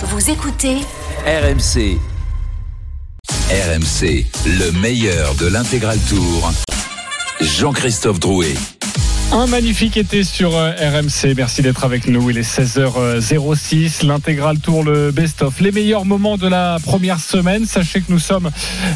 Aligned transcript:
Vous 0.00 0.30
écoutez 0.30 0.76
RMC. 1.26 1.98
RMC, 3.50 4.26
le 4.46 4.70
meilleur 4.80 5.34
de 5.34 5.48
l'intégral 5.48 5.98
tour. 6.08 6.52
Jean-Christophe 7.40 8.20
Drouet. 8.20 8.54
Un 9.30 9.46
magnifique 9.46 9.98
été 9.98 10.24
sur 10.24 10.56
euh, 10.56 10.72
RMC. 10.72 11.34
Merci 11.36 11.60
d'être 11.60 11.84
avec 11.84 12.08
nous. 12.08 12.30
Il 12.30 12.38
est 12.38 12.58
16h06. 12.58 14.06
L'intégral 14.06 14.58
tour, 14.58 14.82
le 14.82 15.10
best-of. 15.10 15.60
Les 15.60 15.70
meilleurs 15.70 16.06
moments 16.06 16.38
de 16.38 16.48
la 16.48 16.78
première 16.82 17.20
semaine. 17.20 17.66
Sachez 17.66 18.00
que 18.00 18.10
nous 18.10 18.18
sommes 18.18 18.50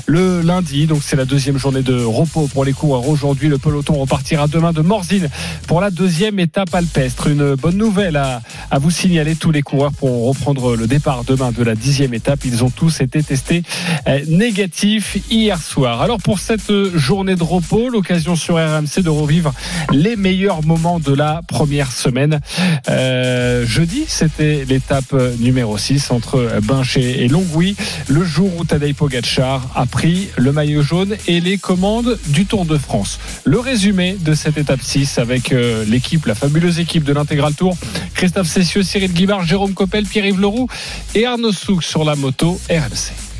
le 0.07 0.41
lundi. 0.41 0.87
Donc, 0.87 1.03
c'est 1.03 1.17
la 1.17 1.27
deuxième 1.27 1.59
journée 1.59 1.83
de 1.83 2.03
repos 2.03 2.49
pour 2.51 2.65
les 2.65 2.73
coureurs. 2.73 3.07
Aujourd'hui, 3.09 3.51
le 3.51 3.59
peloton 3.59 3.93
repartira 3.93 4.49
demain 4.49 4.73
de 4.73 4.81
Morzine 4.81 5.29
pour 5.69 5.83
la 5.83 5.91
deuxième 5.91 6.39
étape 6.39 6.75
alpestre. 6.75 7.27
Une 7.27 7.55
bonne 7.55 7.77
nouvelle 7.77 8.17
à, 8.17 8.41
vous 8.79 8.91
signaler. 8.91 9.37
Tous 9.37 9.51
les 9.51 9.63
coureurs 9.63 9.93
pour 9.93 10.29
reprendre 10.29 10.77
le 10.77 10.87
départ 10.87 11.25
demain 11.25 11.53
de 11.53 11.63
la 11.63 11.75
dixième 11.75 12.15
étape. 12.15 12.41
Ils 12.47 12.65
ont 12.65 12.71
tous 12.71 13.03
été 13.03 13.23
testés 13.23 13.65
euh, 14.09 14.21
négatifs 14.29 15.19
hier 15.31 15.61
soir. 15.61 16.01
Alors, 16.01 16.19
pour 16.19 16.39
cette 16.39 16.73
journée 16.95 17.37
de 17.37 17.45
repos, 17.45 17.91
l'occasion 17.91 18.35
sur 18.35 18.55
RMC 18.55 19.03
de 19.03 19.11
revivre 19.11 19.53
les 19.93 20.17
meilleurs 20.23 20.65
moments 20.65 21.01
de 21.01 21.13
la 21.13 21.43
première 21.47 21.93
semaine. 21.93 22.41
Euh, 22.89 23.67
jeudi, 23.67 24.05
c'était 24.07 24.65
l'étape 24.67 25.13
numéro 25.41 25.77
6 25.77 26.11
entre 26.11 26.61
Binché 26.63 27.25
et 27.25 27.29
Longwy, 27.29 27.77
le 28.09 28.25
jour 28.25 28.51
où 28.57 28.65
Tadej 28.65 28.95
Pogacar 28.95 29.69
a 29.75 29.85
pris 29.85 30.29
le 30.37 30.53
maillot 30.53 30.83
jaune 30.83 31.17
et 31.27 31.41
les 31.41 31.59
commandes 31.59 32.19
du 32.29 32.47
Tour 32.47 32.65
de 32.65 32.79
France. 32.79 33.19
Le 33.45 33.59
résumé 33.59 34.17
de 34.21 34.35
cette 34.35 34.57
étape 34.57 34.81
6 34.81 35.19
avec 35.19 35.53
euh, 35.53 35.85
l'équipe, 35.87 36.25
la 36.27 36.35
fabuleuse 36.35 36.79
équipe 36.79 37.05
de 37.05 37.13
l'intégral 37.13 37.55
Tour, 37.55 37.77
Christophe 38.15 38.49
Cessieux, 38.49 38.83
Cyril 38.83 39.13
Guimard, 39.13 39.45
Jérôme 39.45 39.75
Coppel, 39.75 40.05
Pierre-Yves 40.05 40.41
Leroux 40.41 40.69
et 41.15 41.27
Arnaud 41.27 41.53
Souk 41.53 41.83
sur 41.83 42.05
la 42.05 42.15
moto 42.15 42.61
RMC. 42.71 43.32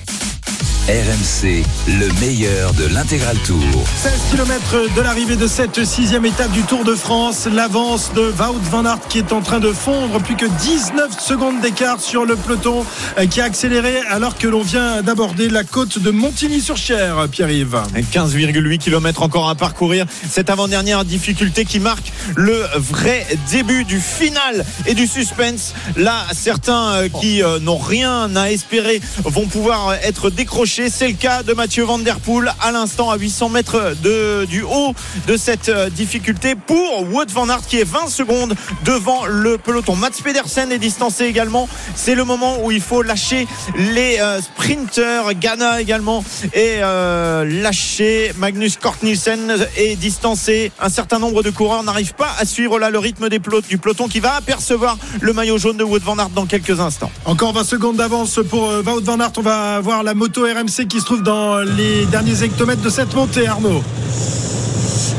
RMC, 0.89 1.63
le 1.87 2.21
meilleur 2.21 2.75
de 2.75 2.87
l'intégral 2.87 3.39
tour. 3.47 3.63
16 4.03 4.13
km 4.33 4.93
de 4.97 5.01
l'arrivée 5.01 5.37
de 5.37 5.47
cette 5.47 5.85
sixième 5.85 6.27
étape 6.27 6.51
du 6.51 6.63
Tour 6.63 6.83
de 6.83 6.97
France. 6.97 7.47
L'avance 7.47 8.13
de 8.15 8.33
Wout 8.33 8.61
van 8.69 8.85
Aert 8.85 8.99
qui 9.09 9.19
est 9.19 9.33
en 9.33 9.43
train 9.43 9.61
de 9.61 9.73
fondre. 9.73 10.21
Plus 10.21 10.35
que 10.35 10.47
19 10.47 11.21
secondes 11.21 11.61
d'écart 11.61 12.01
sur 12.01 12.25
le 12.25 12.35
peloton 12.35 12.85
euh, 13.17 13.27
qui 13.27 13.41
a 13.41 13.45
accéléré 13.45 14.01
alors 14.11 14.37
que 14.37 14.49
l'on 14.49 14.63
vient 14.63 15.03
d'aborder 15.03 15.49
la 15.51 15.63
côte 15.63 16.01
de 16.01 16.11
Montigny-sur-Cher, 16.11 17.29
Pierre-Yves. 17.31 17.81
15,8 18.13 18.79
km 18.79 19.23
encore 19.23 19.49
à 19.49 19.55
parcourir. 19.55 20.07
Cette 20.29 20.51
avant-dernière 20.51 21.05
difficulté 21.05 21.65
qui 21.65 21.79
marque 21.79 22.13
le 22.35 22.61
vrai 22.75 23.25
début 23.53 23.85
du 23.85 24.01
final 24.01 24.65
et 24.89 24.95
du 24.95 25.07
suspense. 25.07 25.75
Là, 25.97 26.27
certains 26.33 26.95
euh, 26.95 27.09
qui 27.09 27.41
euh, 27.41 27.61
n'ont 27.61 27.79
rien 27.79 28.35
à 28.35 28.51
espérer 28.51 29.01
vont 29.25 29.47
pouvoir 29.47 29.95
être 30.03 30.31
décrochés 30.31 30.72
c'est 30.75 31.09
le 31.09 31.13
cas 31.13 31.43
de 31.43 31.53
Mathieu 31.53 31.85
Van 31.85 31.99
Der 31.99 32.19
Poel 32.19 32.51
à 32.63 32.73
l'instant 32.73 33.11
à 33.11 33.19
800 33.19 33.51
mètres 33.51 33.95
du 34.49 34.63
haut 34.63 34.95
de 35.27 35.37
cette 35.37 35.69
euh, 35.69 35.91
difficulté 35.91 36.55
pour 36.55 37.03
Wout 37.13 37.27
Van 37.29 37.47
Aert 37.51 37.67
qui 37.67 37.79
est 37.79 37.85
20 37.85 38.09
secondes 38.09 38.55
devant 38.83 39.27
le 39.27 39.59
peloton. 39.59 39.97
Mats 39.97 40.11
Pedersen 40.25 40.73
est 40.73 40.79
distancé 40.79 41.25
également. 41.25 41.69
C'est 41.95 42.15
le 42.15 42.25
moment 42.25 42.65
où 42.65 42.71
il 42.71 42.81
faut 42.81 43.03
lâcher 43.03 43.47
les 43.77 44.19
euh, 44.21 44.41
sprinters. 44.41 45.35
Ghana 45.35 45.83
également 45.83 46.25
est 46.55 46.79
euh, 46.81 47.45
lâché. 47.45 48.33
Magnus 48.39 48.79
Kort 48.79 48.97
Nielsen 49.03 49.67
est 49.77 49.97
distancé. 49.97 50.73
Un 50.81 50.89
certain 50.89 51.19
nombre 51.19 51.43
de 51.43 51.51
coureurs 51.51 51.83
n'arrivent 51.83 52.15
pas 52.15 52.35
à 52.39 52.47
suivre 52.47 52.79
là 52.79 52.89
le 52.89 52.99
rythme 52.99 53.29
du 53.29 53.41
peloton 53.41 54.09
qui 54.09 54.21
va 54.21 54.37
apercevoir 54.37 54.97
le 55.21 55.35
maillot 55.35 55.59
jaune 55.59 55.77
de 55.77 55.85
Wout 55.85 56.03
Van 56.03 56.17
Aert 56.17 56.31
dans 56.31 56.47
quelques 56.47 56.81
instants. 56.81 57.11
Encore 57.27 57.53
20 57.53 57.65
secondes 57.65 57.97
d'avance 57.97 58.41
pour 58.49 58.63
Wout 58.63 59.05
Van 59.05 59.21
Aert. 59.21 59.33
On 59.37 59.43
va 59.43 59.81
voir 59.81 60.03
la 60.03 60.15
moto 60.15 60.45
RM 60.45 60.62
Qui 60.65 61.01
se 61.01 61.05
trouve 61.05 61.25
dans 61.25 61.59
les 61.59 62.07
derniers 62.07 62.45
hectomètres 62.45 62.83
de 62.83 62.89
cette 62.89 63.13
montée, 63.17 63.49
Arnaud. 63.49 63.83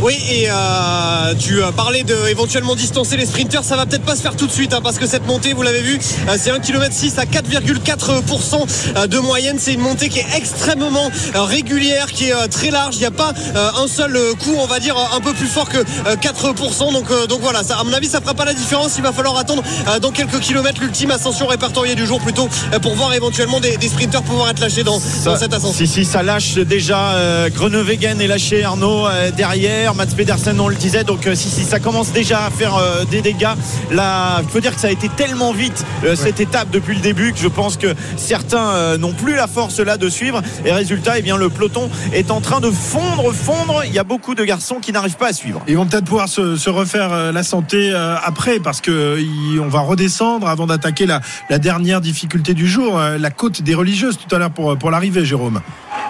Oui, 0.04 0.18
et 0.30 0.48
euh, 0.50 1.34
tu 1.40 1.62
parlais 1.78 2.04
de 2.04 2.28
éventuellement 2.28 2.76
distancer 2.76 3.16
les 3.16 3.26
sprinters. 3.26 3.64
Ça 3.64 3.78
va 3.78 3.86
peut-être 3.86 4.04
pas 4.04 4.18
se 4.18 4.22
faire 4.22 4.36
tout 4.36 4.48
de 4.48 4.52
suite 4.52 4.74
hein, 4.74 4.82
parce 4.84 4.98
que 4.98 5.08
cette 5.08 5.26
montée, 5.26 5.54
vous 5.54 5.62
l'avez 5.62 5.80
vu, 5.80 5.98
euh, 6.28 6.36
c'est 6.38 6.52
1 6.52 6.60
km 6.60 6.94
6 6.94 7.20
à 7.20 7.24
4,4% 7.24 9.08
de 9.08 9.20
moyenne. 9.20 9.56
C'est 9.60 9.76
une 9.76 9.80
montée 9.80 10.10
qui 10.10 10.20
est 10.20 10.26
extrêmement 10.36 11.10
euh, 11.36 11.44
régulière, 11.44 12.08
qui 12.12 12.32
est 12.32 12.48
très 12.50 12.70
large. 12.70 12.96
Il 12.98 13.00
n'y 13.00 13.06
a 13.06 13.12
pas 13.12 13.32
un 13.56 13.88
seul 13.88 14.20
coup, 14.44 14.56
on 14.58 14.66
va 14.66 14.82
dire, 14.82 14.98
un 15.16 15.22
peu 15.22 15.32
plus 15.32 15.48
fort 15.48 15.70
que 15.70 15.78
4%. 15.78 16.92
Donc, 16.92 17.08
donc 17.30 17.40
voilà, 17.40 17.64
ça, 17.64 17.78
à 17.78 17.86
mon 17.86 17.94
avis, 17.94 18.08
ça 18.08 18.20
fera 18.20 18.34
pas 18.34 18.44
la 18.44 18.54
différence. 18.54 18.96
Il 18.98 19.04
va 19.04 19.14
falloir 19.14 19.38
attendre 19.38 19.64
dans 20.02 20.12
quelques 20.12 20.42
kilomètres 20.42 20.82
l'ultime 20.82 21.12
ascension 21.12 21.48
répertoriée 21.48 21.96
du 21.96 22.06
jour 22.06 22.20
plutôt 22.20 22.50
pour 22.82 22.96
voir 22.96 23.14
éventuellement 23.14 23.62
des, 23.62 23.78
des 23.78 23.88
sprinters 23.88 24.24
pouvoir 24.24 24.50
être 24.50 24.60
lâchés 24.60 24.84
dans, 24.84 25.00
dans, 25.24 25.38
cette 25.38 25.54
ascension. 25.54 25.86
Si, 25.86 25.88
si, 25.88 26.04
ça 26.04 26.24
lâche 26.24 26.56
déjà. 26.56 27.14
Euh, 27.14 27.50
Grenewegen 27.50 28.20
est 28.20 28.28
lâché, 28.28 28.66
Arnaud, 28.66 29.08
derrière. 29.38 29.93
Mats 29.96 30.08
Pedersen 30.16 30.60
on 30.60 30.68
le 30.68 30.76
disait. 30.76 31.04
Donc 31.04 31.28
euh, 31.28 31.36
si, 31.36 31.50
si 31.50 31.64
ça 31.64 31.80
commence 31.80 32.12
déjà 32.12 32.46
à 32.46 32.50
faire 32.50 32.76
euh, 32.76 33.06
des 33.06 33.22
dégâts. 33.22 33.54
Là 33.92 34.42
il 34.42 34.50
faut 34.50 34.60
dire 34.60 34.74
que 34.74 34.82
ça 34.82 34.88
a 34.88 34.92
été 34.92 35.10
tellement 35.10 35.54
vite 35.54 35.86
euh, 36.04 36.16
cette 36.16 36.40
étape 36.40 36.70
depuis 36.70 36.96
le 36.96 37.02
début 37.02 37.34
que 37.34 37.40
je 37.40 37.48
pense 37.48 37.78
que 37.78 37.94
certains 38.18 38.98
n'ont 38.98 39.14
plus 39.14 39.36
la 39.36 39.48
force 39.48 39.80
là 39.80 39.98
de 39.98 40.10
suivre. 40.10 40.42
Et 40.66 40.72
résultat 40.72 41.18
eh 41.18 41.22
bien 41.22 41.38
le 41.38 41.50
peloton 41.50 41.90
est 42.14 42.32
en 42.32 42.42
train 42.42 42.60
de 42.60 42.70
fondre 42.70 43.34
fondre. 43.34 43.84
Il 43.86 43.94
y 43.94 44.00
a 44.00 44.04
beaucoup 44.04 44.36
de 44.36 44.44
garçons 44.44 44.76
qui 44.82 44.92
n'arrivent 44.92 45.18
pas 45.18 45.30
à 45.30 45.34
suivre. 45.34 45.62
Ils 45.68 45.78
vont 45.78 45.86
peut-être 45.86 46.06
pouvoir 46.06 46.28
se, 46.28 46.70
refaire 46.70 47.32
la 47.32 47.44
santé 47.44 47.94
après 47.94 48.60
parce 48.60 48.82
que 48.82 49.20
on 49.60 49.68
va 49.68 49.82
redescendre 49.82 50.48
avant 50.48 50.66
d'attaquer 50.66 51.06
la, 51.06 51.22
la, 51.50 51.60
dernière 51.60 52.02
difficulté 52.02 52.54
du 52.54 52.68
jour 52.68 53.00
la 53.00 53.30
côte 53.30 53.62
des 53.62 53.76
religieuses 53.76 54.18
tout 54.18 54.34
à 54.36 54.40
l'heure 54.40 54.52
pour, 54.52 54.78
pour 54.78 54.92
l'arrivée 54.92 55.26
Jérôme 55.26 55.62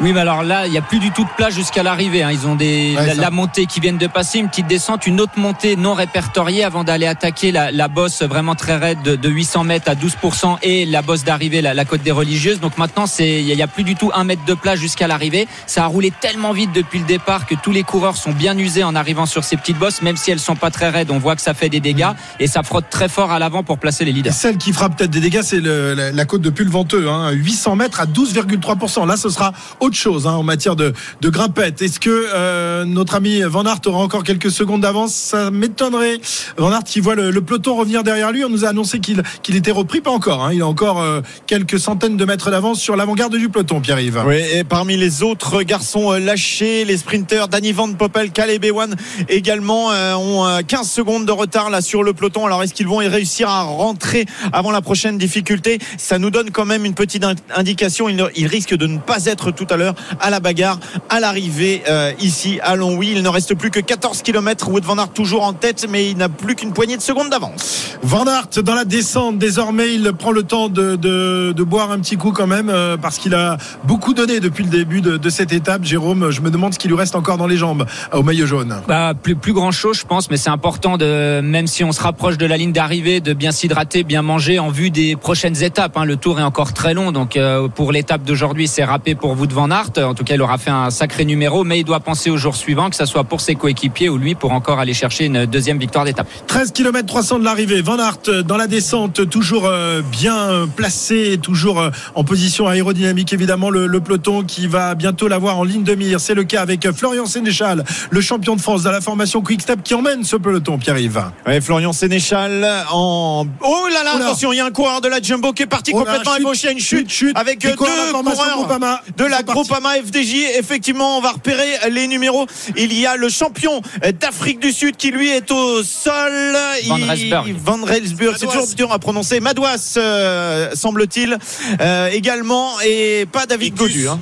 oui, 0.02 0.12
mais 0.14 0.22
alors 0.22 0.44
là, 0.44 0.66
il 0.66 0.72
n'y 0.72 0.78
a 0.78 0.82
plus 0.82 1.00
du 1.00 1.12
tout 1.12 1.24
de 1.24 1.30
place 1.38 1.54
jusqu'à 1.54 1.84
l'arrivée. 1.84 2.24
Hein. 2.24 2.32
Ils 2.32 2.48
ont 2.48 2.56
des, 2.56 2.96
la, 3.16 3.30
montée 3.30 3.66
qui 3.66 3.80
viennent 3.80 3.98
de 3.98 4.08
passer, 4.08 4.40
une 4.40 4.50
petite 4.50 4.68
descente, 4.68 5.06
une 5.08 5.22
autre 5.22 5.38
montée 5.38 5.76
non 5.76 5.94
répertoriée 5.94 6.64
avant 6.64 6.84
d'aller 6.84 7.06
attaquer 7.06 7.52
la, 7.52 7.72
la, 7.72 7.88
bosse 7.88 8.24
vraiment 8.24 8.56
très 8.56 8.76
raide 8.76 9.02
de, 9.02 9.30
800 9.30 9.64
mètres 9.64 9.90
à 9.90 9.96
12% 9.96 10.58
et 10.62 10.86
la 10.86 11.02
bosse 11.02 11.24
d'arrivée, 11.24 11.62
la, 11.62 11.86
côte 11.86 12.02
des 12.02 12.12
religieuses. 12.12 12.60
Donc 12.60 12.78
maintenant, 12.78 13.06
il 13.20 13.46
n'y 13.46 13.62
a, 13.62 13.68
plus 13.68 13.84
du 13.84 13.96
tout 13.96 14.12
un 14.14 14.24
mètre 14.24 14.44
de 14.46 14.54
place 14.54 14.80
jusqu'à 14.80 15.08
l'arrivée. 15.08 15.48
Ça 15.68 15.84
a 15.84 15.88
roulé 15.88 16.12
tellement 16.12 16.54
vite 16.54 16.72
depuis 16.74 17.00
le 17.00 17.06
départ 17.06 17.46
que 17.46 17.56
tous 17.56 17.72
les 17.72 17.84
coureurs 17.84 18.18
sont 18.18 18.32
bien 18.32 18.58
usés 18.58 18.84
en 18.84 18.96
arrivant 18.96 19.26
sur 19.26 19.44
ces 19.44 19.58
petites 19.58 19.78
bosses, 19.78 20.02
même 20.02 20.18
si 20.18 20.32
elles 20.32 20.40
sont 20.40 20.56
pas 20.56 20.72
très 20.72 20.90
raides. 20.90 21.12
On 21.12 21.20
voit 21.20 21.36
que 21.36 21.42
ça 21.42 21.54
fait 21.54 21.70
des 21.70 21.80
dégâts 21.80 22.12
et 22.40 22.48
ça 22.48 22.64
frotte 22.64 22.90
très 22.90 23.10
fort 23.10 23.32
à 23.32 23.40
l'avant 23.40 23.64
pour 23.64 23.78
placer 23.78 24.06
les 24.06 24.12
leaders. 24.12 24.34
celle 24.34 24.58
qui 24.58 24.74
fera 24.74 24.90
peut-être 24.90 25.12
des 25.12 25.22
dégâts, 25.22 25.42
c'est 25.44 25.62
la, 25.62 26.26
côte 26.26 26.42
de 26.42 26.50
Pulventeux, 26.50 27.10
hein, 27.10 27.32
800 27.32 27.76
mètres 27.76 28.00
à 28.00 28.06
12,3%. 28.06 29.08
Là, 29.08 29.18
ce 29.18 29.30
sera 29.30 29.54
autre 29.84 29.96
chose 29.96 30.28
hein, 30.28 30.34
en 30.34 30.44
matière 30.44 30.76
de, 30.76 30.94
de 31.22 31.30
grimpette. 31.30 31.82
Est-ce 31.82 32.00
que 32.00 32.10
euh, 32.34 32.86
notre 32.86 33.16
ami 33.16 33.42
Van 33.42 33.66
Aert 33.66 33.82
aura 33.86 34.00
encore 34.00 34.24
quelques 34.24 34.50
secondes 34.50 34.82
d'avance? 34.82 35.14
Ça 35.14 35.52
m'étonnerait. 35.52 36.20
Van 36.58 36.72
Aert 36.72 36.86
qui 36.86 37.02
voit 37.02 37.16
le, 37.16 37.42
peloton 37.42 37.76
revenir 37.76 38.04
derrière 38.04 38.32
lui. 38.32 38.46
On 38.46 38.50
nous 38.50 38.64
a 38.64 38.70
annoncé 38.70 39.00
qu'il 39.00 39.22
qu'il 39.42 39.56
était 39.58 39.72
repris, 39.72 40.00
pas 40.00 40.12
encore. 40.12 40.44
Hein. 40.44 40.52
Il 40.54 40.62
a 40.62 40.68
encore 40.68 41.02
euh, 41.02 41.22
quelques 41.48 41.80
centaines 41.80 42.16
de 42.16 42.26
mètres 42.26 42.50
d'avance 42.50 42.80
sur 42.80 42.96
l'avant-garde 42.96 43.36
du 43.36 43.50
peloton, 43.50 43.82
Pierre-Yves. 43.82 44.24
Oui, 44.26 44.38
et 44.54 44.64
parmi 44.64 44.96
les 44.96 45.22
autres 45.22 45.64
garçons 45.64 46.14
euh, 46.14 46.20
lâchés, 46.20 46.86
les 46.86 46.98
sprinteurs, 46.98 47.50
Danny 47.50 47.74
Van 47.74 47.92
Poppel, 47.92 48.32
Caleb 48.32 48.64
Ewan 48.64 48.96
également 49.28 49.90
ont 50.16 50.62
15 50.66 50.90
secondes 50.90 51.26
de 51.26 51.32
retard 51.32 51.70
là 51.70 51.82
sur 51.82 52.04
le 52.04 52.14
peloton. 52.14 52.46
Alors 52.46 52.64
est-ce 52.64 52.74
qu'ils 52.74 52.88
vont 52.88 53.02
y 53.02 53.08
réussir 53.08 53.50
à 53.50 53.64
rentrer 53.64 54.26
avant 54.54 54.72
la 54.72 54.82
prochaine 54.82 55.18
difficulté? 55.18 55.80
Ça 55.98 56.20
nous 56.20 56.30
donne 56.30 56.52
quand 56.52 56.66
même 56.66 56.86
une 56.86 56.94
petite 56.94 57.26
indication. 57.56 58.08
Ils, 58.08 58.26
il 58.36 58.48
risquent 58.48 58.76
de 58.76 58.88
ne 58.88 58.98
pas 58.98 59.26
être 59.26 59.52
tout 59.52 59.68
à 59.70 59.73
l'heure 59.78 59.96
à 60.20 60.30
la 60.30 60.40
bagarre 60.40 60.80
à 61.10 61.20
l'arrivée 61.20 61.84
euh, 61.88 62.12
ici 62.20 62.60
à 62.64 62.76
Longwy. 62.76 63.12
Il 63.12 63.24
ne 63.24 63.30
reste 63.30 63.56
plus 63.56 63.72
que 63.72 63.80
14 63.80 64.22
km. 64.22 64.70
Wood 64.70 64.84
Van 64.84 64.98
Aert 64.98 65.10
toujours 65.10 65.44
en 65.44 65.54
tête, 65.54 65.86
mais 65.90 66.10
il 66.10 66.18
n'a 66.18 66.30
plus 66.30 66.56
qu'une 66.56 66.74
poignée 66.74 66.98
de 66.98 67.02
secondes 67.02 67.30
d'avance. 67.30 67.98
Van 68.04 68.26
Aert 68.26 68.64
dans 68.64 68.76
la 68.76 68.86
descente. 68.86 69.38
Désormais, 69.38 69.94
il 69.94 70.12
prend 70.14 70.32
le 70.32 70.44
temps 70.44 70.70
de, 70.70 70.96
de, 70.96 71.64
boire 71.64 71.92
un 71.92 72.00
petit 72.00 72.18
coup 72.18 72.32
quand 72.32 72.48
même 72.48 72.70
euh, 72.70 72.98
parce 72.98 73.18
qu'il 73.18 73.34
a 73.34 73.58
beaucoup 73.86 74.14
donné 74.14 74.40
depuis 74.40 74.64
le 74.64 74.70
début 74.70 75.02
de, 75.02 75.30
cette 75.30 75.54
étape. 75.54 75.84
Jérôme, 75.84 76.30
je 76.30 76.42
me 76.42 76.52
demande 76.52 76.74
ce 76.74 76.80
qu'il 76.80 76.92
lui 76.92 76.98
reste 76.98 77.16
encore 77.16 77.38
dans 77.38 77.48
les 77.48 77.58
jambes 77.58 77.86
euh, 78.14 78.18
au 78.18 78.24
maillot 78.24 78.46
jaune. 78.46 78.76
Bah, 78.88 79.14
plus, 79.20 79.36
plus 79.36 79.54
grand 79.54 79.72
chose, 79.72 80.00
je 80.00 80.06
pense, 80.06 80.30
mais 80.30 80.38
c'est 80.38 80.50
important 80.50 80.98
de, 80.98 81.42
même 81.42 81.68
si 81.68 81.84
on 81.84 81.92
se 81.92 82.02
rapproche 82.02 82.38
de 82.38 82.46
la 82.46 82.58
ligne 82.58 82.72
d'arrivée, 82.72 83.22
de 83.22 83.34
bien 83.34 83.52
s'hydrater, 83.52 84.04
bien 84.04 84.22
manger 84.22 84.60
en 84.60 84.70
vue 84.70 84.90
des 84.90 85.16
prochaines 85.16 85.64
étapes. 85.64 85.98
Hein. 85.98 86.06
Le 86.06 86.18
tour 86.18 86.40
est 86.40 86.44
encore 86.44 86.74
très 86.74 86.94
long, 86.94 87.12
donc 87.12 87.40
pour 87.76 87.92
l'étape 87.92 88.24
d'aujourd'hui, 88.24 88.68
c'est 88.68 88.84
râpé 88.84 89.16
pour 89.16 89.36
vous 89.36 89.48
de 89.48 89.54
Van 89.64 89.72
Aert. 89.72 89.92
En 90.06 90.14
tout 90.14 90.26
cas, 90.26 90.36
il 90.36 90.42
aura 90.42 90.58
fait 90.58 90.72
un 90.72 90.90
sacré 90.90 91.24
numéro, 91.24 91.64
mais 91.64 91.80
il 91.80 91.86
doit 91.86 92.02
penser 92.02 92.30
au 92.30 92.36
jour 92.36 92.54
suivant, 92.56 92.90
que 92.90 92.98
ce 92.98 93.06
soit 93.06 93.24
pour 93.24 93.40
ses 93.40 93.56
coéquipiers 93.56 94.10
ou 94.10 94.18
lui 94.18 94.36
pour 94.36 94.52
encore 94.52 94.80
aller 94.80 94.94
chercher 94.94 95.26
une 95.26 95.46
deuxième 95.46 95.80
victoire 95.80 96.04
d'étape. 96.04 96.28
13 96.48 96.72
km 96.74 97.06
300 97.06 97.40
de 97.40 97.46
l'arrivée. 97.46 97.82
Van 97.82 97.98
Aert 97.98 98.44
dans 98.44 98.58
la 98.58 98.68
descente, 98.68 99.30
toujours 99.30 99.72
bien 100.12 100.68
placé, 100.76 101.40
toujours 101.42 101.82
en 102.16 102.24
position 102.26 102.68
aérodynamique 102.68 103.32
évidemment. 103.32 103.70
Le, 103.70 103.88
le 103.88 104.00
peloton 104.02 104.44
qui 104.44 104.68
va 104.68 104.96
bientôt 104.96 105.30
l'avoir 105.30 105.58
en 105.58 105.64
ligne 105.64 105.84
de 105.84 105.96
mire. 105.96 106.20
C'est 106.20 106.34
le 106.34 106.44
cas 106.44 106.62
avec 106.62 106.92
Florian 106.92 107.26
Sénéchal, 107.26 107.86
le 108.10 108.20
champion 108.22 108.56
de 108.58 108.62
France 108.62 108.84
de 108.84 108.90
la 108.90 109.00
formation 109.00 109.42
Quick 109.42 109.62
Step 109.62 109.82
qui 109.82 109.94
emmène 109.94 110.26
ce 110.26 110.36
peloton, 110.36 110.78
Pierre-Yves. 110.78 111.24
Ouais, 111.48 111.62
Florian 111.62 111.94
Sénéchal 111.94 112.68
en. 112.92 113.46
Oh 113.62 113.88
là 113.94 114.04
là, 114.04 114.12
Oh 114.16 114.20
là. 114.20 114.26
attention, 114.26 114.52
il 114.52 114.58
y 114.58 114.60
a 114.60 114.66
un 114.66 114.72
coureur 114.72 115.00
de 115.00 115.08
la 115.08 115.22
Jumbo 115.22 115.54
qui 115.54 115.64
est 115.64 115.68
parti 115.68 115.92
Oh 115.94 116.00
là, 116.00 116.06
complètement 116.06 116.34
chute, 116.34 116.42
ébauché 116.42 116.68
à 116.68 116.72
une 116.72 116.80
chute, 116.80 117.10
chute, 117.10 117.12
chute. 117.12 117.38
avec 117.38 117.60
deux 117.60 117.76
coureurs 117.76 117.92
de 117.96 119.26
la 119.26 119.44
coureurs 119.44 119.46
de. 119.48 119.53
Groupama 119.54 119.94
FDJ. 120.06 120.58
Effectivement, 120.58 121.18
on 121.18 121.22
va 121.22 121.32
repérer 121.32 121.90
les 121.92 122.08
numéros. 122.08 122.46
Il 122.76 122.94
y 122.98 123.06
a 123.06 123.16
le 123.16 123.30
champion 123.30 123.82
d'Afrique 124.20 124.60
du 124.60 124.72
Sud 124.72 124.98
qui 124.98 125.12
lui 125.12 125.30
est 125.30 125.50
au 125.52 125.84
sol. 125.84 126.58
Van 126.88 126.96
Rensburg. 126.96 127.56
Van 127.64 127.78
Rensburg, 127.86 128.36
c'est 128.38 128.46
toujours 128.48 128.68
dur 128.76 128.92
à 128.92 129.00
prononcer. 129.00 129.40
Madouas, 129.40 129.94
euh, 129.98 130.72
semble-t-il, 130.74 131.38
euh, 131.82 132.10
également, 132.10 132.80
et 132.82 133.26
pas 133.32 133.46
David. 133.46 133.76
Godu. 133.76 134.08
Hein. 134.08 134.20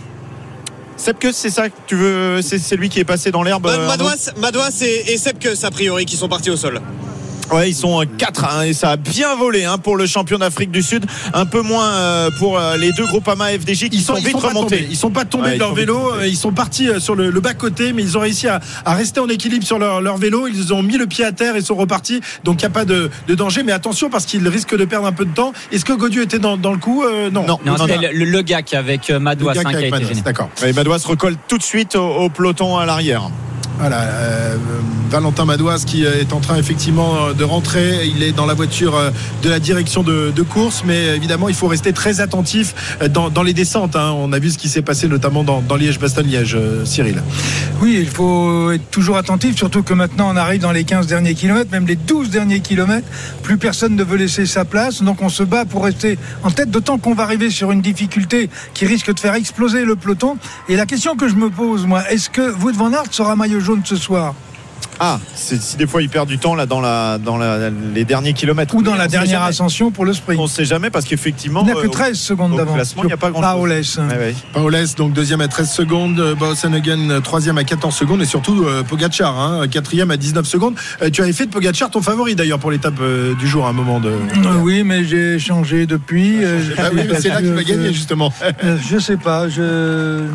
Sepke, 0.97 1.29
c'est 1.33 1.49
ça 1.49 1.69
que 1.69 1.75
tu 1.87 1.95
veux 1.95 2.41
C'est 2.43 2.59
c'est 2.59 2.75
lui 2.75 2.87
qui 2.89 2.99
est 2.99 3.03
passé 3.05 3.31
dans 3.31 3.41
l'herbe. 3.41 3.65
euh, 3.65 3.87
Madouas, 3.87 4.29
Madouas 4.37 4.81
et, 4.81 5.13
et 5.13 5.17
Sepkus 5.17 5.63
a 5.63 5.71
priori 5.71 6.05
qui 6.05 6.15
sont 6.15 6.29
partis 6.29 6.51
au 6.51 6.57
sol. 6.57 6.79
Ouais, 7.51 7.69
ils 7.69 7.75
sont 7.75 8.01
4 8.17 8.63
et 8.65 8.73
ça 8.73 8.91
a 8.91 8.95
bien 8.97 9.35
volé 9.35 9.65
hein, 9.65 9.77
pour 9.77 9.97
le 9.97 10.05
champion 10.05 10.37
d'Afrique 10.37 10.71
du 10.71 10.81
Sud. 10.81 11.05
Un 11.33 11.45
peu 11.45 11.61
moins 11.61 11.91
euh, 11.91 12.29
pour 12.39 12.57
euh, 12.57 12.77
les 12.77 12.91
deux 12.93 13.05
Groupama 13.05 13.47
FDJ 13.49 13.89
qui 13.89 13.97
Ils 13.97 14.01
sont, 14.01 14.13
sont 14.15 14.19
ils 14.21 14.25
vite 14.27 14.39
sont 14.39 14.47
remontés. 14.47 14.77
tombés. 14.77 14.87
Ils 14.89 14.95
sont 14.97 15.09
pas 15.11 15.25
tombés 15.25 15.43
Ouais, 15.43 15.49
de 15.51 15.55
ils 15.55 15.59
leur 15.59 15.73
vélo. 15.73 16.13
Euh, 16.13 16.27
Ils 16.27 16.37
sont 16.37 16.53
partis 16.53 16.87
euh, 16.87 16.99
sur 17.01 17.13
le, 17.15 17.29
le 17.29 17.39
bas 17.41 17.53
côté, 17.53 17.91
mais 17.91 18.03
ils 18.03 18.17
ont 18.17 18.21
réussi 18.21 18.47
à, 18.47 18.61
à 18.85 18.93
rester 18.93 19.19
en 19.19 19.27
équilibre 19.27 19.65
sur 19.65 19.79
leur, 19.79 19.99
leur 20.01 20.17
vélo. 20.17 20.47
Ils 20.47 20.73
ont 20.73 20.81
mis 20.81 20.97
le 20.97 21.07
pied 21.07 21.25
à 21.25 21.31
terre 21.33 21.55
et 21.57 21.61
sont 21.61 21.75
repartis. 21.75 22.21
Donc 22.45 22.61
il 22.61 22.65
n'y 22.65 22.67
a 22.67 22.73
pas 22.73 22.85
de, 22.85 23.09
de 23.27 23.35
danger. 23.35 23.63
Mais 23.63 23.73
attention 23.73 24.09
parce 24.09 24.25
qu'ils 24.25 24.47
risquent 24.47 24.77
de 24.77 24.85
perdre 24.85 25.07
un 25.07 25.11
peu 25.11 25.25
de 25.25 25.33
temps. 25.33 25.51
Est-ce 25.73 25.83
que 25.83 25.93
Godieu 25.93 26.21
était 26.23 26.39
dans, 26.39 26.55
dans 26.57 26.71
le 26.71 26.77
coup 26.79 27.03
Euh, 27.03 27.29
Non. 27.29 27.45
Non. 27.45 27.59
Non, 27.65 27.73
non, 27.77 27.85
c'était 27.87 28.13
le, 28.13 28.25
le 28.25 28.41
qui 28.43 28.75
avec 28.75 29.09
euh, 29.09 29.13
Le 29.13 29.19
Madouas 29.19 29.53
gars 29.53 29.61
hein, 29.65 29.69
qui 29.71 29.75
a 29.75 29.87
été 29.87 30.05
gêné. 30.05 30.21
D'accord. 30.21 30.49
Et 30.65 30.71
Madouas 30.73 30.99
se 30.99 31.07
recolle 31.07 31.35
tout 31.49 31.57
de 31.57 31.63
suite 31.63 31.95
au, 31.95 32.07
au 32.07 32.29
peloton 32.29 32.77
à 32.77 32.85
l'arrière. 32.85 33.29
Voilà, 33.81 34.01
euh, 34.01 34.57
Valentin 35.09 35.45
Madouas 35.45 35.85
qui 35.87 36.05
euh, 36.05 36.21
est 36.21 36.33
en 36.33 36.39
train 36.39 36.55
effectivement 36.57 37.15
euh, 37.15 37.33
de 37.33 37.43
rentrer. 37.43 38.05
Il 38.05 38.21
est 38.21 38.31
dans 38.31 38.45
la 38.45 38.53
voiture 38.53 38.95
de 39.41 39.49
la 39.49 39.57
direction 39.57 40.03
de, 40.03 40.41
course, 40.43 40.83
mais 40.85 41.15
évidemment 41.15 41.49
il 41.49 41.55
faut 41.55 41.67
rester 41.67 41.91
très 41.91 42.21
attentif 42.21 42.97
dans, 43.09 43.41
les 43.41 43.53
descentes. 43.53 43.95
hein. 43.95 44.13
On 44.15 44.33
a 44.33 44.39
vu 44.39 44.51
ce 44.51 44.59
qui 44.59 44.69
s'est 44.69 44.83
passé 44.83 45.07
notamment 45.07 45.43
dans, 45.43 45.75
Liège-Bastogne-Liège, 45.75 46.57
Cyril. 46.83 47.23
Oui, 47.81 47.97
il 47.99 48.07
faut 48.07 48.71
être 48.71 48.87
toujours 48.91 49.17
attentif, 49.17 49.55
surtout 49.55 49.81
que 49.81 49.95
maintenant 49.95 50.31
on 50.31 50.35
arrive 50.35 50.61
dans 50.61 50.71
les 50.71 50.83
15 50.83 51.07
derniers 51.07 51.33
kilomètres, 51.33 51.71
même 51.71 51.87
les 51.87 51.95
12 51.95 52.29
derniers 52.29 52.59
kilomètres. 52.59 53.07
Plus 53.41 53.57
personne 53.57 53.95
ne 53.95 54.03
veut 54.03 54.17
laisser 54.17 54.45
sa 54.45 54.63
place, 54.63 55.01
donc 55.01 55.23
on 55.23 55.29
se 55.29 55.41
bat 55.41 55.65
pour 55.65 55.85
rester 55.85 56.19
en 56.43 56.51
tête, 56.51 56.69
d'autant 56.69 56.99
qu'on 56.99 57.15
va 57.15 57.23
arriver 57.23 57.49
sur 57.49 57.71
une 57.71 57.81
difficulté 57.81 58.49
qui 58.75 58.85
risque 58.85 59.11
de 59.11 59.19
faire 59.19 59.33
exploser 59.33 59.85
le 59.85 59.95
peloton. 59.95 60.37
Et 60.69 60.75
la 60.75 60.85
question 60.85 61.15
que 61.15 61.27
je 61.27 61.35
me 61.35 61.49
pose, 61.49 61.87
moi, 61.87 62.07
est-ce 62.11 62.29
que 62.29 62.53
Wout 62.61 62.73
van 62.73 62.93
Aert 62.93 63.11
sera 63.11 63.35
maillot 63.35 63.59
jaune 63.59 63.70
ce 63.83 63.95
soir 63.95 64.33
Ah, 65.03 65.19
c'est- 65.33 65.59
si 65.59 65.77
des 65.77 65.87
fois 65.87 66.03
il 66.03 66.09
perd 66.09 66.27
du 66.29 66.37
temps 66.37 66.53
là 66.53 66.67
dans, 66.67 66.79
la, 66.79 67.17
dans 67.17 67.35
la- 67.37 67.71
les 67.71 68.05
derniers 68.05 68.33
kilomètres. 68.33 68.75
ou 68.75 68.83
dans 68.83 68.91
Oui, 68.91 68.97
la 68.99 69.07
dernière 69.07 69.41
ascension 69.41 69.89
pour 69.89 70.05
le 70.05 70.13
sprint 70.13 70.39
On 70.39 70.43
ne 70.43 70.47
sait 70.47 70.63
jamais 70.63 70.91
parce 70.91 71.05
qu'effectivement. 71.05 71.61
Il 71.61 71.65
n'y 71.65 71.71
a 71.71 71.75
que 71.81 71.87
euh, 71.87 71.89
13 71.89 72.19
secondes 72.19 72.55
d'avance. 72.55 72.75
classement, 72.75 73.03
il 73.03 73.07
n'y 73.07 73.13
a 73.13 73.17
pas 73.17 73.31
grand-chose. 73.31 73.95
Paoles. 73.97 74.17
ouais. 74.19 74.35
Paoles, 74.53 74.85
donc 74.97 75.13
deuxième 75.13 75.41
à 75.41 75.47
13 75.47 75.71
secondes, 75.71 76.35
Bausenhagen 76.37 77.09
euh, 77.09 77.19
troisième 77.19 77.57
à 77.57 77.63
14 77.63 77.95
secondes 77.95 78.21
et 78.21 78.25
surtout 78.25 78.63
euh, 78.63 78.83
Pogacar, 78.83 79.39
hein, 79.39 79.67
quatrième 79.67 80.11
à 80.11 80.17
19 80.17 80.45
secondes. 80.45 80.75
Euh, 81.01 81.09
tu 81.09 81.23
avais 81.23 81.33
fait 81.33 81.47
de 81.47 81.51
Pogacar 81.51 81.89
ton 81.89 82.03
favori 82.03 82.35
d'ailleurs 82.35 82.59
pour 82.59 82.69
l'étape 82.69 82.99
euh, 83.01 83.33
du 83.35 83.47
jour 83.47 83.65
à 83.65 83.69
un 83.69 83.73
moment 83.73 83.99
de. 83.99 84.09
Euh, 84.09 84.55
Oui, 84.61 84.83
mais 84.83 85.03
j'ai 85.03 85.39
changé 85.39 85.87
depuis. 85.87 86.43
euh, 86.43 86.59
Ah 86.77 86.83
oui, 86.93 86.99
suis 87.01 87.09
mais 87.11 87.19
c'est 87.21 87.29
là 87.29 87.41
qu'il 87.41 87.53
va 87.53 87.63
gagner 87.63 87.91
justement. 87.91 88.31
Je 88.87 88.99
sais 88.99 89.17
pas, 89.17 89.49
je, 89.49 90.25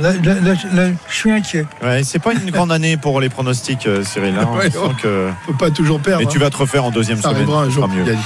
là, 0.00 0.12
là, 0.24 0.34
là, 0.42 0.52
là, 0.72 0.88
je 1.10 1.14
suis 1.14 1.30
inquiet. 1.30 1.66
Ouais, 1.82 2.02
c'est 2.04 2.18
pas 2.18 2.32
une 2.32 2.50
grande 2.50 2.72
année 2.72 2.96
pour 2.96 3.20
les 3.20 3.28
pronostics, 3.28 3.86
euh, 3.86 3.97
Cyril. 4.04 4.34
hein. 4.40 4.48
On 4.52 4.56
Ouais, 4.56 4.70
oh. 4.82 4.90
que- 5.00 5.28
Faut 5.46 5.52
pas 5.52 5.70
toujours 5.70 6.00
perdre. 6.00 6.24
Mais 6.24 6.30
tu 6.30 6.38
hein. 6.38 6.40
vas 6.40 6.50
te 6.50 6.56
refaire 6.56 6.84
en 6.84 6.90
deuxième 6.90 7.18
Ça 7.18 7.24
semaine. 7.30 7.36
arrivera 7.42 7.62
un 7.62 7.70
jour. 7.70 7.88
mieux. 7.88 8.02
Ouais. 8.04 8.16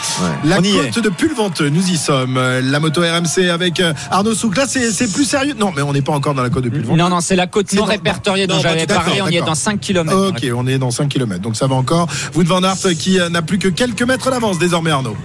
La 0.44 0.58
On 0.58 0.62
côte 0.92 1.04
de 1.04 1.08
Pulventeux, 1.08 1.68
nous 1.68 1.88
y 1.90 1.96
sommes. 1.96 2.36
Euh, 2.36 2.60
La 2.62 2.80
moto 2.80 3.00
RMC 3.02 3.48
avec 3.50 3.80
euh, 3.80 3.92
Arnaud 4.10 4.34
Souk. 4.34 4.56
Là, 4.56 4.64
c'est 4.66 5.12
plus 5.12 5.24
sérieux. 5.24 5.54
Non, 5.58 5.72
mais 5.74 5.82
on 5.82 5.92
n'est 5.92 6.02
pas 6.02 6.12
encore 6.12 6.34
dans 6.34 6.42
la 6.42 6.50
côte 6.50 6.64
de 6.64 6.68
Pulventeux. 6.70 6.96
Non, 6.98 7.08
non, 7.08 7.20
c'est 7.20 7.36
la 7.36 7.46
côte 7.46 7.72
non 7.74 7.84
répertoriée 7.84 8.46
dont 8.46 8.58
j'avais 8.60 8.86
d'accord, 8.86 9.04
parlé. 9.04 9.22
On 9.22 9.28
y 9.28 9.36
est 9.36 9.40
dans 9.42 9.54
5 9.54 9.80
km. 9.80 10.28
Ok, 10.28 10.46
on 10.54 10.66
est 10.66 10.78
dans 10.78 10.90
5 10.90 11.08
km, 11.08 11.40
donc 11.40 11.56
ça 11.56 11.66
va 11.66 11.74
encore. 11.74 12.06
Wout 12.34 12.44
van 12.46 12.62
Aert 12.62 12.76
qui 12.98 13.20
euh, 13.20 13.28
n'a 13.28 13.42
plus 13.42 13.58
que 13.58 13.68
quelques 13.68 14.02
mètres 14.02 14.30
d'avance 14.30 14.58
désormais, 14.58 14.90
Arnaud. 14.90 15.16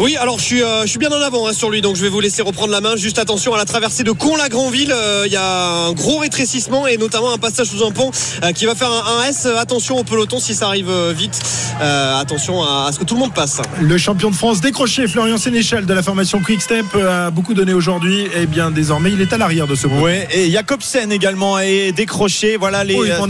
Oui, 0.00 0.16
alors 0.16 0.38
je 0.40 0.44
suis, 0.44 0.62
euh, 0.62 0.82
je 0.82 0.88
suis 0.88 0.98
bien 0.98 1.10
en 1.10 1.20
avant 1.20 1.46
hein, 1.46 1.52
sur 1.52 1.70
lui, 1.70 1.80
donc 1.80 1.94
je 1.94 2.02
vais 2.02 2.08
vous 2.08 2.18
laisser 2.20 2.42
reprendre 2.42 2.72
la 2.72 2.80
main. 2.80 2.96
Juste 2.96 3.18
attention 3.20 3.54
à 3.54 3.58
la 3.58 3.64
traversée 3.64 4.02
de 4.02 4.10
Con-la-Grandville. 4.10 4.92
euh, 4.92 5.22
Il 5.26 5.32
y 5.32 5.36
a 5.36 5.86
un 5.86 5.92
gros 5.92 6.18
rétrécissement 6.18 6.86
et 6.88 6.96
notamment 6.96 7.32
un 7.32 7.38
passage 7.38 7.68
sous 7.68 7.84
un 7.86 7.92
pont 7.92 8.10
euh, 8.42 8.50
qui 8.52 8.66
va 8.66 8.74
faire 8.74 8.90
un, 8.90 9.20
un 9.20 9.24
S. 9.28 9.46
Attention 9.56 9.96
au 9.98 10.02
peloton 10.04 10.40
si 10.40 10.52
ça 10.54 10.66
arrive 10.66 10.90
euh, 10.90 11.12
vite. 11.16 11.40
Euh, 11.80 12.18
attention 12.18 12.62
à, 12.64 12.86
à 12.88 12.92
ce 12.92 12.98
que 12.98 13.04
tout 13.04 13.14
le 13.14 13.20
monde 13.20 13.34
passe. 13.34 13.60
Le 13.80 13.96
champion 13.96 14.30
de 14.30 14.34
France 14.34 14.60
décroché, 14.60 15.06
Florian 15.06 15.38
Sénéchal 15.38 15.86
de 15.86 15.94
la 15.94 16.02
formation 16.02 16.40
Quick 16.40 16.60
Step, 16.60 16.86
a 16.96 17.30
beaucoup 17.30 17.54
donné 17.54 17.72
aujourd'hui. 17.72 18.26
Et 18.36 18.46
bien 18.46 18.72
désormais, 18.72 19.12
il 19.12 19.20
est 19.20 19.32
à 19.32 19.38
l'arrière 19.38 19.68
de 19.68 19.76
ce 19.76 19.86
groupe. 19.86 20.02
Ouais, 20.02 20.26
et 20.32 20.50
Jacobsen 20.50 21.12
également 21.12 21.60
est 21.60 21.92
décroché. 21.92 22.56
Voilà 22.56 22.82
les 22.82 22.96
Oh, 22.96 23.04
Van. 23.18 23.28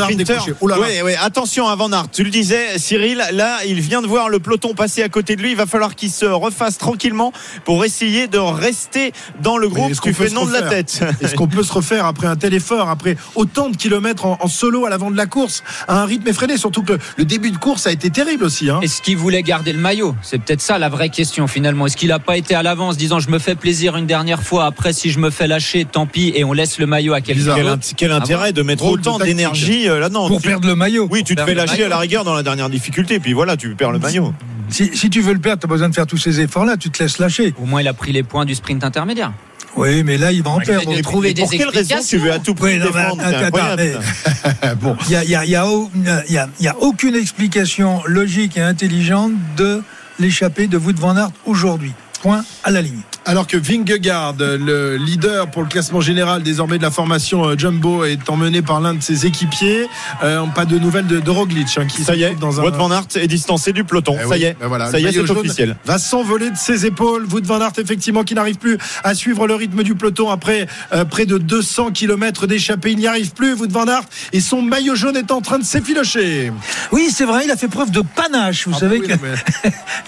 Oh 0.62 0.66
là 0.66 0.76
là. 0.76 0.80
Ouais, 0.82 1.02
ouais, 1.02 1.16
attention 1.20 1.68
à 1.68 1.76
Van 1.76 1.92
Aert. 1.92 2.06
Tu 2.10 2.24
le 2.24 2.30
disais, 2.30 2.78
Cyril. 2.78 3.22
Là, 3.32 3.58
il 3.66 3.80
vient 3.80 4.00
de 4.00 4.06
voir 4.06 4.28
le 4.30 4.38
peloton 4.38 4.72
passer 4.74 5.02
à 5.02 5.08
côté 5.10 5.36
de 5.36 5.42
lui. 5.42 5.50
Il 5.50 5.56
va 5.56 5.66
falloir 5.66 5.94
qu'il 5.94 6.10
se 6.10 6.24
refasse 6.54 6.78
tranquillement 6.78 7.32
pour 7.64 7.84
essayer 7.84 8.26
de 8.28 8.38
rester 8.38 9.12
dans 9.42 9.58
le 9.58 9.68
groupe. 9.68 9.90
est-ce 9.90 10.00
qu'on 10.00 10.08
Tu 10.10 10.14
peut 10.14 10.24
fais 10.24 10.30
se 10.30 10.34
non 10.34 10.46
de 10.46 10.52
la 10.52 10.60
refaire 10.60 10.70
tête. 10.70 11.04
Est-ce 11.20 11.34
qu'on 11.34 11.48
peut 11.48 11.62
se 11.62 11.72
refaire 11.72 12.06
après 12.06 12.26
un 12.26 12.36
tel 12.36 12.54
effort, 12.54 12.88
après 12.88 13.16
autant 13.34 13.68
de 13.68 13.76
kilomètres 13.76 14.24
en, 14.26 14.38
en 14.40 14.48
solo 14.48 14.86
à 14.86 14.90
l'avant 14.90 15.10
de 15.10 15.16
la 15.16 15.26
course, 15.26 15.62
à 15.88 16.00
un 16.00 16.04
rythme 16.06 16.28
effréné? 16.28 16.56
Surtout 16.56 16.82
que 16.82 16.98
le 17.16 17.24
début 17.24 17.50
de 17.50 17.58
course 17.58 17.86
a 17.86 17.92
été 17.92 18.10
terrible 18.10 18.44
aussi. 18.44 18.70
Hein. 18.70 18.80
Est-ce 18.82 19.02
qu'il 19.02 19.16
voulait 19.16 19.42
garder 19.42 19.72
le 19.72 19.78
maillot? 19.80 20.14
C'est 20.22 20.38
peut-être 20.38 20.60
ça 20.60 20.78
la 20.78 20.88
vraie 20.88 21.08
question 21.08 21.46
finalement. 21.46 21.86
Est-ce 21.86 21.96
qu'il 21.96 22.08
n'a 22.08 22.18
pas 22.18 22.36
été 22.36 22.54
à 22.54 22.62
l'avance 22.62 22.96
disant 22.96 23.18
je 23.18 23.28
me 23.30 23.38
fais 23.38 23.54
plaisir 23.54 23.96
une 23.96 24.06
dernière 24.06 24.42
fois, 24.42 24.66
après 24.66 24.92
si 24.92 25.10
je 25.10 25.18
me 25.18 25.30
fais 25.30 25.46
lâcher, 25.46 25.84
tant 25.84 26.06
pis, 26.06 26.32
et 26.34 26.44
on 26.44 26.52
laisse 26.52 26.78
le 26.78 26.86
maillot 26.86 27.14
à 27.14 27.20
quelqu'un. 27.20 27.54
Quel, 27.56 27.78
quel 27.96 28.12
intérêt 28.12 28.52
de 28.52 28.62
mettre 28.62 28.84
autant 28.84 29.18
d'énergie 29.18 29.88
euh, 29.88 29.98
là 29.98 30.08
non 30.08 30.28
Pour 30.28 30.40
tu- 30.40 30.48
perdre 30.48 30.68
le 30.68 30.74
maillot. 30.76 31.08
Oui, 31.10 31.24
tu 31.24 31.34
te 31.34 31.44
fais 31.44 31.54
lâcher 31.54 31.72
maillot. 31.72 31.86
à 31.86 31.88
la 31.88 31.98
rigueur 31.98 32.24
dans 32.24 32.34
la 32.34 32.42
dernière 32.42 32.70
difficulté, 32.70 33.18
puis 33.18 33.32
voilà, 33.32 33.56
tu 33.56 33.74
perds 33.74 33.92
le 33.92 33.98
maillot. 33.98 34.32
Si, 34.70 34.90
si 34.96 35.10
tu 35.10 35.20
veux 35.20 35.32
le 35.34 35.38
perdre, 35.38 35.60
tu 35.60 35.66
as 35.66 35.68
besoin 35.68 35.88
de 35.88 35.94
faire 35.94 36.06
tous 36.06 36.16
ces 36.16 36.40
efforts-là, 36.40 36.76
tu 36.76 36.90
te 36.90 37.02
laisses 37.02 37.18
lâcher. 37.18 37.54
Au 37.62 37.66
moins 37.66 37.80
il 37.82 37.88
a 37.88 37.92
pris 37.94 38.12
les 38.12 38.22
points 38.22 38.44
du 38.44 38.54
sprint 38.54 38.82
intermédiaire. 38.84 39.32
Oui, 39.76 40.04
mais 40.04 40.16
là, 40.18 40.30
il 40.30 40.40
va 40.42 40.50
en 40.50 40.58
Ouais, 40.58 40.64
perdre. 40.64 40.84
trouver 41.02 41.34
pour 41.34 41.50
des 41.50 41.58
quelle 41.58 41.68
raison 41.68 41.96
tu 42.06 42.18
veux 42.18 42.30
à 42.32 42.38
tout 42.38 42.54
prix 42.54 42.74
Oui, 42.74 42.78
non, 42.78 42.86
mais 42.94 43.02
défendre 43.02 43.76
mais- 43.76 44.74
bon, 44.80 44.96
Il 45.06 45.10
n'y 45.10 45.16
a, 45.16 45.24
il 45.24 45.30
y 45.30 45.34
a- 45.34 45.44
il 45.44 45.50
y 45.50 45.56
a 45.56 45.66
au- 45.66 45.90
il 46.28 46.32
y 46.32 46.38
a- 46.38 46.48
il 46.60 46.64
y 46.64 46.68
a 46.68 46.76
aucune 46.78 47.16
explication 47.16 48.00
logique 48.06 48.56
et 48.56 48.62
intelligente 48.62 49.32
de 49.56 49.82
l'échappée 50.20 50.68
de 50.68 50.76
Wout 50.78 50.94
van 50.96 51.16
Aert 51.16 51.30
aujourd'hui. 51.44 51.92
Point 52.22 52.44
à 52.62 52.70
la 52.70 52.82
ligne. 52.82 53.00
Alors 53.26 53.46
que 53.46 53.56
Vingegaard, 53.56 54.34
le 54.38 54.96
leader 54.96 55.50
pour 55.50 55.62
le 55.62 55.68
classement 55.68 56.00
général 56.00 56.42
désormais 56.42 56.78
de 56.78 56.82
la 56.82 56.90
formation 56.90 57.44
euh, 57.48 57.54
Jumbo, 57.56 58.04
est 58.04 58.28
emmené 58.28 58.62
par 58.62 58.80
l'un 58.80 58.94
de 58.94 59.02
ses 59.02 59.26
équipiers. 59.26 59.88
Euh, 60.22 60.44
pas 60.54 60.64
de 60.64 60.78
nouvelles 60.78 61.06
de, 61.06 61.20
de 61.20 61.30
Roglic 61.30 61.68
hein, 61.78 61.86
qui 61.86 62.02
Ça 62.04 62.14
y 62.14 62.22
est, 62.22 62.34
dans 62.38 62.60
un. 62.60 62.64
Wout 62.64 62.72
van 62.76 62.90
Aert 62.90 63.06
est 63.16 63.26
distancé 63.26 63.72
du 63.72 63.84
peloton. 63.84 64.16
Eh 64.18 64.22
ça 64.22 64.28
oui, 64.30 64.38
y 64.40 64.44
est, 64.44 64.56
ben 64.60 64.68
voilà, 64.68 64.90
ça 64.90 64.98
y 64.98 65.06
est, 65.06 65.12
c'est 65.12 65.30
officiel. 65.30 65.76
Va 65.84 65.98
s'envoler 65.98 66.50
de 66.50 66.56
ses 66.56 66.86
épaules. 66.86 67.24
Wout 67.32 67.44
van 67.46 67.60
Aert, 67.60 67.72
effectivement, 67.78 68.24
qui 68.24 68.34
n'arrive 68.34 68.56
plus 68.58 68.78
à 69.02 69.14
suivre 69.14 69.46
le 69.46 69.54
rythme 69.54 69.82
du 69.82 69.94
peloton 69.94 70.30
après 70.30 70.66
euh, 70.92 71.04
près 71.04 71.26
de 71.26 71.38
200 71.38 71.92
km 71.92 72.46
d'échappée. 72.46 72.92
Il 72.92 72.98
n'y 72.98 73.06
arrive 73.06 73.32
plus, 73.32 73.54
Wout 73.54 73.70
van 73.70 73.86
Aert, 73.86 74.04
et 74.32 74.40
son 74.40 74.60
maillot 74.62 74.94
jaune 74.96 75.16
est 75.16 75.30
en 75.30 75.40
train 75.40 75.58
de 75.58 75.64
s'effilocher. 75.64 76.52
Oui, 76.92 77.08
c'est 77.14 77.24
vrai, 77.24 77.42
il 77.44 77.50
a 77.50 77.56
fait 77.56 77.68
preuve 77.68 77.90
de 77.90 78.02
panache. 78.02 78.66
Vous 78.68 78.74
Ah, 78.76 78.80
savez 78.80 78.98
oui, 78.98 79.06
qu'il 79.06 79.14
non, 79.14 79.20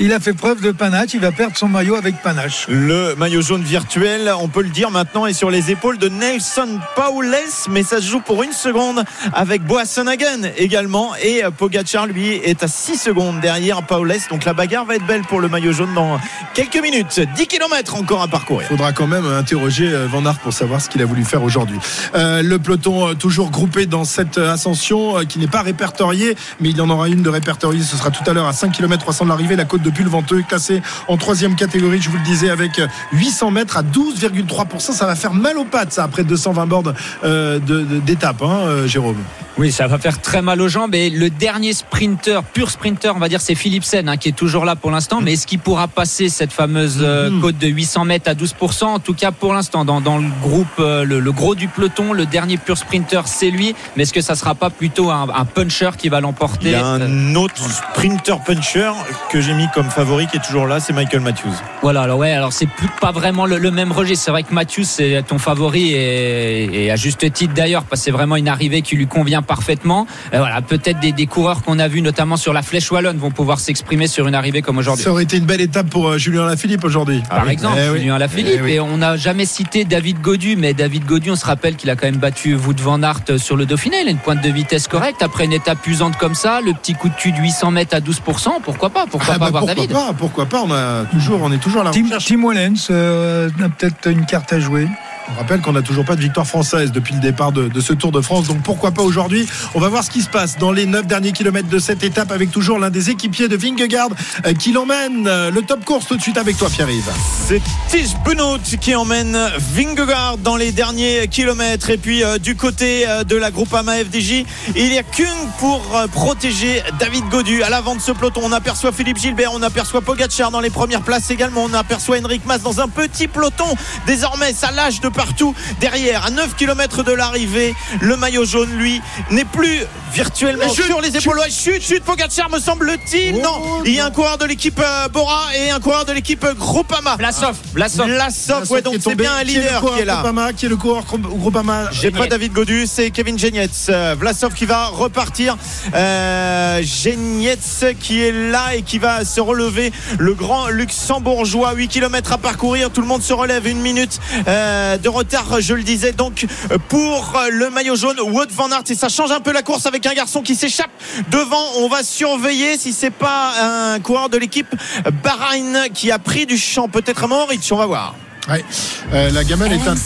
mais- 0.00 0.12
a 0.16 0.20
fait 0.20 0.34
preuve 0.34 0.60
de 0.60 0.70
panache. 0.72 1.10
Il 1.14 1.20
va 1.20 1.32
perdre 1.32 1.56
son 1.56 1.68
maillot 1.68 1.94
avec 1.94 2.22
panache. 2.22 2.66
Le 2.68 3.05
maillot 3.16 3.42
jaune 3.42 3.62
virtuel, 3.62 4.32
on 4.38 4.48
peut 4.48 4.62
le 4.62 4.70
dire 4.70 4.90
maintenant, 4.90 5.26
est 5.26 5.32
sur 5.32 5.50
les 5.50 5.70
épaules 5.70 5.98
de 5.98 6.08
Nelson 6.08 6.80
Paules, 6.94 7.36
mais 7.70 7.82
ça 7.82 8.00
se 8.00 8.06
joue 8.06 8.20
pour 8.20 8.42
une 8.42 8.52
seconde 8.52 9.04
avec 9.32 9.62
Boassonagan 9.64 10.50
également. 10.56 11.14
Et 11.16 11.42
Pogacar, 11.56 12.06
lui, 12.06 12.28
est 12.28 12.62
à 12.62 12.68
6 12.68 12.96
secondes 12.96 13.40
derrière 13.40 13.82
Paules. 13.84 14.14
Donc 14.30 14.44
la 14.44 14.52
bagarre 14.52 14.84
va 14.84 14.96
être 14.96 15.06
belle 15.06 15.22
pour 15.22 15.40
le 15.40 15.48
maillot 15.48 15.72
jaune 15.72 15.94
dans 15.94 16.18
quelques 16.54 16.80
minutes. 16.80 17.20
10 17.36 17.46
km 17.46 17.96
encore 17.96 18.22
à 18.22 18.28
parcourir. 18.28 18.68
faudra 18.68 18.92
quand 18.92 19.06
même 19.06 19.26
interroger 19.26 19.88
euh, 19.88 20.06
Van 20.06 20.24
Aert 20.24 20.38
pour 20.38 20.52
savoir 20.52 20.80
ce 20.80 20.88
qu'il 20.88 21.02
a 21.02 21.04
voulu 21.04 21.24
faire 21.24 21.42
aujourd'hui. 21.42 21.78
Euh, 22.14 22.42
le 22.42 22.58
peloton 22.58 23.08
euh, 23.08 23.14
toujours 23.14 23.50
groupé 23.50 23.86
dans 23.86 24.04
cette 24.04 24.38
euh, 24.38 24.52
ascension 24.52 25.18
euh, 25.18 25.24
qui 25.24 25.38
n'est 25.38 25.46
pas 25.46 25.62
répertoriée, 25.62 26.36
mais 26.60 26.70
il 26.70 26.76
y 26.76 26.80
en 26.80 26.90
aura 26.90 27.08
une 27.08 27.22
de 27.22 27.28
répertoriée. 27.28 27.82
Ce 27.82 27.96
sera 27.96 28.10
tout 28.10 28.28
à 28.28 28.32
l'heure 28.32 28.46
à 28.46 28.52
5 28.52 28.72
km 28.72 29.02
300 29.02 29.24
de 29.24 29.30
l'arrivée. 29.30 29.56
La 29.56 29.64
côte 29.64 29.82
de 29.82 29.90
Pulventeux 29.90 30.42
classée 30.42 30.82
en 31.08 31.16
troisième 31.16 31.56
catégorie, 31.56 32.00
je 32.00 32.10
vous 32.10 32.16
le 32.16 32.22
disais, 32.22 32.50
avec 32.50 32.78
euh, 32.78 32.86
800 33.12 33.50
mètres 33.50 33.76
à 33.76 33.82
12,3%. 33.82 34.92
Ça 34.92 35.06
va 35.06 35.14
faire 35.14 35.34
mal 35.34 35.58
aux 35.58 35.64
pattes, 35.64 35.92
ça, 35.92 36.04
après 36.04 36.24
220 36.24 36.66
bornes 36.66 36.94
euh, 37.24 37.58
d'étape, 37.58 38.42
hein, 38.42 38.60
euh, 38.66 38.86
Jérôme. 38.86 39.16
Oui, 39.58 39.72
ça 39.72 39.86
va 39.86 39.98
faire 39.98 40.20
très 40.20 40.42
mal 40.42 40.60
aux 40.60 40.68
jambes. 40.68 40.94
Et 40.94 41.08
le 41.08 41.30
dernier 41.30 41.72
sprinter, 41.72 42.42
pur 42.42 42.70
sprinter, 42.70 43.16
on 43.16 43.18
va 43.18 43.30
dire, 43.30 43.40
c'est 43.40 43.54
Philipsen, 43.54 44.06
hein, 44.06 44.18
qui 44.18 44.28
est 44.28 44.36
toujours 44.36 44.66
là 44.66 44.76
pour 44.76 44.90
l'instant. 44.90 45.22
Mais 45.22 45.32
est-ce 45.32 45.46
qu'il 45.46 45.60
pourra 45.60 45.88
passer 45.88 46.28
cette 46.28 46.52
fameuse 46.52 47.02
mm-hmm. 47.02 47.40
côte 47.40 47.58
de 47.58 47.66
800 47.66 48.04
mètres 48.04 48.28
à 48.28 48.34
12% 48.34 48.84
En 48.84 48.98
tout 48.98 49.14
cas, 49.14 49.32
pour 49.32 49.54
l'instant, 49.54 49.86
dans, 49.86 50.02
dans, 50.02 50.18
le 50.18 50.28
groupe, 50.42 50.66
euh, 50.78 51.04
le, 51.04 51.32
gros 51.32 51.54
du 51.54 51.68
peloton, 51.68 52.12
le 52.12 52.26
dernier 52.26 52.58
pur 52.58 52.76
sprinter, 52.76 53.22
c'est 53.26 53.50
lui. 53.50 53.74
Mais 53.96 54.02
est-ce 54.02 54.12
que 54.12 54.20
ça 54.20 54.34
sera 54.34 54.54
pas 54.54 54.68
plutôt 54.68 55.10
un, 55.10 55.26
un 55.34 55.44
puncher 55.46 55.90
qui 55.96 56.10
va 56.10 56.20
l'emporter? 56.20 56.66
Il 56.66 56.72
y 56.72 56.74
a 56.74 56.86
un 56.86 57.34
autre 57.34 57.62
sprinter 57.70 58.40
puncher 58.40 58.92
que 59.30 59.40
j'ai 59.40 59.54
mis 59.54 59.68
comme 59.74 59.88
favori 59.88 60.26
qui 60.26 60.36
est 60.36 60.44
toujours 60.46 60.66
là, 60.66 60.80
c'est 60.80 60.92
Michael 60.92 61.20
Matthews. 61.20 61.54
Voilà, 61.80 62.02
alors 62.02 62.18
ouais, 62.18 62.32
alors 62.32 62.52
c'est 62.52 62.66
plus 62.66 62.88
pas 63.00 63.12
vraiment 63.12 63.46
le, 63.46 63.70
même 63.70 63.92
registre. 63.92 64.26
C'est 64.26 64.30
vrai 64.30 64.42
que 64.42 64.52
Matthews, 64.52 64.84
c'est 64.84 65.22
ton 65.26 65.38
favori 65.38 65.92
et, 65.92 66.84
et 66.84 66.90
à 66.90 66.96
juste 66.96 67.32
titre 67.32 67.54
d'ailleurs, 67.54 67.84
parce 67.84 68.02
que 68.02 68.04
c'est 68.04 68.10
vraiment 68.10 68.36
une 68.36 68.48
arrivée 68.48 68.82
qui 68.82 68.96
lui 68.96 69.06
convient 69.06 69.42
parfaitement. 69.46 70.06
Euh, 70.34 70.38
voilà, 70.38 70.60
peut-être 70.62 71.00
des, 71.00 71.26
coureurs 71.26 71.62
qu'on 71.62 71.78
a 71.78 71.88
vus 71.88 72.02
notamment 72.02 72.36
sur 72.36 72.52
la 72.52 72.62
Flèche 72.62 72.90
wallonne 72.90 73.18
vont 73.18 73.30
pouvoir 73.30 73.58
s'exprimer 73.58 74.06
sur 74.06 74.28
une 74.28 74.34
arrivée 74.34 74.62
comme 74.62 74.78
aujourd'hui. 74.78 75.04
Ça 75.04 75.10
aurait 75.10 75.24
été 75.24 75.38
une 75.38 75.44
belle 75.44 75.60
étape 75.60 75.88
pour 75.88 76.08
euh, 76.08 76.18
Julien 76.18 76.46
Lafilippe 76.46 76.84
aujourd'hui. 76.84 77.22
Par 77.28 77.44
ah 77.46 77.52
exemple, 77.52 77.78
eh 77.78 77.98
Julien 77.98 78.18
Lafilippe. 78.18 78.60
Eh 78.66 78.74
et 78.74 78.80
on 78.80 78.98
n'a 78.98 79.16
jamais 79.16 79.46
cité 79.46 79.84
David 79.84 80.20
Godu, 80.20 80.56
mais 80.56 80.74
David 80.74 81.04
Godu, 81.04 81.30
on 81.30 81.36
se 81.36 81.46
rappelle 81.46 81.76
qu'il 81.76 81.90
a 81.90 81.96
quand 81.96 82.06
même 82.06 82.16
battu 82.16 82.54
Wout 82.54 82.80
van 82.80 83.02
Aert 83.02 83.38
sur 83.38 83.56
le 83.56 83.66
Dauphiné. 83.66 83.96
Il 84.02 84.08
a 84.08 84.10
une 84.10 84.18
pointe 84.18 84.42
de 84.42 84.50
vitesse 84.50 84.88
correcte. 84.88 85.22
Après 85.22 85.44
une 85.44 85.52
étape 85.52 85.86
usante 85.86 86.16
comme 86.16 86.34
ça, 86.34 86.60
le 86.60 86.72
petit 86.72 86.94
coup 86.94 87.08
de 87.08 87.14
cul 87.14 87.32
de 87.32 87.38
800 87.38 87.70
mètres 87.70 87.96
à 87.96 88.00
12%, 88.00 88.60
pourquoi 88.62 88.90
pas? 88.90 89.06
Pourquoi 89.10 89.34
ah 89.34 89.38
pas 89.38 89.38
bah 89.38 89.46
avoir 89.46 89.62
pourquoi 89.62 89.74
David? 89.74 89.92
pas, 89.92 90.12
Pourquoi 90.12 90.46
pas? 90.46 90.62
On 90.62 90.72
a 90.72 91.04
toujours, 91.04 91.40
on 91.42 91.52
est 91.52 91.58
toujours 91.58 91.82
là. 91.82 91.90
Tim, 91.92 92.04
Tim 92.18 92.42
Wallens 92.42 92.88
euh, 92.90 93.48
a 93.62 93.68
peut-être 93.68 94.10
une 94.10 94.26
carte 94.26 94.52
à 94.52 94.60
jouer. 94.60 94.88
On 95.28 95.34
rappelle 95.34 95.60
qu'on 95.60 95.72
n'a 95.72 95.82
toujours 95.82 96.04
pas 96.04 96.14
de 96.14 96.20
victoire 96.20 96.46
française 96.46 96.92
depuis 96.92 97.14
le 97.14 97.20
départ 97.20 97.52
de, 97.52 97.80
ce 97.80 97.92
Tour 97.92 98.12
de 98.12 98.20
France. 98.20 98.46
Donc 98.46 98.62
pourquoi 98.62 98.92
pas 98.92 99.02
aujourd'hui? 99.02 99.46
On 99.74 99.80
va 99.80 99.88
voir 99.88 100.04
ce 100.04 100.10
qui 100.10 100.22
se 100.22 100.28
passe 100.28 100.56
dans 100.56 100.70
les 100.70 100.86
9 100.86 101.06
derniers 101.06 101.32
kilomètres 101.32 101.68
de 101.68 101.78
cette 101.78 102.04
étape 102.04 102.30
avec 102.30 102.50
toujours 102.50 102.78
l'un 102.78 102.90
des 102.90 103.10
équipiers 103.10 103.48
de 103.48 103.56
Vingegaard 103.56 104.10
euh, 104.46 104.52
qui 104.52 104.72
l'emmène. 104.72 105.26
Euh, 105.26 105.50
le 105.50 105.62
top 105.62 105.84
course 105.84 106.06
tout 106.06 106.16
de 106.16 106.22
suite 106.22 106.38
avec 106.38 106.56
toi 106.56 106.68
Pierre-Yves. 106.70 107.10
C'est 107.46 107.60
Tige 107.88 108.14
Benoît 108.24 108.58
qui 108.80 108.94
emmène 108.94 109.36
Vingegaard 109.74 110.38
dans 110.38 110.56
les 110.56 110.72
derniers 110.72 111.26
kilomètres. 111.28 111.90
Et 111.90 111.98
puis 111.98 112.22
euh, 112.22 112.38
du 112.38 112.54
côté 112.54 113.04
de 113.26 113.36
la 113.36 113.50
Groupama 113.50 113.96
FDJ, 113.96 114.44
il 114.76 114.90
n'y 114.90 114.98
a 114.98 115.02
qu'une 115.02 115.26
pour 115.58 115.82
protéger 116.12 116.82
David 116.98 117.28
Godu. 117.30 117.62
À 117.62 117.70
l'avant 117.70 117.96
de 117.96 118.00
ce 118.00 118.12
peloton, 118.12 118.42
on 118.44 118.52
aperçoit 118.52 118.92
Philippe 118.92 119.18
Gilbert, 119.18 119.50
on 119.52 119.62
aperçoit 119.62 120.02
Pogacar 120.02 120.50
dans 120.50 120.60
les 120.60 120.70
premières 120.70 121.02
places 121.02 121.30
également. 121.30 121.64
On 121.64 121.74
aperçoit 121.74 122.18
Henrik 122.18 122.42
Mas 122.46 122.62
dans 122.62 122.80
un 122.80 122.88
petit 122.88 123.26
peloton. 123.26 123.66
Désormais, 124.06 124.52
ça 124.52 124.70
lâche 124.70 125.00
de 125.00 125.08
partout 125.16 125.54
derrière. 125.80 126.26
À 126.26 126.30
9 126.30 126.54
km 126.54 127.02
de 127.02 127.12
l'arrivée, 127.12 127.74
le 128.00 128.16
maillot 128.16 128.44
jaune, 128.44 128.70
lui, 128.70 129.00
n'est 129.30 129.44
plus 129.44 129.80
virtuellement 130.16 130.68
sur 130.70 131.00
les 131.02 131.14
épaules. 131.14 131.40
Chute, 131.50 131.82
chute, 131.82 132.02
Pogacar, 132.02 132.50
me 132.50 132.58
semble-t-il. 132.58 133.36
non, 133.42 133.50
oh, 133.60 133.82
il 133.84 133.94
y 133.94 134.00
a 134.00 134.06
un 134.06 134.10
coureur 134.10 134.38
de 134.38 134.46
l'équipe 134.46 134.80
euh, 134.82 135.08
Bora 135.08 135.54
et 135.54 135.70
un 135.70 135.78
coureur 135.78 136.06
de 136.06 136.12
l'équipe 136.12 136.44
Groupama. 136.58 137.16
Vlasov. 137.16 137.56
Vlasov. 137.74 138.06
Vlasov, 138.08 138.70
ouais, 138.70 138.80
donc 138.80 138.96
c'est 139.00 139.14
bien 139.14 139.34
un 139.34 139.42
leader 139.42 139.84
qui 139.94 140.00
est, 140.00 140.04
là. 140.06 140.14
Groupama, 140.14 140.52
qui 140.54 140.66
est 140.66 140.68
le 140.70 140.76
coureur 140.76 141.04
Groupama 141.04 141.90
J'ai 141.92 142.10
pas 142.10 142.26
David 142.26 142.52
Godu, 142.52 142.86
c'est 142.86 143.10
Kevin 143.10 143.38
Genietz. 143.38 143.88
Euh, 143.90 144.14
Vlasov 144.18 144.54
qui 144.54 144.64
va 144.64 144.86
repartir. 144.86 145.58
Euh, 145.94 146.82
Genietz 146.82 147.84
qui 148.00 148.22
est 148.22 148.32
là 148.32 148.74
et 148.74 148.82
qui 148.82 148.98
va 148.98 149.24
se 149.24 149.40
relever. 149.40 149.92
Le 150.18 150.32
grand 150.32 150.68
luxembourgeois, 150.68 151.74
8 151.74 151.88
km 151.88 152.32
à 152.32 152.38
parcourir. 152.38 152.90
Tout 152.90 153.02
le 153.02 153.06
monde 153.06 153.22
se 153.22 153.34
relève. 153.34 153.66
Une 153.66 153.80
minute 153.80 154.18
euh, 154.48 154.96
de 154.96 155.08
retard, 155.10 155.60
je 155.60 155.74
le 155.74 155.82
disais. 155.82 156.12
Donc 156.12 156.46
pour 156.88 157.38
le 157.50 157.68
maillot 157.68 157.96
jaune, 157.96 158.18
Wout 158.20 158.50
van 158.52 158.70
Aert 158.70 158.84
et 158.88 158.94
ça 158.94 159.10
change 159.10 159.30
un 159.30 159.40
peu 159.40 159.52
la 159.52 159.62
course 159.62 159.84
avec 159.84 160.05
un 160.06 160.14
garçon 160.14 160.42
qui 160.42 160.54
s'échappe 160.54 160.90
devant. 161.30 161.64
On 161.76 161.88
va 161.88 162.02
surveiller 162.02 162.76
si 162.78 162.92
c'est 162.92 163.10
pas 163.10 163.94
un 163.94 164.00
coureur 164.00 164.28
de 164.28 164.38
l'équipe 164.38 164.74
Bahreïn 165.22 165.88
qui 165.92 166.10
a 166.10 166.18
pris 166.18 166.46
du 166.46 166.58
champ. 166.58 166.88
Peut-être 166.88 167.26
Moritz, 167.26 167.70
on 167.72 167.76
va 167.76 167.86
voir. 167.86 168.14
Ouais. 168.48 168.64
Euh, 169.12 169.30
la 169.30 169.44
gamelle 169.44 169.72
est 169.72 169.88
un. 169.88 169.96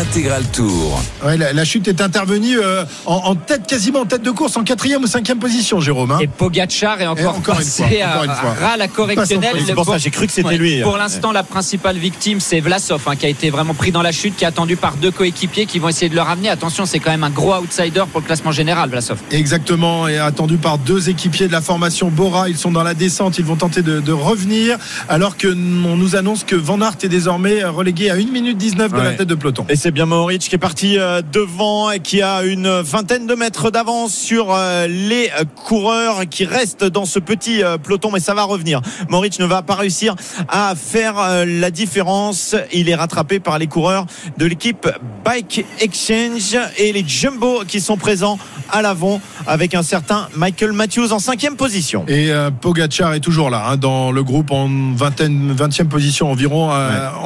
Intégral 0.00 0.42
Tour. 0.52 1.02
Ouais, 1.22 1.36
la, 1.36 1.64
chute 1.64 1.86
est 1.86 2.00
intervenue 2.00 2.58
euh, 2.58 2.84
en, 3.04 3.34
tête, 3.34 3.66
quasiment 3.66 4.00
en 4.00 4.04
tête 4.06 4.22
de 4.22 4.30
course, 4.30 4.56
en 4.56 4.64
quatrième 4.64 5.02
ou 5.02 5.06
cinquième 5.06 5.38
position, 5.38 5.80
Jérôme. 5.80 6.12
Hein. 6.12 6.18
Et 6.22 6.28
Pogacar 6.28 7.00
est 7.00 7.06
encore, 7.06 7.36
encore 7.36 7.56
passé 7.56 8.00
une 8.02 8.32
fois, 8.32 8.54
à, 8.72 8.76
la 8.78 8.88
correctionnelle. 8.88 9.56
C'est 9.66 9.74
pour 9.74 9.84
ça 9.84 9.98
j'ai 9.98 10.10
cru 10.10 10.26
que 10.26 10.32
c'était 10.32 10.56
lui. 10.56 10.80
Pour 10.80 10.96
l'instant, 10.96 11.30
la 11.30 11.42
principale 11.42 11.98
victime, 11.98 12.40
c'est 12.40 12.60
Vlasov, 12.60 13.02
hein, 13.06 13.16
qui 13.16 13.26
a 13.26 13.28
été 13.28 13.50
vraiment 13.50 13.74
pris 13.74 13.92
dans 13.92 14.00
la 14.00 14.12
chute, 14.12 14.34
qui 14.34 14.44
est 14.44 14.46
attendu 14.46 14.76
par 14.76 14.96
deux 14.96 15.10
coéquipiers 15.10 15.66
qui 15.66 15.78
vont 15.78 15.88
essayer 15.88 16.08
de 16.08 16.14
le 16.14 16.22
ramener. 16.22 16.48
Attention, 16.48 16.86
c'est 16.86 16.98
quand 16.98 17.10
même 17.10 17.24
un 17.24 17.30
gros 17.30 17.54
outsider 17.54 18.04
pour 18.10 18.22
le 18.22 18.26
classement 18.26 18.52
général, 18.52 18.88
Vlasov. 18.88 19.18
Exactement, 19.30 20.08
et 20.08 20.18
attendu 20.18 20.56
par 20.56 20.78
deux 20.78 21.10
équipiers 21.10 21.48
de 21.48 21.52
la 21.52 21.60
formation 21.60 22.08
Bora. 22.08 22.48
Ils 22.48 22.56
sont 22.56 22.70
dans 22.70 22.82
la 22.82 22.94
descente, 22.94 23.38
ils 23.38 23.44
vont 23.44 23.56
tenter 23.56 23.82
de, 23.82 24.12
revenir, 24.12 24.78
alors 25.08 25.36
que 25.36 25.48
on 25.48 25.96
nous 25.96 26.16
annonce 26.16 26.44
que 26.44 26.56
Van 26.56 26.80
Aert 26.80 26.96
est 27.02 27.08
désormais 27.08 27.41
relégué 27.42 28.10
à 28.10 28.14
1 28.14 28.30
minute 28.30 28.56
19 28.56 28.92
de 28.92 29.00
la 29.00 29.12
tête 29.12 29.28
de 29.28 29.34
peloton. 29.34 29.64
Et 29.68 29.76
c'est 29.76 29.90
bien 29.90 30.06
Moritz 30.06 30.48
qui 30.48 30.54
est 30.54 30.58
parti 30.58 30.98
euh, 30.98 31.22
devant 31.32 31.90
et 31.90 32.00
qui 32.00 32.22
a 32.22 32.42
une 32.42 32.68
vingtaine 32.80 33.26
de 33.26 33.34
mètres 33.34 33.70
d'avance 33.70 34.14
sur 34.14 34.48
euh, 34.50 34.86
les 34.86 35.30
coureurs 35.66 36.28
qui 36.28 36.44
restent 36.44 36.84
dans 36.84 37.04
ce 37.04 37.18
petit 37.18 37.62
euh, 37.62 37.78
peloton, 37.78 38.10
mais 38.12 38.20
ça 38.20 38.34
va 38.34 38.44
revenir. 38.44 38.80
Moritz 39.08 39.38
ne 39.38 39.44
va 39.44 39.62
pas 39.62 39.74
réussir 39.74 40.14
à 40.48 40.74
faire 40.76 41.44
la 41.46 41.70
différence. 41.70 42.54
Il 42.72 42.88
est 42.88 42.94
rattrapé 42.94 43.40
par 43.40 43.58
les 43.58 43.66
coureurs 43.66 44.06
de 44.36 44.46
l'équipe 44.46 44.88
Bike 45.24 45.64
Exchange 45.80 46.56
et 46.78 46.92
les 46.92 47.04
Jumbo 47.06 47.62
qui 47.66 47.80
sont 47.80 47.96
présents 47.96 48.38
à 48.70 48.82
l'avant 48.82 49.20
avec 49.46 49.74
un 49.74 49.82
certain 49.82 50.28
Michael 50.36 50.72
Matthews 50.72 51.12
en 51.12 51.18
cinquième 51.18 51.56
position. 51.56 52.04
Et 52.08 52.32
Pogachar 52.60 53.14
est 53.14 53.20
toujours 53.20 53.50
là 53.50 53.64
hein, 53.68 53.76
dans 53.76 54.12
le 54.12 54.22
groupe 54.22 54.50
en 54.50 54.68
vingtaine, 54.94 55.54
20e 55.54 55.88
position 55.88 56.30
environ, 56.30 56.70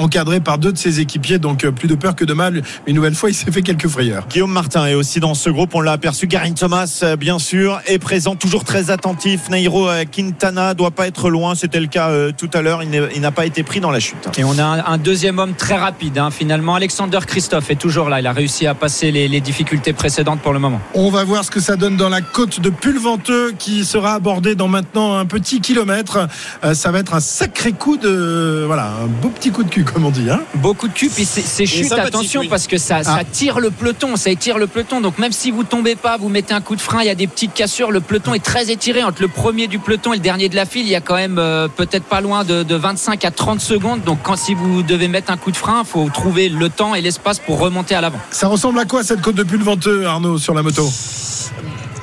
encadré 0.06 0.40
par 0.40 0.58
deux 0.58 0.72
de 0.72 0.78
ses 0.78 1.00
équipiers, 1.00 1.38
donc 1.38 1.66
plus 1.68 1.88
de 1.88 1.94
peur 1.94 2.16
que 2.16 2.24
de 2.24 2.32
mal 2.32 2.62
une 2.86 2.96
nouvelle 2.96 3.14
fois, 3.14 3.30
il 3.30 3.34
s'est 3.34 3.50
fait 3.50 3.62
quelques 3.62 3.88
frayeurs. 3.88 4.26
Guillaume 4.28 4.52
Martin 4.52 4.86
est 4.86 4.94
aussi 4.94 5.20
dans 5.20 5.34
ce 5.34 5.50
groupe. 5.50 5.74
On 5.74 5.80
l'a 5.80 5.92
aperçu. 5.92 6.26
Garin 6.26 6.52
Thomas, 6.52 7.00
euh, 7.02 7.16
bien 7.16 7.38
sûr, 7.38 7.80
est 7.86 7.98
présent, 7.98 8.36
toujours 8.36 8.64
très 8.64 8.90
attentif. 8.90 9.48
Nairo 9.50 9.88
euh, 9.88 10.04
Quintana 10.04 10.74
doit 10.74 10.90
pas 10.90 11.06
être 11.06 11.30
loin. 11.30 11.54
C'était 11.54 11.80
le 11.80 11.86
cas 11.86 12.10
euh, 12.10 12.32
tout 12.36 12.50
à 12.54 12.62
l'heure. 12.62 12.82
Il 12.82 13.20
n'a 13.20 13.32
pas 13.32 13.46
été 13.46 13.62
pris 13.62 13.80
dans 13.80 13.90
la 13.90 14.00
chute. 14.00 14.28
Et 14.38 14.44
on 14.44 14.58
a 14.58 14.64
un, 14.64 14.98
deuxième 14.98 15.38
homme 15.38 15.54
très 15.54 15.76
rapide, 15.76 16.18
hein, 16.18 16.30
finalement. 16.30 16.74
Alexander 16.74 17.18
Christophe 17.26 17.70
est 17.70 17.76
toujours 17.76 18.08
là. 18.08 18.20
Il 18.20 18.26
a 18.26 18.32
réussi 18.32 18.66
à 18.66 18.74
passer 18.74 19.10
les, 19.10 19.36
difficultés 19.40 19.92
précédentes 19.92 20.40
pour 20.40 20.54
le 20.54 20.58
moment. 20.58 20.80
On 20.94 21.10
va 21.10 21.22
voir 21.22 21.44
ce 21.44 21.50
que 21.50 21.60
ça 21.60 21.76
donne 21.76 21.96
dans 21.96 22.08
la 22.08 22.22
côte 22.22 22.58
de 22.58 22.70
Pulventeux 22.70 23.52
qui 23.58 23.84
sera 23.84 24.14
abordée 24.14 24.54
dans 24.54 24.66
maintenant 24.66 25.18
un 25.18 25.26
petit 25.26 25.60
kilomètre. 25.60 26.26
ça 26.72 26.90
va 26.90 27.00
être 27.00 27.14
un 27.14 27.20
sacré 27.20 27.72
coup 27.72 27.96
de. 27.96 28.64
Voilà, 28.66 28.92
un 29.04 29.06
beau 29.06 29.28
petit 29.28 29.50
coup 29.50 29.62
de 29.62 29.68
cul, 29.68 29.84
comme 29.96 30.04
on 30.04 30.10
dit. 30.10 30.28
Hein. 30.28 30.42
Beau 30.56 30.74
coup 30.74 30.88
de 30.88 30.92
cul. 30.92 31.08
Puis 31.08 31.24
ces 31.24 31.64
chutes, 31.64 31.90
attention, 31.92 32.42
parce 32.50 32.66
que 32.66 32.76
ça, 32.76 33.00
ah. 33.06 33.20
tire 33.24 33.60
le 33.60 33.70
peloton, 33.70 34.16
ça 34.16 34.28
étire 34.28 34.58
le 34.58 34.66
peloton. 34.66 35.00
Donc 35.00 35.16
même 35.16 35.32
si 35.32 35.50
vous 35.50 35.64
tombez 35.64 35.96
pas, 35.96 36.18
vous 36.18 36.28
mettez 36.28 36.52
un 36.52 36.60
coup 36.60 36.76
de 36.76 36.82
frein, 36.82 37.00
il 37.00 37.06
y 37.06 37.10
a 37.10 37.14
des 37.14 37.26
petites 37.26 37.54
cassures. 37.54 37.90
Le 37.90 38.02
peloton 38.02 38.34
est 38.34 38.44
très 38.44 38.70
étiré 38.70 39.02
entre 39.02 39.22
le 39.22 39.28
premier 39.28 39.68
du 39.68 39.78
peloton 39.78 40.12
et 40.12 40.16
le 40.16 40.22
dernier 40.22 40.50
de 40.50 40.54
la 40.54 40.66
file. 40.66 40.82
Il 40.82 40.90
y 40.90 40.94
a 40.94 41.00
quand 41.00 41.14
même 41.14 41.38
euh, 41.38 41.66
peut-être 41.66 42.04
pas 42.04 42.20
loin 42.20 42.44
de, 42.44 42.74
25 42.74 43.24
à 43.24 43.30
30 43.30 43.58
secondes. 43.58 44.02
Donc 44.04 44.18
quand 44.22 44.36
si 44.36 44.52
vous 44.52 44.82
devez 44.82 45.08
mettre 45.08 45.32
un 45.32 45.38
coup 45.38 45.50
de 45.50 45.56
frein, 45.56 45.80
il 45.82 45.88
faut 45.88 46.06
trouver 46.10 46.50
le 46.50 46.68
temps 46.68 46.94
et 46.94 47.00
l'espace 47.00 47.38
pour 47.38 47.58
remonter 47.58 47.94
à 47.94 48.02
l'avant. 48.02 48.20
Ça 48.30 48.48
ressemble 48.48 48.78
à 48.78 48.84
quoi 48.84 49.02
cette 49.02 49.22
côte 49.22 49.36
de 49.36 49.44
Pulventeux, 49.44 50.04
Arnaud, 50.04 50.36
sur 50.36 50.52
la 50.52 50.62
moto? 50.62 50.86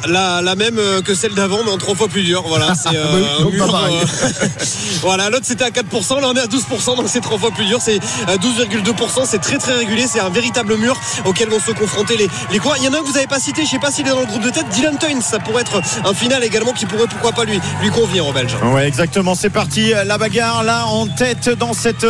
La, 0.08 0.42
la 0.42 0.56
même 0.56 0.78
euh, 0.78 1.02
que 1.02 1.14
celle 1.16 1.34
d'avant, 1.34 1.60
mais 1.64 1.72
en 1.72 1.78
trois 1.78 1.96
fois 1.96 2.08
plus 2.08 2.24
dur. 2.24 2.44
Voilà, 2.48 2.74
c'est 2.76 2.90
euh, 2.96 3.46
euh, 3.46 4.06
voilà, 5.02 5.30
l'autre 5.30 5.46
c'était 5.46 5.64
à 5.64 5.70
4%, 5.70 6.22
là 6.22 6.28
on 6.30 6.36
est 6.36 6.40
à 6.40 6.46
12%, 6.46 6.98
donc 6.98 7.06
c'est 7.08 7.22
trois 7.22 7.38
fois 7.38 7.52
plus 7.52 7.66
dur. 7.66 7.80
C'est 7.82 7.98
12,2%, 7.98 9.26
c'est 9.26 9.40
très 9.40 9.58
très 9.58 9.74
régulier. 9.74 10.06
C'est 10.08 10.20
un 10.20 10.30
véritable 10.30 10.78
mur 10.78 11.00
auquel 11.26 11.50
vont 11.50 11.60
se 11.60 11.72
confronter 11.72 12.18
les, 12.18 12.30
les 12.52 12.60
coureurs. 12.60 12.78
Il 12.80 12.86
y 12.86 12.88
en 12.88 12.94
a 12.94 12.98
un 12.98 13.02
que 13.02 13.08
vous 13.08 13.14
n'avez 13.14 13.28
pas 13.28 13.40
cité, 13.40 13.64
je 13.66 13.70
sais 13.70 13.80
pas 13.80 13.92
s'il 13.92 14.08
est 14.08 14.12
dans 14.12 14.20
le 14.20 14.26
groupe 14.26 14.44
de 14.44 14.50
tête, 14.50 14.68
Dylan 14.70 14.98
Toynes. 14.98 15.22
Ça 15.22 15.40
pourrait 15.40 15.62
être 15.62 15.82
un 16.06 16.14
final 16.14 16.44
également 16.44 16.74
qui 16.74 16.86
pourrait 16.86 17.08
pourquoi 17.08 17.32
pas 17.32 17.46
lui, 17.46 17.60
lui 17.82 17.90
convenir 17.90 18.28
aux 18.28 18.34
Belges. 18.34 18.58
Ouais, 18.74 18.88
exactement. 18.88 19.36
C'est 19.36 19.50
parti. 19.50 19.92
La 20.06 20.18
bagarre 20.18 20.64
là 20.64 20.86
en 20.88 21.08
tête 21.08 21.50
dans 21.50 21.74
cette 21.74 22.06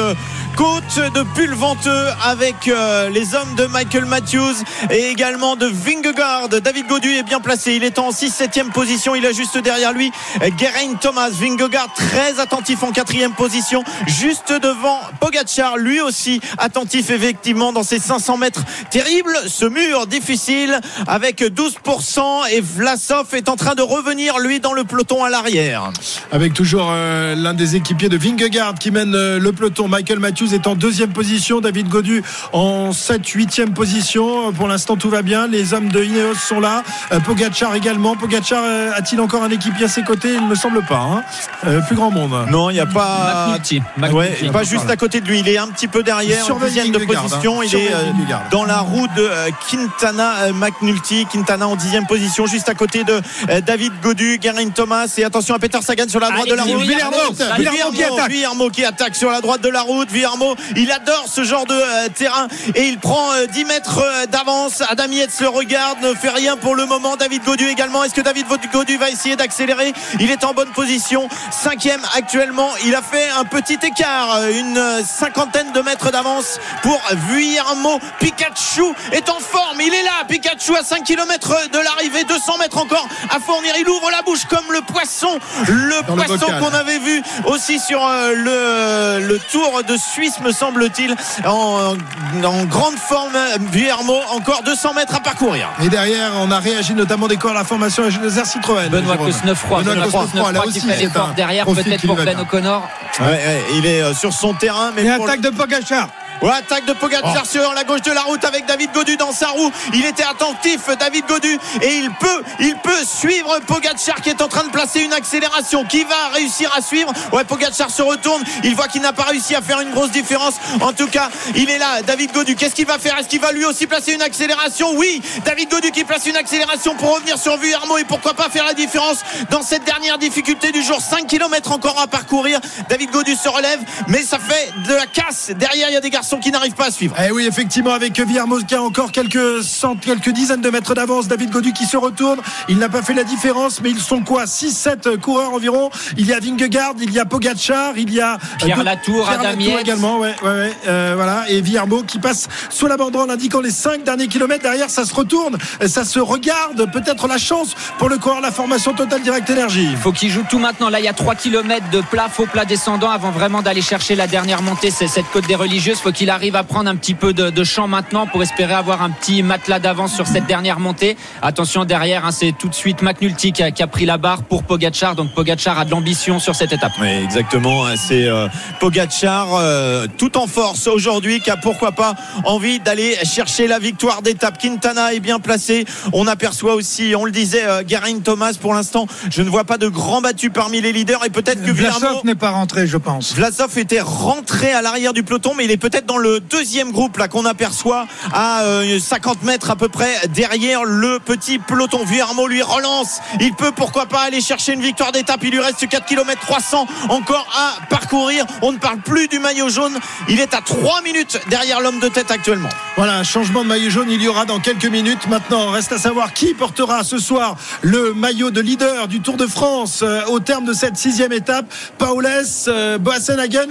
côte 0.56 1.00
de 1.14 1.24
Pulventeux 1.36 2.08
avec 2.24 2.70
les 3.12 3.36
hommes 3.36 3.56
de 3.56 3.66
Michael 3.66 4.06
Matthews 4.06 4.56
et 4.90 5.10
également 5.10 5.56
de 5.56 5.66
Vingegaard. 5.66 6.50
David 6.50 6.88
Godu 6.88 7.12
est 7.14 7.24
bien 7.24 7.40
placé 7.40 7.74
il 7.74 7.84
est 7.84 8.00
en 8.00 8.12
6-7e 8.12 8.72
position. 8.72 9.16
Il 9.16 9.26
a 9.26 9.32
juste 9.32 9.58
derrière 9.58 9.94
lui 9.94 10.12
Geraint 10.58 10.96
Thomas. 11.00 11.30
Vingegaard 11.30 11.94
très 11.94 12.40
attentif 12.40 12.84
en 12.84 12.92
quatrième 12.92 13.34
position. 13.34 13.84
Juste 14.08 14.52
devant 14.52 15.00
Pogachar, 15.20 15.78
lui 15.78 16.02
aussi 16.02 16.42
attentif 16.58 17.10
effectivement 17.10 17.74
dans 17.74 17.84
ses 17.84 18.00
500 18.00 18.38
mètres. 18.38 18.64
Terrible 18.90 19.36
ce 19.48 19.66
mur 19.66 20.08
difficile 20.08 20.80
avec 21.08 21.42
12% 21.42 22.50
et 22.52 22.62
Vlasov 22.62 23.34
est 23.34 23.50
en 23.50 23.56
train 23.56 23.76
de 23.76 23.82
revenir 23.82 24.40
lui 24.40 24.60
dans 24.60 24.74
le 24.74 24.84
peloton 24.84 25.24
à 25.24 25.30
l'arrière. 25.30 25.92
Avec 26.32 26.54
toujours 26.54 26.90
euh, 26.92 27.36
l'un 27.36 27.54
des 27.54 27.76
équipiers 27.76 28.10
de 28.10 28.18
Vingegaard 28.18 28.76
qui 28.76 28.92
mène 28.92 29.16
euh, 29.16 29.40
le 29.40 29.52
peloton, 29.52 29.88
Michael 29.88 30.20
Matthews 30.20 30.43
Matthews 30.44 30.56
est 30.56 30.68
en 30.68 30.76
deuxième 30.76 31.12
position, 31.12 31.62
David 31.62 31.88
Godu 31.88 32.22
en 32.52 32.92
7 32.92 33.22
8e 33.24 33.74
position. 33.74 34.52
Pour 34.52 34.68
l'instant, 34.68 34.98
tout 34.98 35.10
va 35.10 35.22
bien. 35.22 35.48
Les 35.48 35.74
hommes 35.74 35.90
de 35.90 36.04
Ineos 36.04 36.36
sont 36.36 36.60
là. 36.60 36.84
Euh, 37.12 37.20
Pogachar 37.22 37.74
également. 37.76 38.16
Pogachar 38.16 38.62
euh, 38.66 38.92
a-t-il 38.94 39.22
encore 39.22 39.44
un 39.44 39.50
équipier 39.50 39.86
à 39.86 39.88
ses 39.88 40.04
côtés? 40.04 40.34
Il 40.34 40.42
ne 40.44 40.48
me 40.48 40.56
semble 40.56 40.84
pas. 40.84 41.00
Hein. 41.00 41.24
Euh, 41.66 41.80
plus 41.82 41.96
grand 41.96 42.12
monde. 42.12 42.34
Non, 42.52 42.70
il 42.70 42.74
n'y 42.74 42.80
a 42.80 42.86
pas. 42.86 43.48
McNulty. 43.48 43.80
Ouais, 43.98 44.08
McNulty. 44.30 44.50
pas 44.50 44.64
juste 44.64 44.90
à 44.90 44.98
côté 44.98 45.22
de 45.22 45.28
lui. 45.28 45.40
Il 45.40 45.48
est 45.48 45.58
un 45.58 45.68
petit 45.68 45.88
peu 45.88 46.04
derrière, 46.04 46.44
en 46.44 46.46
Surveille 46.46 46.72
dixième 46.72 46.92
de 46.92 47.00
Vingegaard, 47.00 47.24
position. 47.24 47.62
hein. 47.62 47.66
Il 47.66 47.76
est 47.76 47.94
euh, 47.94 48.36
dans 48.52 48.66
la 48.66 48.80
roue 48.80 49.08
de 49.16 49.30
Quintana 49.70 50.52
McNulty. 50.54 51.26
Quintana 51.32 51.68
en 51.68 51.76
dixième 51.76 52.06
position, 52.06 52.46
juste 52.48 52.68
à 52.70 52.76
côté 52.76 53.04
de 53.04 53.22
David 53.62 53.94
Godu, 54.02 54.40
Geraint 54.42 54.70
Thomas. 54.70 55.06
Et 55.18 55.24
attention 55.24 55.56
à 55.56 55.60
Peter 55.60 55.80
Sagan 55.82 56.10
sur 56.10 56.20
la 56.20 56.32
droite 56.32 56.50
de 56.50 56.56
la 56.56 56.64
route. 56.64 56.82
Villermo. 56.82 57.18
Qui 57.36 58.04
attaque. 58.04 58.32
Villermo 58.32 58.70
qui 58.70 58.84
attaque 58.84 59.16
sur 59.16 59.30
la 59.32 59.40
droite 59.42 59.62
de 59.62 59.70
la 59.70 59.82
route. 59.82 60.10
Villermo, 60.12 60.33
il 60.76 60.92
adore 60.92 61.26
ce 61.28 61.44
genre 61.44 61.66
de 61.66 61.74
euh, 61.74 62.10
terrain 62.10 62.48
et 62.76 62.88
il 62.88 63.00
prend 63.00 63.32
euh, 63.34 63.46
10 63.48 63.66
mètres 63.66 64.00
euh, 64.00 64.26
d'avance. 64.26 64.82
Adam 64.90 65.08
Yates 65.12 65.40
le 65.42 65.50
regarde, 65.50 66.00
ne 66.02 66.14
fait 66.14 66.30
rien 66.30 66.58
pour 66.58 66.76
le 66.76 66.86
moment. 66.86 67.16
David 67.16 67.44
Godu 67.44 67.68
également. 67.68 68.04
Est-ce 68.04 68.14
que 68.14 68.22
David 68.22 68.46
Godu 68.72 68.98
va 68.98 69.10
essayer 69.10 69.36
d'accélérer? 69.36 69.94
Il 70.20 70.32
est 70.32 70.44
en 70.44 70.54
bonne 70.54 70.72
position. 70.72 71.28
Cinquième 71.52 72.02
actuellement. 72.16 72.70
Il 72.86 72.96
a 72.96 73.02
fait 73.02 73.30
un 73.38 73.46
petit 73.46 73.78
écart, 73.84 74.36
euh, 74.36 74.52
une 74.52 74.78
euh, 74.78 75.02
cinquantaine 75.04 75.72
de 75.72 75.82
mètres 75.82 76.12
d'avance 76.12 76.60
pour 76.82 77.00
Vuillermo. 77.30 78.00
Pikachu 78.20 78.84
est 79.12 79.30
en 79.30 79.40
forme. 79.40 79.82
Il 79.82 79.94
est 79.94 80.04
là. 80.04 80.24
Pikachu 80.28 80.76
à 80.76 80.84
5 80.84 81.04
km 81.04 81.70
de 81.72 81.80
l'arrivée. 81.80 82.24
200 82.24 82.58
mètres 82.58 82.78
encore 82.78 83.08
à 83.30 83.40
fournir. 83.40 83.74
Il 83.80 83.90
ouvre 83.90 84.10
la 84.12 84.22
bouche 84.22 84.46
comme 84.46 84.72
le 84.72 84.82
poisson. 84.82 85.40
Le 85.68 86.02
Dans 86.08 86.16
poisson 86.16 86.48
qu'on 86.60 86.74
avait 86.74 87.00
vu 87.00 87.22
aussi 87.46 87.80
sur 87.80 88.06
euh, 88.06 88.34
le, 88.34 89.28
le 89.28 89.40
Tour 89.52 89.82
de 89.88 89.98
Suisse, 89.98 90.23
me 90.42 90.52
semble-t-il. 90.52 91.16
En, 91.46 91.96
en 92.44 92.66
grande 92.66 92.96
forme, 92.96 93.38
Vuillermo. 93.72 94.20
Encore 94.32 94.64
200 94.64 94.94
mètres 94.94 95.16
à 95.16 95.20
parcourir. 95.20 95.70
Et 95.84 95.90
derrière, 95.90 96.32
on 96.42 96.52
a 96.52 96.60
réagi 96.60 96.94
notamment 96.94 97.28
des 97.28 97.38
corps 97.38 97.52
à 97.52 97.56
la 97.56 97.64
formation 97.64 98.04
Air 98.04 98.46
Citroën. 98.46 98.90
Benoît 98.90 99.14
Jérôme. 99.14 99.32
Cosnefroy, 99.32 99.84
Benoît 99.84 100.64
qui 100.72 100.80
fait 100.80 100.98
l'effort 100.98 101.30
un 101.30 101.34
derrière, 101.34 101.66
peut-être 101.66 102.06
pour 102.06 102.16
Ben 102.16 102.26
bien. 102.26 102.40
O'Connor. 102.40 102.90
Ouais, 103.20 103.26
ouais, 103.26 103.64
il 103.76 103.86
est 103.86 104.02
euh, 104.02 104.14
sur 104.14 104.34
son 104.34 104.54
terrain. 104.54 104.92
Mais 104.96 105.06
Et 105.06 105.16
pour 105.16 105.26
attaque 105.26 105.42
de 105.42 105.50
Pogachar. 105.50 106.10
Ouais, 106.44 106.52
attaque 106.52 106.86
de 106.86 106.92
Pogacar 106.94 107.44
Oh. 107.44 107.48
sur 107.50 107.74
la 107.74 107.86
gauche 107.86 108.02
de 108.02 108.12
la 108.12 108.24
route 108.24 108.44
avec 108.44 108.66
David 108.66 108.92
Godu 108.94 109.16
dans 109.16 109.32
sa 109.32 109.48
roue. 109.48 109.72
Il 109.94 110.06
était 110.06 110.24
attentif, 110.26 110.82
David 111.00 111.26
Godu, 111.26 111.58
et 111.82 111.96
il 111.96 112.12
peut, 112.12 112.44
il 112.60 112.76
peut 112.84 113.04
suivre 113.06 113.60
Pogacar 113.66 114.22
qui 114.22 114.30
est 114.30 114.42
en 114.42 114.50
train 114.50 114.66
de 114.66 114.70
placer 114.70 115.00
une 115.02 115.14
accélération. 115.14 115.86
Qui 115.86 116.04
va 116.04 116.28
réussir 116.34 116.70
à 116.78 116.82
suivre 116.82 117.14
Ouais, 117.32 117.46
Pogacar 117.46 117.90
se 117.90 118.02
retourne. 118.02 118.44
Il 118.66 118.76
voit 118.76 118.90
qu'il 118.90 119.02
n'a 119.02 119.14
pas 119.14 119.24
réussi 119.24 119.56
à 119.56 119.62
faire 119.62 119.80
une 119.80 119.92
grosse 119.92 120.12
différence. 120.12 120.56
En 120.82 120.92
tout 120.92 121.08
cas, 121.08 121.30
il 121.56 121.70
est 121.70 121.78
là, 121.78 122.02
David 122.02 122.34
Godu. 122.34 122.56
Qu'est-ce 122.58 122.76
qu'il 122.76 122.88
va 122.88 123.00
faire? 123.00 123.18
Est-ce 123.18 123.30
qu'il 123.30 123.40
va 123.40 123.54
lui 123.54 123.64
aussi 123.64 123.88
placer 123.88 124.12
une 124.12 124.22
accélération? 124.22 124.92
Oui, 124.96 125.22
David 125.46 125.70
Godu 125.70 125.92
qui 125.92 126.04
place 126.04 126.26
une 126.26 126.36
accélération 126.36 126.96
pour 126.96 127.16
revenir 127.16 127.38
sur 127.38 127.56
Vuillermo 127.56 127.98
et 127.98 128.04
pourquoi 128.04 128.34
pas 128.34 128.50
faire 128.50 128.66
la 128.66 128.74
différence 128.74 129.20
dans 129.50 129.62
cette 129.64 129.86
dernière 129.86 130.18
difficulté 130.18 130.74
du 130.74 130.82
jour. 130.84 131.00
5 131.00 131.26
km 131.26 131.72
encore 131.72 131.98
à 132.02 132.08
parcourir. 132.08 132.60
David 132.90 133.12
Godu 133.12 133.34
se 133.36 133.48
relève, 133.48 133.80
mais 134.10 134.24
ça 134.24 134.40
fait 134.40 134.74
de 134.88 134.94
la 134.94 135.06
casse. 135.06 135.52
Derrière, 135.56 135.88
il 135.90 135.94
y 135.94 135.98
a 135.98 136.02
des 136.02 136.10
garçons 136.10 136.33
qui 136.40 136.52
n'arrivent 136.52 136.76
pas 136.76 136.88
à 136.88 136.92
suivre. 136.92 137.16
Eh 137.24 137.32
oui, 137.32 137.46
effectivement, 137.48 137.94
avec 137.94 138.20
Villermo 138.20 138.58
qui 138.60 138.76
a 138.76 138.82
encore 138.82 139.12
quelques 139.12 139.64
cent, 139.64 139.96
quelques 139.96 140.30
dizaines 140.30 140.62
de 140.62 140.70
mètres 140.70 140.94
d'avance. 140.94 141.28
David 141.28 141.50
Godu 141.50 141.74
qui 141.74 141.86
se 141.86 141.98
retourne. 141.98 142.40
Il 142.70 142.78
n'a 142.78 142.90
pas 142.90 143.02
fait 143.02 143.14
la 143.14 143.24
différence, 143.24 143.82
mais 143.82 143.90
ils 143.90 144.00
sont 144.00 144.22
quoi? 144.22 144.46
6-7 144.46 145.18
coureurs 145.18 145.54
environ. 145.54 145.90
Il 146.18 146.26
y 146.26 146.34
a 146.34 146.40
Vingegaard, 146.40 146.94
il 147.02 147.12
y 147.12 147.20
a 147.20 147.26
Pogachar, 147.26 147.94
il 147.98 148.14
y 148.14 148.22
a 148.22 148.38
Pierre 148.58 148.80
euh, 148.80 148.84
Latour, 148.84 149.26
Pierre 149.26 149.40
Adam 149.40 149.60
Latour 149.60 149.80
également. 149.80 150.20
Ouais, 150.20 150.36
ouais, 150.44 150.50
ouais. 150.50 150.74
Euh, 150.88 151.14
voilà. 151.16 151.46
Et 151.50 151.62
Villermo 151.62 152.04
qui 152.04 152.20
passe 152.20 152.48
sous 152.70 152.88
la 152.88 152.98
banderole 152.98 153.30
indiquant 153.30 153.62
les 153.62 153.72
5 153.72 154.04
derniers 154.04 154.28
kilomètres. 154.28 154.64
Derrière, 154.64 154.90
ça 154.90 155.06
se 155.06 155.14
retourne, 155.14 155.58
ça 155.86 156.06
se 156.06 156.20
regarde. 156.20 156.92
Peut-être 156.92 157.28
la 157.28 157.38
chance 157.38 157.76
pour 157.98 158.10
le 158.10 158.18
coureur, 158.18 158.42
la 158.42 158.52
formation 158.52 158.94
Total 158.94 159.22
Direct 159.22 159.50
Énergie. 159.50 159.88
Il 159.90 159.98
faut 159.98 160.12
qu'il 160.12 160.30
joue 160.30 160.44
tout 160.50 160.60
maintenant. 160.60 160.90
Là, 160.90 161.00
il 161.00 161.06
y 161.06 161.10
a 161.10 161.14
3 161.14 161.36
km 161.36 161.90
de 161.90 162.02
plat, 162.02 162.28
faux 162.30 162.46
plat 162.46 162.66
descendant 162.66 163.10
avant 163.10 163.32
vraiment 163.32 163.62
d'aller 163.62 163.82
chercher 163.82 164.16
la 164.16 164.28
dernière 164.28 164.62
montée. 164.62 164.92
C'est 164.92 165.08
cette 165.08 165.30
côte 165.32 165.48
des 165.48 165.56
religieuses. 165.56 165.98
Il 166.00 166.04
faut 166.04 166.12
qu'il 166.14 166.30
arrive 166.30 166.56
à 166.56 166.64
prendre 166.64 166.90
un 166.90 166.96
petit 166.96 167.14
peu 167.14 167.34
de, 167.34 167.50
de 167.50 167.64
champ 167.64 167.88
maintenant 167.88 168.28
pour 168.28 168.42
espérer 168.42 168.74
avoir 168.74 169.02
un 169.02 169.10
petit 169.10 169.44
matelas 169.44 169.80
d'avance 169.80 170.14
sur 170.14 170.28
cette 170.28 170.46
dernière 170.46 170.80
montée. 170.80 171.18
Attention 171.42 171.86
derrière, 171.86 172.26
hein, 172.26 172.32
c'est 172.32 172.54
tout 172.58 172.70
de 172.70 172.76
suite 172.76 173.02
McNulty 173.02 173.52
qui 173.52 173.64
a, 173.64 173.72
qui 173.72 173.84
a 173.84 173.88
pris 173.88 174.06
la 174.06 174.18
barre 174.18 174.44
pour 174.44 174.64
Pogachar. 174.64 175.16
Donc 175.16 175.34
Pogachar 175.34 175.80
a 175.80 175.86
de 175.86 175.92
l'ambition 175.92 176.40
sur 176.40 176.56
cette 176.56 176.72
étape. 176.72 176.94
Oui, 177.02 177.08
exactement. 177.08 177.84
C'est 177.96 178.28
euh, 178.28 178.48
Pogacar 178.80 179.56
euh, 179.56 180.08
tout 180.18 180.38
en 180.38 180.48
force 180.48 180.88
aujourd'hui 180.88 181.42
qui 181.42 181.50
a 181.50 181.58
pourquoi 181.58 181.92
pas 181.92 182.16
envie 182.46 182.80
d'aller 182.80 183.16
chercher 183.24 183.68
la 183.68 183.80
victoire 183.80 184.22
d'étape. 184.22 184.58
Quintana 184.58 185.14
est 185.14 185.20
bien 185.20 185.40
placé. 185.40 185.86
On 186.14 186.28
aperçoit 186.28 186.76
aussi, 186.76 187.14
on 187.18 187.26
le 187.26 187.32
disait, 187.32 187.66
euh, 187.66 187.84
Geraint 187.88 188.20
Thomas 188.20 188.54
pour 188.60 188.74
l'instant. 188.74 189.08
Je 189.30 189.42
ne 189.42 189.50
vois 189.50 189.64
pas 189.64 189.78
de 189.78 189.88
grand 189.88 190.22
battu 190.22 190.50
parmi 190.50 190.82
les 190.82 190.92
leaders 190.92 191.26
et 191.26 191.30
peut-être 191.30 191.64
que. 191.64 191.72
Vlasov 191.72 192.24
n'est 192.24 192.36
pas 192.36 192.52
rentré, 192.52 192.88
je 192.88 192.98
pense. 192.98 193.34
Vlasov 193.34 193.78
était 193.78 194.02
rentré 194.02 194.72
à 194.72 194.82
l'arrière 194.82 195.14
du 195.14 195.24
peloton, 195.24 195.54
mais 195.58 195.66
il 195.66 195.72
est 195.72 195.78
peut-être 195.78 196.03
dans 196.06 196.18
le 196.18 196.40
deuxième 196.40 196.92
groupe 196.92 197.18
là 197.18 197.28
qu'on 197.28 197.46
aperçoit 197.46 198.08
à 198.32 198.64
euh, 198.64 199.00
50 199.00 199.44
mètres 199.44 199.72
à 199.72 199.76
peu 199.76 199.90
près 199.90 200.28
derrière 200.30 200.84
le 200.84 201.20
petit 201.20 201.60
peloton. 201.60 202.04
Vuillermo 202.04 202.48
lui 202.48 202.62
relance. 202.62 203.20
Il 203.40 203.54
peut 203.54 203.72
pourquoi 203.76 204.06
pas 204.06 204.22
aller 204.22 204.42
chercher 204.42 204.74
une 204.74 204.82
victoire 204.82 205.12
d'étape. 205.12 205.40
Il 205.44 205.52
lui 205.52 205.60
reste 205.60 205.88
4 205.88 206.06
km 206.06 206.42
300 206.42 206.88
encore 207.10 207.48
à 207.56 207.86
parcourir. 207.88 208.46
On 208.62 208.72
ne 208.72 208.78
parle 208.78 209.00
plus 209.00 209.28
du 209.28 209.40
maillot 209.40 209.70
jaune. 209.70 210.00
Il 210.30 210.40
est 210.40 210.54
à 210.54 210.62
3 210.62 211.02
minutes 211.02 211.40
derrière 211.50 211.82
l'homme 211.82 212.00
de 212.00 212.10
tête 212.10 212.32
actuellement. 212.32 212.70
Voilà, 212.98 213.18
un 213.18 213.24
changement 213.24 213.64
de 213.64 213.70
maillot 213.70 213.90
jaune, 213.90 214.10
il 214.10 214.22
y 214.22 214.28
aura 214.28 214.46
dans 214.46 214.60
quelques 214.60 214.86
minutes. 214.86 215.28
Maintenant, 215.28 215.72
reste 215.72 215.92
à 215.92 215.98
savoir 215.98 216.34
qui 216.34 216.54
portera 216.54 217.04
ce 217.04 217.18
soir 217.18 217.56
le 217.82 218.14
maillot 218.14 218.52
de 218.52 218.62
leader 218.62 219.08
du 219.08 219.20
Tour 219.20 219.38
de 219.38 219.48
France 219.48 220.02
euh, 220.04 220.22
au 220.28 220.40
terme 220.40 220.66
de 220.66 220.74
cette 220.74 220.98
sixième 220.98 221.32
étape. 221.32 221.66
Paules, 221.98 222.28
euh, 222.68 222.98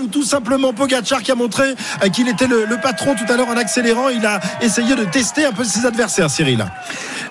ou 0.02 0.06
tout 0.06 0.22
simplement 0.22 0.72
Pogacar 0.72 1.22
qui 1.22 1.30
a 1.30 1.34
montré 1.34 1.74
euh, 2.02 2.08
qu'il 2.08 2.21
était 2.28 2.46
le, 2.46 2.64
le 2.64 2.76
patron 2.76 3.14
tout 3.14 3.30
à 3.32 3.36
l'heure 3.36 3.48
en 3.48 3.56
accélérant. 3.56 4.08
Il 4.08 4.24
a 4.26 4.40
essayé 4.60 4.94
de 4.94 5.04
tester 5.04 5.44
un 5.44 5.52
peu 5.52 5.64
ses 5.64 5.86
adversaires, 5.86 6.30
Cyril. 6.30 6.64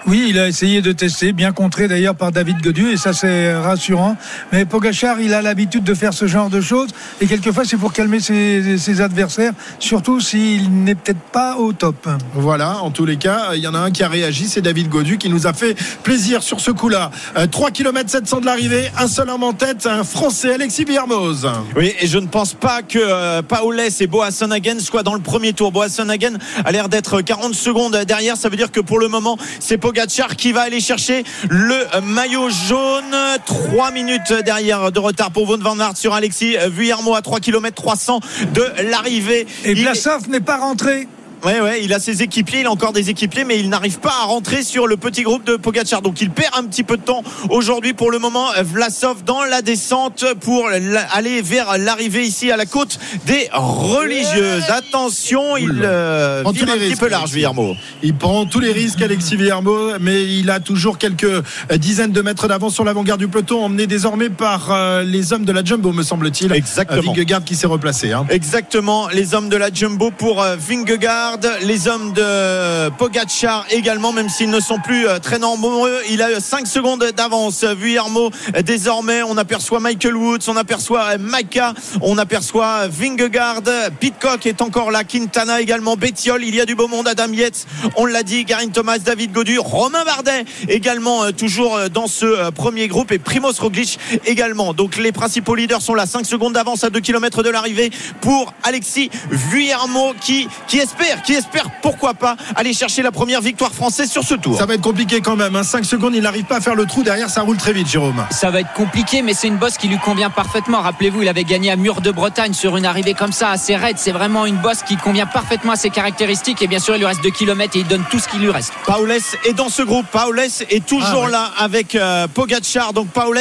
Oui, 0.07 0.27
il 0.29 0.39
a 0.39 0.47
essayé 0.47 0.81
de 0.81 0.91
tester, 0.91 1.31
bien 1.31 1.51
contré 1.51 1.87
d'ailleurs 1.87 2.15
par 2.15 2.31
David 2.31 2.59
Godu, 2.61 2.89
et 2.89 2.97
ça 2.97 3.13
c'est 3.13 3.53
rassurant. 3.53 4.17
Mais 4.51 4.65
Pogachar, 4.65 5.21
il 5.21 5.33
a 5.33 5.43
l'habitude 5.43 5.83
de 5.83 5.93
faire 5.93 6.13
ce 6.13 6.25
genre 6.25 6.49
de 6.49 6.59
choses, 6.59 6.89
et 7.19 7.27
quelquefois 7.27 7.65
c'est 7.65 7.77
pour 7.77 7.93
calmer 7.93 8.19
ses, 8.19 8.79
ses 8.79 9.01
adversaires, 9.01 9.53
surtout 9.77 10.19
s'il 10.19 10.83
n'est 10.83 10.95
peut-être 10.95 11.19
pas 11.31 11.57
au 11.57 11.71
top. 11.73 12.09
Voilà, 12.33 12.79
en 12.79 12.89
tous 12.89 13.05
les 13.05 13.17
cas, 13.17 13.51
il 13.53 13.59
y 13.59 13.67
en 13.67 13.75
a 13.75 13.79
un 13.79 13.91
qui 13.91 14.03
a 14.03 14.07
réagi, 14.07 14.47
c'est 14.47 14.61
David 14.61 14.89
Godu 14.89 15.17
qui 15.19 15.29
nous 15.29 15.45
a 15.45 15.53
fait 15.53 15.75
plaisir 16.01 16.41
sur 16.41 16.59
ce 16.61 16.71
coup-là. 16.71 17.11
Euh, 17.37 17.45
3 17.45 17.69
km 17.69 18.09
700 18.09 18.41
de 18.41 18.45
l'arrivée, 18.47 18.91
un 18.97 19.07
seul 19.07 19.29
homme 19.29 19.43
en 19.43 19.53
tête, 19.53 19.85
un 19.85 20.03
Français, 20.03 20.55
Alexis 20.55 20.83
Villermoz. 20.83 21.47
Oui, 21.75 21.93
et 21.99 22.07
je 22.07 22.17
ne 22.17 22.27
pense 22.27 22.55
pas 22.55 22.81
que 22.81 22.97
euh, 22.99 23.41
Paules 23.43 23.79
et 23.99 24.07
Boasson-Hagen 24.07 24.79
dans 25.03 25.13
le 25.13 25.19
premier 25.21 25.53
tour. 25.53 25.71
Boasson-Hagen 25.71 26.37
a 26.65 26.71
l'air 26.71 26.89
d'être 26.89 27.21
40 27.21 27.53
secondes 27.53 27.95
derrière. 28.07 28.37
Ça 28.37 28.49
veut 28.49 28.57
dire 28.57 28.71
que 28.71 28.79
pour 28.79 28.99
le 28.99 29.07
moment, 29.07 29.37
c'est 29.59 29.77
Pogacar 29.77 30.35
qui 30.35 30.51
va 30.51 30.61
aller 30.61 30.79
chercher 30.79 31.23
le 31.49 31.77
maillot 32.03 32.49
jaune. 32.49 33.15
3 33.45 33.91
minutes 33.91 34.33
derrière 34.45 34.91
de 34.91 34.99
retard 34.99 35.31
pour 35.31 35.45
Von 35.45 35.57
Van 35.57 35.79
Aert 35.79 35.97
sur 35.97 36.13
Alexis 36.13 36.55
Vuillermo 36.67 37.15
à 37.15 37.21
3 37.21 37.39
km 37.39 37.75
300 37.75 38.19
de 38.53 38.65
l'arrivée. 38.89 39.47
Et 39.65 39.71
Il- 39.71 39.81
Vlasov 39.81 40.29
n'est 40.29 40.39
pas 40.39 40.57
rentré. 40.57 41.07
Ouais, 41.43 41.59
ouais, 41.59 41.83
il 41.83 41.91
a 41.93 41.99
ses 41.99 42.21
équipiers, 42.21 42.59
il 42.61 42.65
a 42.67 42.71
encore 42.71 42.93
des 42.93 43.09
équipiers, 43.09 43.43
mais 43.43 43.59
il 43.59 43.69
n'arrive 43.69 43.99
pas 43.99 44.13
à 44.21 44.25
rentrer 44.25 44.61
sur 44.63 44.85
le 44.87 44.95
petit 44.97 45.23
groupe 45.23 45.43
de 45.43 45.55
Pogacar. 45.55 46.01
Donc 46.01 46.21
il 46.21 46.29
perd 46.29 46.53
un 46.55 46.63
petit 46.65 46.83
peu 46.83 46.97
de 46.97 47.01
temps 47.01 47.23
aujourd'hui 47.49 47.93
pour 47.93 48.11
le 48.11 48.19
moment. 48.19 48.47
Vlasov 48.63 49.23
dans 49.23 49.43
la 49.43 49.61
descente 49.61 50.23
pour 50.41 50.67
aller 51.11 51.41
vers 51.41 51.77
l'arrivée 51.77 52.23
ici 52.23 52.51
à 52.51 52.57
la 52.57 52.65
côte 52.65 52.99
des 53.25 53.49
religieuses. 53.53 54.69
Attention, 54.69 55.57
il 55.57 55.81
euh, 55.83 56.43
Prend 56.43 56.51
vire 56.51 56.65
tous 56.65 56.71
un 56.71 56.75
les 56.75 56.79
petit 56.79 56.89
risques, 56.89 57.01
peu 57.01 57.07
large. 57.09 57.31
Villermo. 57.31 57.75
Il 58.03 58.15
prend 58.15 58.45
tous 58.45 58.59
les 58.59 58.71
risques, 58.71 59.01
Alexis 59.01 59.35
Villermo, 59.35 59.93
mais 59.99 60.23
il 60.23 60.49
a 60.49 60.59
toujours 60.59 60.97
quelques 60.97 61.23
euh, 61.23 61.41
dizaines 61.77 62.11
de 62.11 62.21
mètres 62.21 62.47
d'avance 62.47 62.73
sur 62.75 62.83
l'avant-garde 62.83 63.19
du 63.19 63.27
peloton, 63.27 63.65
emmené 63.65 63.87
désormais 63.87 64.29
par 64.29 64.71
euh, 64.71 65.03
les 65.03 65.33
hommes 65.33 65.45
de 65.45 65.51
la 65.51 65.63
Jumbo, 65.63 65.91
me 65.91 66.03
semble-t-il. 66.03 66.51
Exactement. 66.53 67.01
Vingegaard 67.13 67.43
qui 67.43 67.55
s'est 67.55 67.67
replacé. 67.67 68.11
hein. 68.11 68.25
Exactement, 68.29 69.07
les 69.09 69.33
hommes 69.33 69.49
de 69.49 69.57
la 69.57 69.71
Jumbo 69.73 70.11
pour 70.11 70.41
euh, 70.41 70.55
Vingegaard. 70.55 71.30
Les 71.61 71.87
hommes 71.87 72.13
de 72.13 72.89
Pogacar 72.97 73.65
également, 73.69 74.11
même 74.11 74.29
s'ils 74.29 74.49
ne 74.49 74.59
sont 74.59 74.79
plus 74.79 75.07
euh, 75.07 75.19
très 75.19 75.39
nombreux. 75.39 75.99
Il 76.09 76.21
a 76.21 76.39
5 76.39 76.67
secondes 76.67 77.03
d'avance. 77.15 77.63
Vuillermo, 77.63 78.31
désormais, 78.63 79.23
on 79.23 79.37
aperçoit 79.37 79.79
Michael 79.79 80.15
Woods, 80.15 80.39
on 80.47 80.57
aperçoit 80.57 81.17
Maika, 81.17 81.73
on 82.01 82.17
aperçoit 82.17 82.87
Vingegaard, 82.87 83.61
Pitcock 83.99 84.45
est 84.45 84.61
encore 84.61 84.91
là, 84.91 85.03
Quintana 85.03 85.61
également, 85.61 85.95
Bettiol, 85.95 86.43
il 86.43 86.55
y 86.55 86.61
a 86.61 86.65
du 86.65 86.75
beau 86.75 86.87
monde, 86.87 87.07
Adam 87.07 87.31
Yates, 87.31 87.65
on 87.95 88.05
l'a 88.05 88.23
dit, 88.23 88.43
Garin 88.45 88.69
Thomas, 88.69 88.97
David 88.97 89.31
Godu, 89.31 89.59
Romain 89.59 90.03
Bardet 90.03 90.45
également 90.67 91.23
euh, 91.23 91.31
toujours 91.31 91.75
euh, 91.75 91.89
dans 91.89 92.07
ce 92.07 92.51
premier 92.51 92.87
groupe. 92.87 93.11
Et 93.11 93.19
Primoz 93.19 93.59
Roglic 93.59 93.99
également. 94.25 94.73
Donc 94.73 94.97
les 94.97 95.11
principaux 95.11 95.55
leaders 95.55 95.81
sont 95.81 95.95
là, 95.95 96.05
5 96.05 96.25
secondes 96.25 96.53
d'avance 96.53 96.83
à 96.83 96.89
2 96.89 96.99
km 96.99 97.43
de 97.43 97.49
l'arrivée 97.49 97.91
pour 98.21 98.53
Alexis 98.63 99.09
Vuillermo 99.29 100.13
qui 100.21 100.47
espère, 100.73 101.20
qui 101.21 101.33
espère 101.33 101.69
pourquoi 101.81 102.13
pas 102.13 102.35
aller 102.55 102.73
chercher 102.73 103.01
la 103.01 103.11
première 103.11 103.41
victoire 103.41 103.71
française 103.73 104.09
sur 104.09 104.23
ce 104.23 104.35
tour. 104.35 104.57
Ça 104.57 104.65
va 104.65 104.75
être 104.75 104.81
compliqué 104.81 105.21
quand 105.21 105.35
même. 105.35 105.61
5 105.63 105.77
hein. 105.77 105.83
secondes, 105.83 106.15
il 106.15 106.21
n'arrive 106.21 106.45
pas 106.45 106.57
à 106.57 106.61
faire 106.61 106.75
le 106.75 106.85
trou. 106.85 107.03
Derrière, 107.03 107.29
ça 107.29 107.41
roule 107.41 107.57
très 107.57 107.73
vite, 107.73 107.87
Jérôme. 107.87 108.25
Ça 108.31 108.51
va 108.51 108.61
être 108.61 108.73
compliqué, 108.73 109.21
mais 109.21 109.33
c'est 109.33 109.47
une 109.47 109.57
bosse 109.57 109.77
qui 109.77 109.87
lui 109.87 109.97
convient 109.97 110.29
parfaitement. 110.29 110.81
Rappelez-vous, 110.81 111.21
il 111.21 111.27
avait 111.27 111.43
gagné 111.43 111.71
à 111.71 111.75
Mur 111.75 112.01
de 112.01 112.11
Bretagne 112.11 112.53
sur 112.53 112.77
une 112.77 112.85
arrivée 112.85 113.13
comme 113.13 113.31
ça, 113.31 113.49
assez 113.49 113.75
raide. 113.75 113.97
C'est 113.97 114.11
vraiment 114.11 114.45
une 114.45 114.57
bosse 114.57 114.83
qui 114.83 114.97
convient 114.97 115.25
parfaitement 115.25 115.73
à 115.73 115.75
ses 115.75 115.89
caractéristiques. 115.89 116.61
Et 116.61 116.67
bien 116.67 116.79
sûr, 116.79 116.95
il 116.95 116.99
lui 116.99 117.05
reste 117.05 117.23
2 117.23 117.29
km 117.31 117.75
et 117.75 117.79
il 117.79 117.87
donne 117.87 118.03
tout 118.09 118.19
ce 118.19 118.27
qu'il 118.27 118.41
lui 118.41 118.51
reste. 118.51 118.73
Paules 118.85 119.11
est 119.11 119.53
dans 119.53 119.69
ce 119.69 119.81
groupe. 119.81 120.05
Paules 120.07 120.39
est 120.39 120.85
toujours 120.85 121.25
ah 121.27 121.31
là 121.31 121.51
avec 121.57 121.95
euh, 121.95 122.27
Pogacar. 122.27 122.93
Donc 122.93 123.09
Paules, 123.09 123.39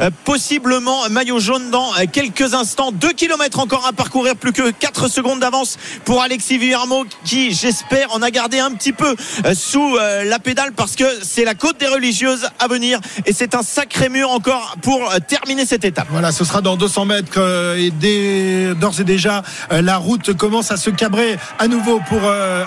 euh, 0.00 0.10
possiblement 0.24 1.08
maillot 1.10 1.40
jaune 1.40 1.70
dans 1.70 1.92
euh, 1.94 2.04
quelques 2.10 2.54
instants. 2.54 2.92
2 2.92 3.12
km 3.12 3.60
encore 3.60 3.86
à 3.86 3.92
parcourir, 3.92 4.36
plus 4.36 4.52
que 4.52 4.70
4 4.70 5.08
secondes 5.08 5.40
d'avance 5.40 5.78
pour 6.04 6.22
Alexis 6.22 6.58
Villarmo 6.58 7.04
qui, 7.24 7.52
j'espère, 7.52 8.14
en 8.14 8.22
a 8.22 8.30
gardé 8.30 8.58
un 8.58 8.72
petit 8.72 8.92
peu 8.92 9.14
sous 9.54 9.96
la 9.96 10.38
pédale 10.38 10.72
parce 10.72 10.96
que 10.96 11.04
c'est 11.22 11.44
la 11.44 11.54
côte 11.54 11.78
des 11.78 11.86
religieuses 11.86 12.46
à 12.58 12.68
venir 12.68 13.00
et 13.26 13.32
c'est 13.32 13.54
un 13.54 13.62
sacré 13.62 14.08
mur 14.08 14.30
encore 14.30 14.76
pour 14.82 15.12
terminer 15.28 15.66
cette 15.66 15.84
étape. 15.84 16.06
Voilà, 16.10 16.32
ce 16.32 16.44
sera 16.44 16.60
dans 16.60 16.76
200 16.76 17.04
mètres 17.04 17.76
et 17.78 18.74
d'ores 18.74 19.00
et 19.00 19.04
déjà 19.04 19.42
la 19.70 19.96
route 19.96 20.32
commence 20.34 20.70
à 20.70 20.76
se 20.76 20.90
cabrer 20.90 21.36
à 21.58 21.68
nouveau 21.68 22.00
pour 22.08 22.20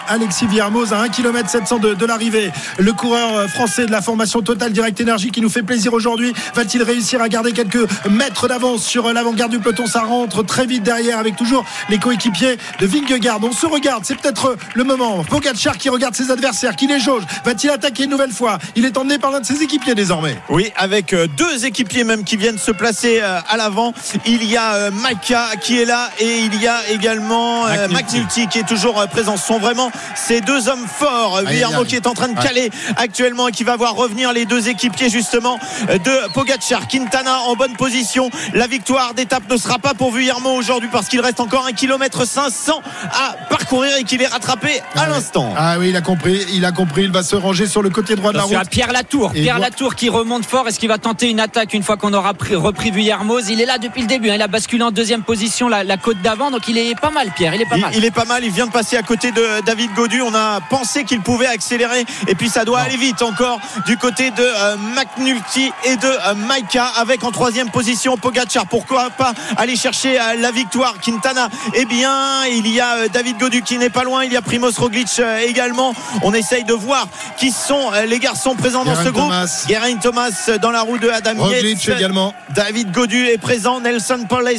Alexis 0.07 0.47
Villarmoz 0.47 0.93
à 0.93 1.01
1 1.01 1.09
km 1.09 1.49
700 1.49 1.79
de, 1.79 2.05
l'arrivée. 2.05 2.51
Le 2.77 2.93
coureur 2.93 3.49
français 3.49 3.85
de 3.85 3.91
la 3.91 4.01
formation 4.01 4.41
Total 4.41 4.71
Direct 4.71 4.99
Énergie 4.99 5.31
qui 5.31 5.41
nous 5.41 5.49
fait 5.49 5.63
plaisir 5.63 5.93
aujourd'hui 5.93 6.33
va-t-il 6.53 6.83
réussir 6.83 7.21
à 7.21 7.29
garder 7.29 7.51
quelques 7.51 7.87
mètres 8.09 8.47
d'avance 8.47 8.83
sur 8.83 9.11
l'avant-garde 9.11 9.51
du 9.51 9.59
peloton? 9.59 9.87
Ça 9.87 10.01
rentre 10.01 10.43
très 10.43 10.65
vite 10.65 10.83
derrière 10.83 11.19
avec 11.19 11.35
toujours 11.35 11.65
les 11.89 11.97
coéquipiers 11.97 12.57
de 12.79 12.85
Vingegaard. 12.85 13.39
On 13.43 13.51
se 13.51 13.65
regarde, 13.65 14.03
c'est 14.05 14.19
peut-être 14.19 14.44
le 14.73 14.83
moment. 14.83 15.23
Pogacar 15.23 15.77
qui 15.77 15.89
regarde 15.89 16.15
ses 16.15 16.31
adversaires, 16.31 16.75
qui 16.75 16.87
les 16.87 16.99
jauge. 16.99 17.23
Va-t-il 17.43 17.69
attaquer 17.69 18.03
une 18.03 18.09
nouvelle 18.09 18.31
fois? 18.31 18.57
Il 18.75 18.85
est 18.85 18.97
emmené 18.97 19.17
par 19.17 19.31
l'un 19.31 19.39
de 19.39 19.45
ses 19.45 19.61
équipiers 19.61 19.95
désormais. 19.95 20.37
Oui, 20.49 20.71
avec 20.75 21.13
euh, 21.13 21.27
deux 21.27 21.65
équipiers 21.65 22.03
même 22.03 22.23
qui 22.23 22.37
viennent 22.37 22.57
se 22.57 22.71
placer 22.71 23.19
euh, 23.21 23.39
à 23.47 23.57
l'avant. 23.57 23.93
Il 24.25 24.43
y 24.43 24.57
a 24.57 24.75
euh, 24.75 24.91
Maika 24.91 25.55
qui 25.61 25.81
est 25.81 25.85
là 25.85 26.09
et 26.19 26.39
il 26.39 26.61
y 26.61 26.67
a 26.67 26.89
également 26.89 27.65
McNulty 27.89 28.47
qui 28.47 28.59
est 28.59 28.67
toujours 28.67 29.05
présent. 29.07 29.37
Ce 29.37 29.47
sont 29.47 29.59
vraiment 29.59 29.91
ces 30.15 30.41
deux 30.41 30.67
hommes 30.69 30.85
forts. 30.87 31.43
Guillermo 31.43 31.83
qui 31.83 31.95
est 31.95 32.07
en 32.07 32.13
train 32.13 32.27
de 32.27 32.39
caler 32.39 32.69
actuellement 32.97 33.47
et 33.47 33.51
qui 33.51 33.63
va 33.63 33.75
voir 33.75 33.95
revenir 33.95 34.33
les 34.33 34.45
deux 34.45 34.69
équipiers 34.69 35.09
justement 35.09 35.59
de 35.87 36.33
Pogacar. 36.33 36.87
Quintana 36.87 37.39
en 37.41 37.55
bonne 37.55 37.75
position. 37.75 38.29
La 38.53 38.67
victoire 38.67 39.13
d'étape 39.13 39.49
ne 39.49 39.57
sera 39.57 39.79
pas 39.79 39.93
pour 39.93 40.11
Vuillermo 40.11 40.51
aujourd'hui 40.51 40.89
parce 40.91 41.07
qu'il 41.07 41.21
reste 41.21 41.39
encore 41.39 41.65
un 41.65 41.73
kilomètre 41.73 42.25
500 42.25 42.81
à 43.11 43.35
parcourir 43.49 43.95
et 43.97 44.03
qu'il 44.03 44.21
est 44.21 44.33
rattrapé 44.35 44.81
à 44.95 45.03
ah 45.03 45.07
l'instant. 45.07 45.53
Ah 45.57 45.75
oui, 45.79 45.89
il 45.89 45.95
a 45.95 46.01
compris, 46.01 46.45
il 46.53 46.65
a 46.65 46.71
compris. 46.71 47.03
Il 47.03 47.11
va 47.11 47.23
se 47.23 47.35
ranger 47.35 47.67
sur 47.67 47.81
le 47.81 47.89
côté 47.89 48.15
droit 48.15 48.31
de 48.31 48.37
la 48.37 48.43
route. 48.43 48.69
Pierre 48.69 48.91
Latour, 48.91 49.31
Pierre 49.31 49.59
Latour 49.59 49.95
qui 49.95 50.09
remonte 50.09 50.45
fort. 50.45 50.67
Est-ce 50.67 50.77
qu'il 50.79 50.89
va 50.89 50.97
tenter 50.97 51.29
une 51.29 51.39
attaque 51.39 51.73
une 51.73 51.83
fois 51.83 51.95
qu'on 51.95 52.13
aura 52.13 52.33
repris 52.53 52.91
Vuillermo 52.91 53.39
Il 53.39 53.61
est 53.61 53.65
là 53.65 53.77
depuis 53.77 54.01
le 54.01 54.07
début. 54.07 54.29
Hein. 54.29 54.35
Il 54.35 54.41
a 54.41 54.47
basculé 54.47 54.83
en 54.83 54.91
deuxième 54.91 55.23
position 55.23 55.69
la, 55.69 55.97
côte 55.97 56.21
d'avant, 56.21 56.51
donc 56.51 56.67
il 56.67 56.77
est 56.77 56.99
pas 56.99 57.11
mal, 57.11 57.31
Pierre. 57.35 57.55
Il 57.55 57.61
est 57.61 57.69
pas 57.69 57.77
mal. 57.77 57.91
Il, 57.95 58.03
est 58.03 58.11
pas 58.11 58.25
mal. 58.25 58.43
Il 58.43 58.51
vient 58.51 58.67
de 58.67 58.71
passer 58.71 58.97
à 58.97 59.03
côté 59.03 59.31
de 59.31 59.61
David 59.65 59.93
Godu. 59.93 60.21
On 60.21 60.35
a 60.35 60.59
pensé 60.69 61.05
qu'il 61.05 61.21
pouvait 61.21 61.47
accélérer 61.47 62.05
et 62.27 62.35
puis 62.35 62.49
ça 62.49 62.65
doit 62.65 62.81
aller 62.81 62.97
vite 62.97 63.21
encore 63.21 63.59
du 63.85 63.97
côté 63.97 64.31
de 64.31 64.43
euh, 64.43 64.75
McNulty 64.95 65.71
et 65.85 65.95
de 65.95 66.07
euh, 66.07 66.35
Maika 66.35 66.87
avec 66.97 67.23
en 67.23 67.31
troisième 67.31 67.69
position 67.69 68.17
Pogacar. 68.17 68.67
Pourquoi 68.67 69.09
pas 69.11 69.33
aller 69.55 69.75
chercher 69.75 70.19
euh, 70.19 70.35
la 70.39 70.51
victoire? 70.51 70.95
Quintana 70.99 71.49
Eh 71.73 71.85
bien, 71.85 72.45
il 72.45 72.67
y 72.67 72.81
a 72.81 73.07
David 73.07 73.37
Godu 73.37 73.61
qui 73.61 73.77
n'est 73.77 73.89
pas 73.89 74.03
loin. 74.03 74.14
Il 74.21 74.33
y 74.33 74.37
a 74.37 74.41
Primoz 74.41 74.77
Roglic 74.77 75.21
également. 75.45 75.93
On 76.23 76.33
essaye 76.33 76.63
de 76.63 76.73
voir 76.73 77.07
qui 77.37 77.51
sont 77.51 77.91
les 78.07 78.19
garçons 78.19 78.55
présents 78.55 78.85
dans 78.85 78.95
ce 78.95 79.09
groupe. 79.09 79.31
Geraint 79.67 79.97
Thomas 79.97 80.49
dans 80.61 80.71
la 80.71 80.81
roue 80.81 80.97
de 80.97 81.09
Adam 81.09 81.33
Roglic 81.37 81.89
également. 81.89 82.33
David 82.55 82.91
Godu 82.91 83.27
est 83.27 83.37
présent. 83.37 83.79
Nelson 83.79 84.25
Paules, 84.27 84.49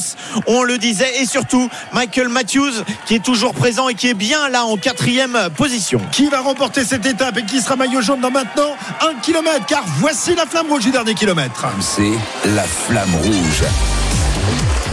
on 0.46 0.62
le 0.62 0.78
disait. 0.78 1.20
Et 1.20 1.26
surtout, 1.26 1.68
Michael 1.92 2.28
Matthews 2.28 2.72
qui 3.06 3.14
est 3.14 3.24
toujours 3.24 3.54
présent 3.54 3.88
et 3.88 3.94
qui 3.94 4.08
est 4.08 4.14
bien 4.14 4.48
là 4.48 4.64
en 4.64 4.76
quatrième 4.76 5.48
position. 5.56 6.00
Qui 6.12 6.28
va 6.28 6.40
remporter 6.40 6.84
cette 6.84 7.06
étape 7.06 7.38
et 7.38 7.44
qui 7.44 7.60
sera 7.60 7.76
maillot 7.76 8.00
jaune 8.00 8.20
dans 8.20 8.30
maintenant 8.30 8.76
un 9.00 9.14
kilomètre? 9.20 9.66
Car 9.66 9.84
voici 9.98 10.34
la 10.34 10.46
flamme 10.46 10.68
rouge 10.68 10.84
du 10.84 10.90
dernier 10.90 11.14
kilomètre. 11.14 11.66
C'est 11.80 12.12
la 12.54 12.64
flamme 12.64 13.14
rouge 13.22 13.62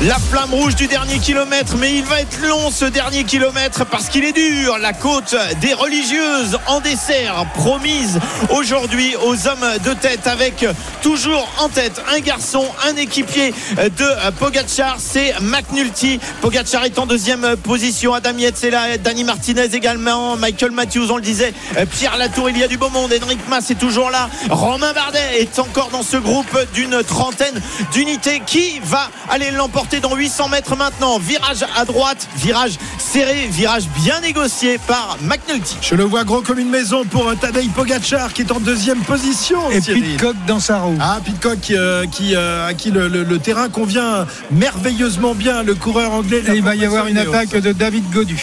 la 0.01 0.15
flamme 0.15 0.53
rouge 0.53 0.75
du 0.75 0.88
dernier 0.88 1.19
kilomètre, 1.19 1.77
mais 1.77 1.95
il 1.95 2.03
va 2.03 2.19
être 2.19 2.41
long 2.41 2.71
ce 2.71 2.86
dernier 2.86 3.23
kilomètre 3.23 3.86
parce 3.86 4.10
qu'il 4.10 4.25
est 4.25 4.34
dur. 4.34 4.77
La 4.79 4.91
côte 4.91 5.36
des 5.62 5.73
religieuses 5.73 6.58
en 6.67 6.82
dessert, 6.82 7.45
promise 7.53 8.19
aujourd'hui 8.49 9.15
aux 9.25 9.47
hommes 9.47 9.65
de 9.86 9.93
tête, 9.93 10.27
avec 10.27 10.65
toujours 11.01 11.47
en 11.60 11.69
tête 11.69 12.01
un 12.13 12.19
garçon, 12.19 12.65
un 12.86 12.97
équipier 12.97 13.53
de 13.77 14.32
Pogacar, 14.39 14.97
c'est 14.99 15.36
McNulty. 15.41 16.19
Pogacar 16.41 16.84
est 16.84 16.99
en 16.99 17.06
deuxième 17.06 17.56
position. 17.58 18.13
Adam 18.13 18.38
Yates 18.38 18.63
est 18.63 18.71
là, 18.71 18.97
Dani 18.97 19.23
Martinez 19.23 19.73
également, 19.73 20.36
Michael 20.36 20.71
Matthews, 20.71 21.12
on 21.12 21.17
le 21.17 21.21
disait, 21.21 21.53
Pierre 21.91 22.17
Latour, 22.17 22.49
il 22.49 22.58
y 22.58 22.63
a 22.63 22.67
du 22.67 22.77
beau 22.77 22.89
monde, 22.89 23.13
Henrik 23.23 23.39
Mas 23.47 23.69
est 23.71 23.79
toujours 23.79 24.10
là, 24.10 24.29
Romain 24.49 24.91
Bardet 24.93 25.39
est 25.39 25.60
encore 25.60 25.89
dans 25.91 26.03
ce 26.03 26.17
groupe 26.17 26.58
d'une 26.73 27.03
trentaine 27.03 27.62
d'unités 27.93 28.41
qui 28.45 28.82
va 28.84 29.10
aller 29.29 29.51
l'emporter 29.51 29.83
dans 30.02 30.15
800 30.15 30.50
mètres 30.50 30.76
maintenant. 30.76 31.19
Virage 31.19 31.65
à 31.76 31.86
droite, 31.86 32.28
virage 32.36 32.78
serré, 32.98 33.48
virage 33.50 33.88
bien 34.02 34.19
négocié 34.22 34.80
par 34.88 35.17
McNulty. 35.22 35.78
Je 35.82 35.96
le 35.96 36.04
vois 36.04 36.24
gros 36.24 36.41
comme 36.41 36.60
une 36.60 36.69
maison 36.69 37.04
pour 37.06 37.34
Tadej 37.36 37.69
Pogacar 37.69 38.34
qui 38.34 38.41
est 38.41 38.52
en 38.52 38.60
deuxième 38.60 39.02
position. 39.02 39.69
Et 39.72 39.82
Pitcock 39.82 40.36
dans 40.48 40.60
sa 40.60 40.80
roue. 40.80 40.98
Ah, 41.00 41.19
Pitcock 41.24 41.72
euh, 41.72 42.06
qui, 42.08 42.36
euh, 42.36 42.67
à 42.67 42.74
qui 42.74 42.91
le, 42.91 43.38
terrain 43.39 43.69
convient 43.69 44.26
merveilleusement 44.52 45.36
bien, 45.36 45.63
le 45.63 45.76
coureur 45.76 46.12
anglais. 46.12 46.43
il 46.48 46.62
va 46.62 46.76
y 46.76 46.86
avoir 46.86 47.08
une 47.08 47.17
attaque 47.17 47.52
de 47.52 47.72
David 47.72 48.10
Godu. 48.12 48.41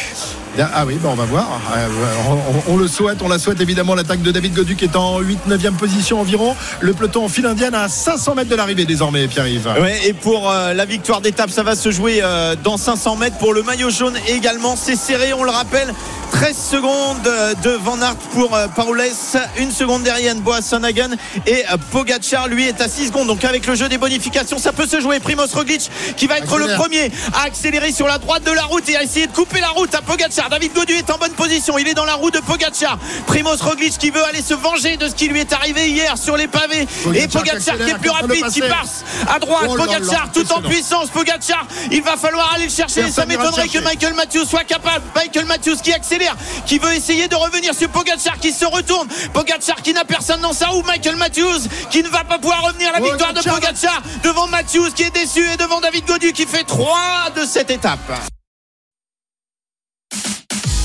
Ah 0.58 0.84
oui, 0.84 0.96
bon, 1.00 1.10
on 1.10 1.14
va 1.14 1.24
voir. 1.24 1.60
Euh, 1.76 1.86
on, 2.68 2.76
le 2.76 2.88
souhaite, 2.88 3.22
on 3.22 3.28
la 3.28 3.38
souhaite 3.38 3.60
évidemment 3.60 3.94
l'attaque 3.94 4.22
de 4.22 4.30
David 4.32 4.54
Godu 4.54 4.74
qui 4.74 4.84
est 4.84 4.96
en 4.96 5.20
8-9e 5.20 5.76
position 5.76 6.20
environ. 6.20 6.56
Le 6.80 6.92
peloton 6.92 7.24
en 7.24 7.28
file 7.28 7.46
indienne 7.46 7.74
à 7.74 7.88
500 7.88 8.34
mètres 8.34 8.50
de 8.50 8.56
l'arrivée 8.56 8.84
désormais, 8.84 9.28
Pierre-Yves. 9.28 9.68
Ouais, 9.80 10.00
et 10.06 10.12
pour 10.12 10.50
euh, 10.50 10.74
la 10.74 10.84
victoire 10.84 11.20
d'étape, 11.20 11.50
ça 11.50 11.62
va 11.62 11.76
se 11.76 11.90
jouer 11.90 12.20
euh, 12.22 12.56
dans 12.62 12.76
500 12.76 13.16
mètres. 13.16 13.38
Pour 13.38 13.54
le 13.54 13.62
maillot 13.62 13.90
jaune 13.90 14.16
également, 14.26 14.74
c'est 14.76 14.96
serré, 14.96 15.32
on 15.32 15.44
le 15.44 15.50
rappelle. 15.50 15.94
13 16.32 16.56
secondes 16.56 17.28
de 17.64 17.70
Van 17.70 18.00
Aert 18.00 18.14
pour 18.32 18.56
Paules, 18.76 19.02
une 19.58 19.72
seconde 19.72 20.04
derrière 20.04 20.36
Boasson 20.36 20.84
Hagen 20.84 21.10
et 21.44 21.64
Pogacar 21.90 22.46
lui 22.46 22.68
est 22.68 22.80
à 22.80 22.88
6 22.88 23.08
secondes. 23.08 23.26
Donc 23.26 23.44
avec 23.44 23.66
le 23.66 23.74
jeu 23.74 23.88
des 23.88 23.98
bonifications, 23.98 24.58
ça 24.58 24.72
peut 24.72 24.86
se 24.86 25.00
jouer. 25.00 25.18
Primoz 25.18 25.52
Roglic 25.52 25.90
qui 26.16 26.28
va 26.28 26.38
être 26.38 26.56
le 26.56 26.76
premier 26.76 27.10
à 27.34 27.46
accélérer 27.46 27.90
sur 27.90 28.06
la 28.06 28.18
droite 28.18 28.44
de 28.44 28.52
la 28.52 28.62
route 28.62 28.88
et 28.88 28.96
à 28.96 29.02
essayer 29.02 29.26
de 29.26 29.32
couper 29.32 29.60
la 29.60 29.70
route 29.70 29.92
à 29.92 30.02
Pogacar. 30.02 30.39
David 30.48 30.72
Godu 30.72 30.94
est 30.94 31.10
en 31.10 31.18
bonne 31.18 31.32
position. 31.32 31.78
Il 31.78 31.88
est 31.88 31.94
dans 31.94 32.04
la 32.04 32.14
roue 32.14 32.30
de 32.30 32.38
Pogacar. 32.38 32.98
Primoz 33.26 33.60
Roglic 33.60 33.98
qui 33.98 34.10
veut 34.10 34.24
aller 34.24 34.42
se 34.42 34.54
venger 34.54 34.96
de 34.96 35.08
ce 35.08 35.14
qui 35.14 35.28
lui 35.28 35.40
est 35.40 35.52
arrivé 35.52 35.90
hier 35.90 36.16
sur 36.16 36.36
les 36.36 36.48
pavés. 36.48 36.86
et 37.14 37.28
Pogacar 37.28 37.76
qui 37.76 37.90
est 37.90 37.98
plus 37.98 38.10
rapide, 38.10 38.48
qui 38.50 38.60
passe 38.60 39.04
à 39.28 39.38
droite. 39.38 39.66
Oh 39.68 39.74
Pogacar 39.74 40.30
tout 40.32 40.50
en 40.52 40.62
puissance. 40.62 41.10
Pogacar, 41.10 41.66
il 41.90 42.02
va 42.02 42.16
falloir 42.16 42.52
aller 42.54 42.64
le 42.64 42.70
chercher. 42.70 43.10
Ça 43.10 43.26
m'étonnerait 43.26 43.68
que 43.68 43.78
Michael 43.78 44.14
Matthews 44.14 44.46
soit 44.46 44.64
capable. 44.64 45.04
Michael 45.14 45.46
Matthews 45.46 45.76
qui 45.82 45.92
accélère, 45.92 46.36
qui 46.66 46.78
veut 46.78 46.94
essayer 46.94 47.28
de 47.28 47.36
revenir 47.36 47.74
sur 47.74 47.88
Pogacar 47.88 48.38
qui 48.38 48.52
se 48.52 48.64
retourne. 48.64 49.08
Pogacar 49.32 49.82
qui 49.82 49.92
n'a 49.92 50.04
personne 50.04 50.40
dans 50.40 50.52
sa 50.52 50.68
roue. 50.68 50.82
Michael 50.82 51.16
Matthews 51.16 51.60
qui 51.90 52.02
ne 52.02 52.08
va 52.08 52.24
pas 52.24 52.38
pouvoir 52.38 52.62
revenir. 52.62 52.92
La 52.92 53.00
victoire 53.00 53.32
de 53.32 53.40
Pogacar 53.40 54.02
devant 54.22 54.46
Matthews 54.48 54.90
qui 54.94 55.02
est 55.02 55.14
déçu 55.14 55.44
et 55.52 55.56
devant 55.56 55.80
David 55.80 56.06
Godu 56.06 56.32
qui 56.32 56.46
fait 56.46 56.64
3 56.64 57.30
de 57.36 57.44
cette 57.44 57.70
étape. 57.70 57.98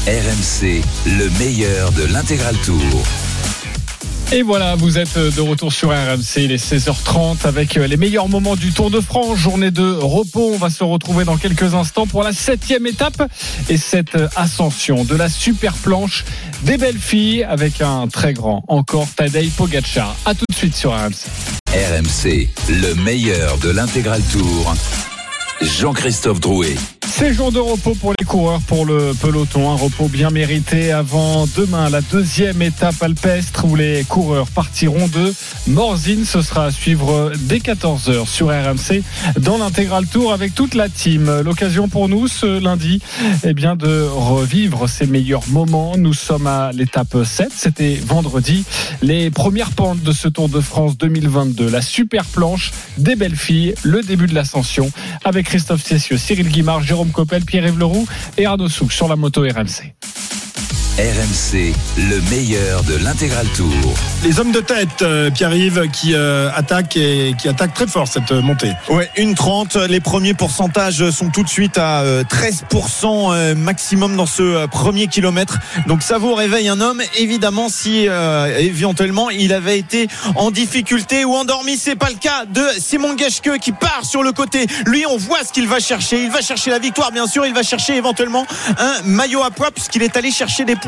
RMC, 0.08 0.84
le 1.08 1.40
meilleur 1.40 1.92
de 1.94 2.04
l'intégral 2.04 2.56
tour. 2.58 2.78
Et 4.32 4.44
voilà, 4.44 4.76
vous 4.76 5.00
êtes 5.00 5.18
de 5.18 5.42
retour 5.42 5.74
sur 5.74 5.90
RMC, 5.90 6.44
il 6.44 6.52
est 6.52 6.64
16h30 6.64 7.48
avec 7.48 7.74
les 7.74 7.98
meilleurs 7.98 8.30
moments 8.30 8.56
du 8.56 8.72
Tour 8.72 8.92
de 8.92 9.02
France, 9.02 9.40
journée 9.40 9.72
de 9.72 9.96
repos. 9.96 10.52
On 10.54 10.60
va 10.60 10.70
se 10.70 10.84
retrouver 10.84 11.26
dans 11.26 11.38
quelques 11.38 11.74
instants 11.74 12.06
pour 12.06 12.22
la 12.22 12.34
septième 12.34 12.86
étape 12.86 13.28
et 13.68 13.78
cette 13.78 14.16
ascension 14.36 15.06
de 15.06 15.16
la 15.16 15.28
super 15.28 15.74
planche 15.74 16.24
des 16.62 16.78
belles 16.78 17.00
filles 17.00 17.44
avec 17.44 17.82
un 17.82 18.08
très 18.08 18.34
grand 18.34 18.64
encore 18.68 19.08
Tadej 19.16 19.50
Pogacar. 19.58 20.16
A 20.26 20.36
tout 20.36 20.46
de 20.48 20.56
suite 20.56 20.76
sur 20.76 20.92
RMC. 20.92 21.26
RMC, 21.74 22.48
le 22.70 22.94
meilleur 22.94 23.58
de 23.58 23.72
l'intégral 23.72 24.22
tour. 24.32 24.76
Jean-Christophe 25.66 26.40
Drouet. 26.40 26.76
C'est 27.08 27.34
jour 27.34 27.50
de 27.50 27.60
repos 27.60 27.96
pour 27.96 28.14
les 28.20 28.26
coureurs, 28.26 28.60
pour 28.62 28.86
le 28.86 29.14
peloton. 29.14 29.72
Un 29.72 29.76
repos 29.76 30.10
bien 30.10 30.32
mérité 30.32 30.92
avant 30.92 31.48
demain, 31.56 31.90
la 31.90 32.02
deuxième 32.02 32.62
étape 32.62 33.02
alpestre 33.02 33.64
où 33.64 33.78
les 33.78 34.04
coureurs 34.04 34.48
partiront 34.48 35.08
de 35.08 35.34
Morzine. 35.68 36.26
Ce 36.26 36.42
sera 36.42 36.66
à 36.66 36.72
suivre 36.72 37.32
dès 37.40 37.60
14h 37.60 38.28
sur 38.28 38.48
RMC 38.48 39.02
dans 39.40 39.58
l'intégral 39.58 40.06
tour 40.08 40.34
avec 40.34 40.54
toute 40.54 40.76
la 40.76 40.90
team. 40.90 41.42
L'occasion 41.42 41.88
pour 41.88 42.10
nous 42.10 42.28
ce 42.28 42.60
lundi 42.60 43.02
eh 43.46 43.54
bien, 43.54 43.78
de 43.78 44.02
revivre 44.02 44.90
ces 44.90 45.08
meilleurs 45.08 45.48
moments. 45.48 45.96
Nous 45.98 46.14
sommes 46.14 46.48
à 46.48 46.72
l'étape 46.74 47.16
7. 47.24 47.48
C'était 47.56 47.96
vendredi. 47.96 48.66
Les 49.02 49.32
premières 49.32 49.72
pentes 49.72 50.02
de 50.04 50.12
ce 50.12 50.28
Tour 50.28 50.50
de 50.50 50.60
France 50.60 50.98
2022. 50.98 51.70
La 51.70 51.82
super 51.82 52.26
planche 52.26 52.74
des 52.98 53.16
belles 53.16 53.38
filles. 53.38 53.74
Le 53.84 54.02
début 54.02 54.28
de 54.28 54.36
l'ascension 54.36 54.92
avec 55.24 55.48
Christophe 55.56 55.84
Cessieux, 55.84 56.18
Cyril 56.18 56.50
Guimard, 56.50 56.82
Jérôme 56.82 57.12
Coppel, 57.12 57.46
Pierre-Yves 57.46 57.80
Leroux 57.80 58.06
et 58.38 58.46
Arnaud 58.46 58.68
Souk 58.68 58.92
sur 58.92 59.08
la 59.08 59.16
moto 59.16 59.40
RMC. 59.42 59.96
RMC, 60.98 61.74
le 61.98 62.22
meilleur 62.30 62.82
de 62.84 62.96
l'intégral 62.96 63.46
tour. 63.50 63.74
Les 64.24 64.40
hommes 64.40 64.54
de 64.54 64.62
tête, 64.62 65.02
euh, 65.02 65.30
Pierre-Yves, 65.30 65.90
qui 65.92 66.14
euh, 66.14 66.50
attaquent 66.56 66.96
et 66.96 67.36
qui 67.38 67.50
attaquent 67.50 67.74
très 67.74 67.86
fort 67.86 68.08
cette 68.08 68.32
euh, 68.32 68.42
montée. 68.42 68.72
Ouais, 68.88 69.12
une 69.18 69.36
30. 69.36 69.76
Les 69.76 70.00
premiers 70.00 70.34
pourcentages 70.34 71.10
sont 71.10 71.30
tout 71.32 71.44
de 71.44 71.50
suite 71.50 71.78
à 71.78 72.02
13% 72.24 73.56
maximum 73.56 74.16
dans 74.16 74.26
ce 74.26 74.68
premier 74.68 75.08
kilomètre. 75.08 75.60
Donc 75.86 76.02
ça 76.02 76.18
vous 76.18 76.34
réveille 76.34 76.70
un 76.70 76.80
homme. 76.80 77.02
Évidemment, 77.18 77.68
si 77.68 78.08
éventuellement 78.58 79.30
il 79.30 79.52
avait 79.52 79.78
été 79.78 80.08
en 80.36 80.50
difficulté 80.50 81.26
ou 81.26 81.34
endormi, 81.34 81.76
c'est 81.76 81.96
pas 81.96 82.10
le 82.10 82.16
cas 82.16 82.46
de 82.46 82.64
Simon 82.80 83.18
Geschke 83.18 83.60
qui 83.60 83.74
part 83.74 84.06
sur 84.06 84.24
le 84.24 84.32
côté. 84.32 84.66
Lui, 84.86 85.06
on 85.06 85.18
voit 85.18 85.44
ce 85.44 85.52
qu'il 85.52 85.68
va 85.68 85.80
chercher. 85.80 86.24
Il 86.24 86.32
va 86.32 86.42
chercher 86.42 86.72
la 86.72 86.80
victoire, 86.80 87.12
bien 87.12 87.28
sûr. 87.28 87.46
Il 87.46 87.54
va 87.54 87.64
chercher 87.64 87.98
éventuellement 87.98 88.46
un 88.78 89.02
maillot 89.04 89.44
à 89.44 89.52
poids 89.52 89.72
puisqu'il 89.72 90.02
est 90.02 90.16
allé 90.16 90.32
chercher 90.32 90.64
des 90.64 90.76
points 90.76 90.85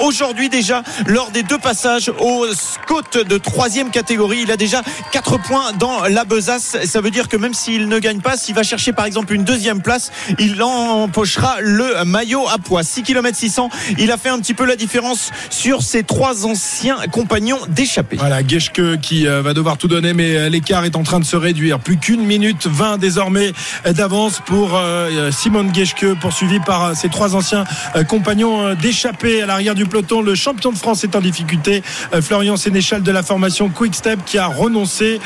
aujourd'hui 0.00 0.48
déjà 0.48 0.82
lors 1.06 1.30
des 1.30 1.42
deux 1.42 1.58
passages 1.58 2.10
au 2.20 2.46
Scott 2.54 3.18
de 3.18 3.38
troisième 3.38 3.90
catégorie. 3.90 4.40
Il 4.42 4.50
a 4.50 4.56
déjà 4.56 4.82
4 5.12 5.38
points 5.42 5.72
dans 5.72 6.04
la 6.04 6.24
besace. 6.24 6.76
Ça 6.84 7.00
veut 7.00 7.10
dire 7.10 7.28
que 7.28 7.36
même 7.36 7.54
s'il 7.54 7.88
ne 7.88 7.98
gagne 7.98 8.20
pas, 8.20 8.36
s'il 8.36 8.54
va 8.54 8.62
chercher 8.62 8.92
par 8.92 9.04
exemple 9.04 9.34
une 9.34 9.44
deuxième 9.44 9.82
place, 9.82 10.10
il 10.38 10.62
empochera 10.62 11.56
le 11.60 12.04
maillot 12.04 12.46
à 12.48 12.58
poids. 12.58 12.82
6 12.82 13.02
km 13.02 13.36
600. 13.36 13.70
Il 13.98 14.10
a 14.12 14.16
fait 14.16 14.28
un 14.28 14.38
petit 14.38 14.54
peu 14.54 14.64
la 14.64 14.76
différence 14.76 15.30
sur 15.50 15.82
ses 15.82 16.02
trois 16.02 16.46
anciens 16.46 16.98
compagnons 17.10 17.58
d'échappée. 17.68 18.16
Voilà, 18.16 18.46
Geschke 18.46 19.00
qui 19.00 19.26
euh, 19.26 19.42
va 19.42 19.54
devoir 19.54 19.78
tout 19.78 19.88
donner, 19.88 20.12
mais 20.12 20.36
euh, 20.36 20.48
l'écart 20.48 20.84
est 20.84 20.96
en 20.96 21.02
train 21.02 21.20
de 21.20 21.24
se 21.24 21.36
réduire. 21.36 21.78
Plus 21.78 21.96
qu'une 21.96 22.24
minute 22.24 22.66
20 22.66 22.98
désormais 22.98 23.52
d'avance 23.84 24.40
pour 24.44 24.76
euh, 24.76 25.30
Simone 25.30 25.74
Geschke, 25.74 26.14
poursuivi 26.20 26.60
par 26.60 26.96
ses 26.96 27.08
trois 27.08 27.34
anciens 27.34 27.64
compagnons 28.08 28.74
d'échappée 28.74 29.37
à 29.42 29.46
l'arrière 29.46 29.74
du 29.74 29.86
peloton. 29.86 30.22
Le 30.22 30.34
champion 30.34 30.72
de 30.72 30.76
France 30.76 31.04
est 31.04 31.14
en 31.16 31.20
difficulté. 31.20 31.82
Florian 32.20 32.56
Sénéchal 32.56 33.02
de 33.02 33.10
la 33.10 33.22
formation 33.22 33.68
Quick 33.68 33.94
Step 33.94 34.20
qui 34.24 34.38
a 34.38 34.46
renoncé, 34.46 35.20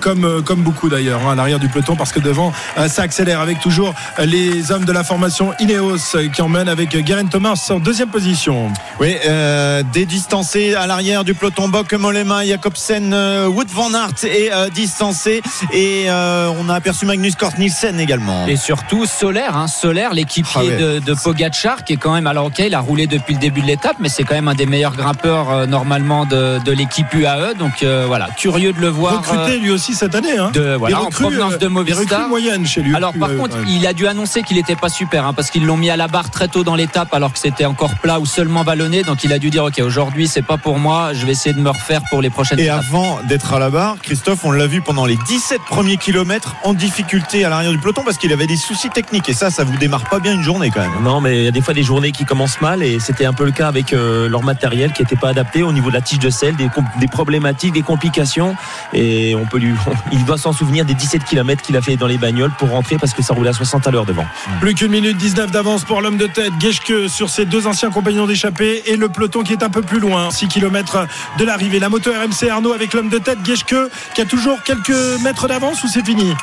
comme, 0.00 0.42
comme 0.44 0.62
beaucoup 0.62 0.88
d'ailleurs, 0.88 1.20
hein, 1.26 1.32
à 1.32 1.34
l'arrière 1.34 1.58
du 1.58 1.68
peloton, 1.68 1.96
parce 1.96 2.12
que 2.12 2.20
devant, 2.20 2.52
ça 2.88 3.02
accélère 3.02 3.40
avec 3.40 3.60
toujours 3.60 3.94
les 4.18 4.72
hommes 4.72 4.84
de 4.84 4.92
la 4.92 5.04
formation 5.04 5.52
Ineos 5.60 6.16
qui 6.32 6.42
emmènent 6.42 6.68
avec 6.68 6.96
Guerin 6.96 7.26
Thomas 7.26 7.60
en 7.70 7.78
deuxième 7.78 8.08
position. 8.08 8.72
Oui, 9.00 9.16
euh, 9.26 9.82
des 9.92 10.06
distancés 10.06 10.74
à 10.74 10.86
l'arrière 10.86 11.24
du 11.24 11.34
peloton. 11.34 11.68
Bock, 11.68 11.92
Molema, 11.92 12.44
Jacobsen, 12.44 13.14
Wood 13.48 13.68
Van 13.68 13.92
Aert 13.94 14.24
est 14.24 14.52
euh, 14.52 14.68
distancé 14.68 15.42
et 15.72 16.04
euh, 16.08 16.50
on 16.58 16.68
a 16.68 16.74
aperçu 16.74 17.06
Magnus 17.06 17.34
Kort 17.34 17.54
Nielsen 17.58 17.98
également. 17.98 18.46
Et 18.46 18.56
surtout 18.56 19.06
Solaire, 19.06 19.56
hein, 19.56 19.66
Solaire, 19.66 20.14
l'équipier 20.14 20.72
ah 20.74 20.80
de, 20.80 20.98
de 20.98 21.14
Pogacar, 21.14 21.84
qui 21.84 21.94
est 21.94 21.96
quand 21.96 22.12
même 22.12 22.26
alors 22.26 22.46
ok, 22.46 22.58
il 22.60 22.74
a 22.74 22.80
roulé 22.80 23.06
depuis 23.06 23.34
le 23.34 23.40
début 23.40 23.49
de 23.50 23.66
l'étape, 23.66 23.96
mais 24.00 24.08
c'est 24.08 24.24
quand 24.24 24.34
même 24.34 24.48
un 24.48 24.54
des 24.54 24.66
meilleurs 24.66 24.96
grimpeurs 24.96 25.66
normalement 25.66 26.24
de, 26.24 26.58
de 26.64 26.72
l'équipe 26.72 27.12
UAE. 27.12 27.54
Donc 27.58 27.84
voilà, 28.06 28.28
curieux 28.36 28.72
de 28.72 28.80
le 28.80 28.88
voir. 28.88 29.18
Recruté 29.18 29.58
lui 29.58 29.70
aussi 29.70 29.94
cette 29.94 30.14
année. 30.14 30.38
Hein. 30.38 30.50
De, 30.52 30.74
voilà, 30.78 31.02
en 31.02 31.10
provenance 31.10 31.58
de 31.58 31.66
Movistar. 31.66 32.28
moyenne 32.28 32.66
chez 32.66 32.82
lui. 32.82 32.94
Alors 32.94 33.14
par 33.18 33.34
contre, 33.36 33.56
il 33.68 33.86
a 33.86 33.92
dû 33.92 34.06
annoncer 34.06 34.42
qu'il 34.42 34.56
n'était 34.56 34.76
pas 34.76 34.88
super, 34.88 35.26
hein, 35.26 35.32
parce 35.32 35.50
qu'ils 35.50 35.66
l'ont 35.66 35.76
mis 35.76 35.90
à 35.90 35.96
la 35.96 36.08
barre 36.08 36.30
très 36.30 36.48
tôt 36.48 36.64
dans 36.64 36.74
l'étape, 36.74 37.12
alors 37.14 37.32
que 37.32 37.38
c'était 37.38 37.64
encore 37.64 37.94
plat 37.96 38.20
ou 38.20 38.26
seulement 38.26 38.62
vallonné. 38.62 39.02
Donc 39.02 39.24
il 39.24 39.32
a 39.32 39.38
dû 39.38 39.50
dire 39.50 39.64
ok, 39.64 39.80
aujourd'hui 39.80 40.28
c'est 40.28 40.42
pas 40.42 40.56
pour 40.56 40.78
moi, 40.78 41.12
je 41.14 41.26
vais 41.26 41.32
essayer 41.32 41.54
de 41.54 41.60
me 41.60 41.70
refaire 41.70 42.02
pour 42.10 42.22
les 42.22 42.30
prochaines. 42.30 42.58
Et 42.60 42.68
avant 42.68 43.18
d'être 43.28 43.52
à 43.52 43.58
la 43.58 43.70
barre, 43.70 43.96
Christophe, 44.02 44.44
on 44.44 44.52
l'a 44.52 44.66
vu 44.66 44.80
pendant 44.80 45.06
les 45.06 45.16
17 45.16 45.60
premiers 45.62 45.96
kilomètres 45.96 46.54
en 46.64 46.74
difficulté 46.74 47.44
à 47.44 47.48
l'arrière 47.48 47.72
du 47.72 47.78
peloton 47.78 48.02
parce 48.04 48.18
qu'il 48.18 48.32
avait 48.32 48.46
des 48.46 48.56
soucis 48.56 48.90
techniques. 48.90 49.28
Et 49.28 49.34
ça, 49.34 49.50
ça 49.50 49.64
vous 49.64 49.76
démarre 49.76 50.08
pas 50.08 50.18
bien 50.18 50.34
une 50.34 50.42
journée 50.42 50.70
quand 50.70 50.80
même. 50.80 51.02
Non, 51.02 51.20
mais 51.20 51.38
il 51.38 51.44
y 51.44 51.48
a 51.48 51.52
des 51.52 51.60
fois 51.60 51.74
des 51.74 51.82
journées 51.82 52.12
qui 52.12 52.24
commencent 52.24 52.60
mal 52.60 52.82
et 52.82 52.98
c'était 53.00 53.24
un 53.24 53.32
peu 53.32 53.39
le 53.44 53.52
cas 53.52 53.68
avec 53.68 53.92
euh, 53.92 54.28
leur 54.28 54.42
matériel 54.42 54.92
qui 54.92 55.02
n'était 55.02 55.16
pas 55.16 55.28
adapté 55.28 55.62
au 55.62 55.72
niveau 55.72 55.88
de 55.88 55.94
la 55.94 56.00
tige 56.00 56.18
de 56.18 56.30
sel, 56.30 56.56
des, 56.56 56.68
problématiques, 57.08 57.72
des 57.72 57.82
complications. 57.82 58.56
Et 58.92 59.34
on 59.34 59.46
peut 59.46 59.58
lui, 59.58 59.74
il 60.12 60.24
doit 60.24 60.38
s'en 60.38 60.52
souvenir 60.52 60.84
des 60.84 60.94
17 60.94 61.24
km 61.24 61.62
qu'il 61.62 61.76
a 61.76 61.82
fait 61.82 61.96
dans 61.96 62.06
les 62.06 62.18
bagnoles 62.18 62.52
pour 62.58 62.70
rentrer 62.70 62.96
parce 62.98 63.14
que 63.14 63.22
ça 63.22 63.34
roulait 63.34 63.50
à 63.50 63.54
60 63.54 63.86
à 63.86 63.90
l'heure 63.90 64.06
devant. 64.06 64.26
Plus 64.60 64.74
qu'une 64.74 64.92
minute 64.92 65.16
19 65.16 65.50
d'avance 65.50 65.84
pour 65.84 66.00
l'homme 66.00 66.16
de 66.16 66.26
tête, 66.26 66.52
Geschke 66.60 67.08
sur 67.08 67.30
ses 67.30 67.44
deux 67.44 67.66
anciens 67.66 67.90
compagnons 67.90 68.26
d'échappée 68.26 68.82
et 68.86 68.96
le 68.96 69.08
peloton 69.08 69.42
qui 69.42 69.52
est 69.52 69.62
un 69.62 69.70
peu 69.70 69.82
plus 69.82 70.00
loin, 70.00 70.30
6 70.30 70.48
km 70.48 71.06
de 71.38 71.44
l'arrivée. 71.44 71.78
La 71.78 71.88
moto 71.88 72.10
RMC 72.10 72.48
Arnaud 72.48 72.72
avec 72.72 72.94
l'homme 72.94 73.08
de 73.08 73.18
tête, 73.18 73.38
Geschke, 73.44 73.76
qui 74.14 74.20
a 74.20 74.24
toujours 74.24 74.62
quelques 74.62 75.20
mètres 75.22 75.48
d'avance 75.48 75.82
ou 75.84 75.88
c'est 75.88 76.04
fini? 76.04 76.34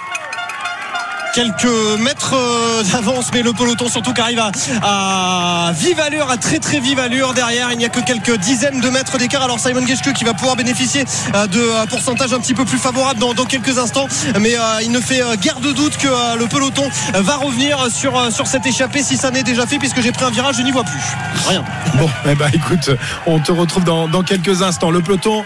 Quelques 1.33 1.99
mètres 1.99 2.35
euh, 2.35 2.83
d'avance, 2.83 3.29
mais 3.33 3.41
le 3.41 3.53
peloton 3.53 3.87
surtout 3.89 4.13
qui 4.13 4.21
arrive 4.21 4.41
à, 4.81 5.71
vive 5.73 5.99
allure, 5.99 6.29
à 6.29 6.37
très 6.37 6.59
très 6.59 6.79
vive 6.79 6.99
allure 6.99 7.33
derrière. 7.33 7.71
Il 7.71 7.77
n'y 7.77 7.85
a 7.85 7.89
que 7.89 7.99
quelques 7.99 8.37
dizaines 8.37 8.79
de 8.79 8.89
mètres 8.89 9.17
d'écart. 9.17 9.43
Alors 9.43 9.59
Simon 9.59 9.85
Geschke 9.85 10.13
qui 10.13 10.23
va 10.23 10.33
pouvoir 10.33 10.55
bénéficier 10.55 11.05
euh, 11.35 11.47
de 11.47 11.59
euh, 11.59 11.85
pourcentage 11.85 12.33
un 12.33 12.39
petit 12.39 12.53
peu 12.53 12.65
plus 12.65 12.77
favorable 12.77 13.19
dans, 13.19 13.45
quelques 13.45 13.77
instants, 13.77 14.07
mais 14.41 14.55
il 14.83 14.91
ne 14.91 14.99
fait 14.99 15.21
guère 15.39 15.61
de 15.61 15.71
doute 15.71 15.95
que 15.97 16.37
le 16.37 16.47
peloton 16.47 16.83
va 17.13 17.37
revenir 17.37 17.87
sur, 17.89 18.31
sur 18.31 18.45
cette 18.45 18.65
échappée 18.65 19.01
si 19.03 19.15
ça 19.15 19.31
n'est 19.31 19.43
déjà 19.43 19.65
fait, 19.65 19.77
puisque 19.77 20.01
j'ai 20.01 20.11
pris 20.11 20.25
un 20.25 20.31
virage, 20.31 20.55
je 20.57 20.63
n'y 20.63 20.71
vois 20.71 20.83
plus. 20.83 20.99
Rien. 21.47 21.63
Bon, 21.95 22.09
eh 22.29 22.35
ben, 22.35 22.49
écoute, 22.51 22.89
on 23.25 23.39
te 23.39 23.53
retrouve 23.53 23.85
dans, 23.85 24.23
quelques 24.23 24.63
instants. 24.63 24.91
Le 24.91 25.01
peloton 25.01 25.45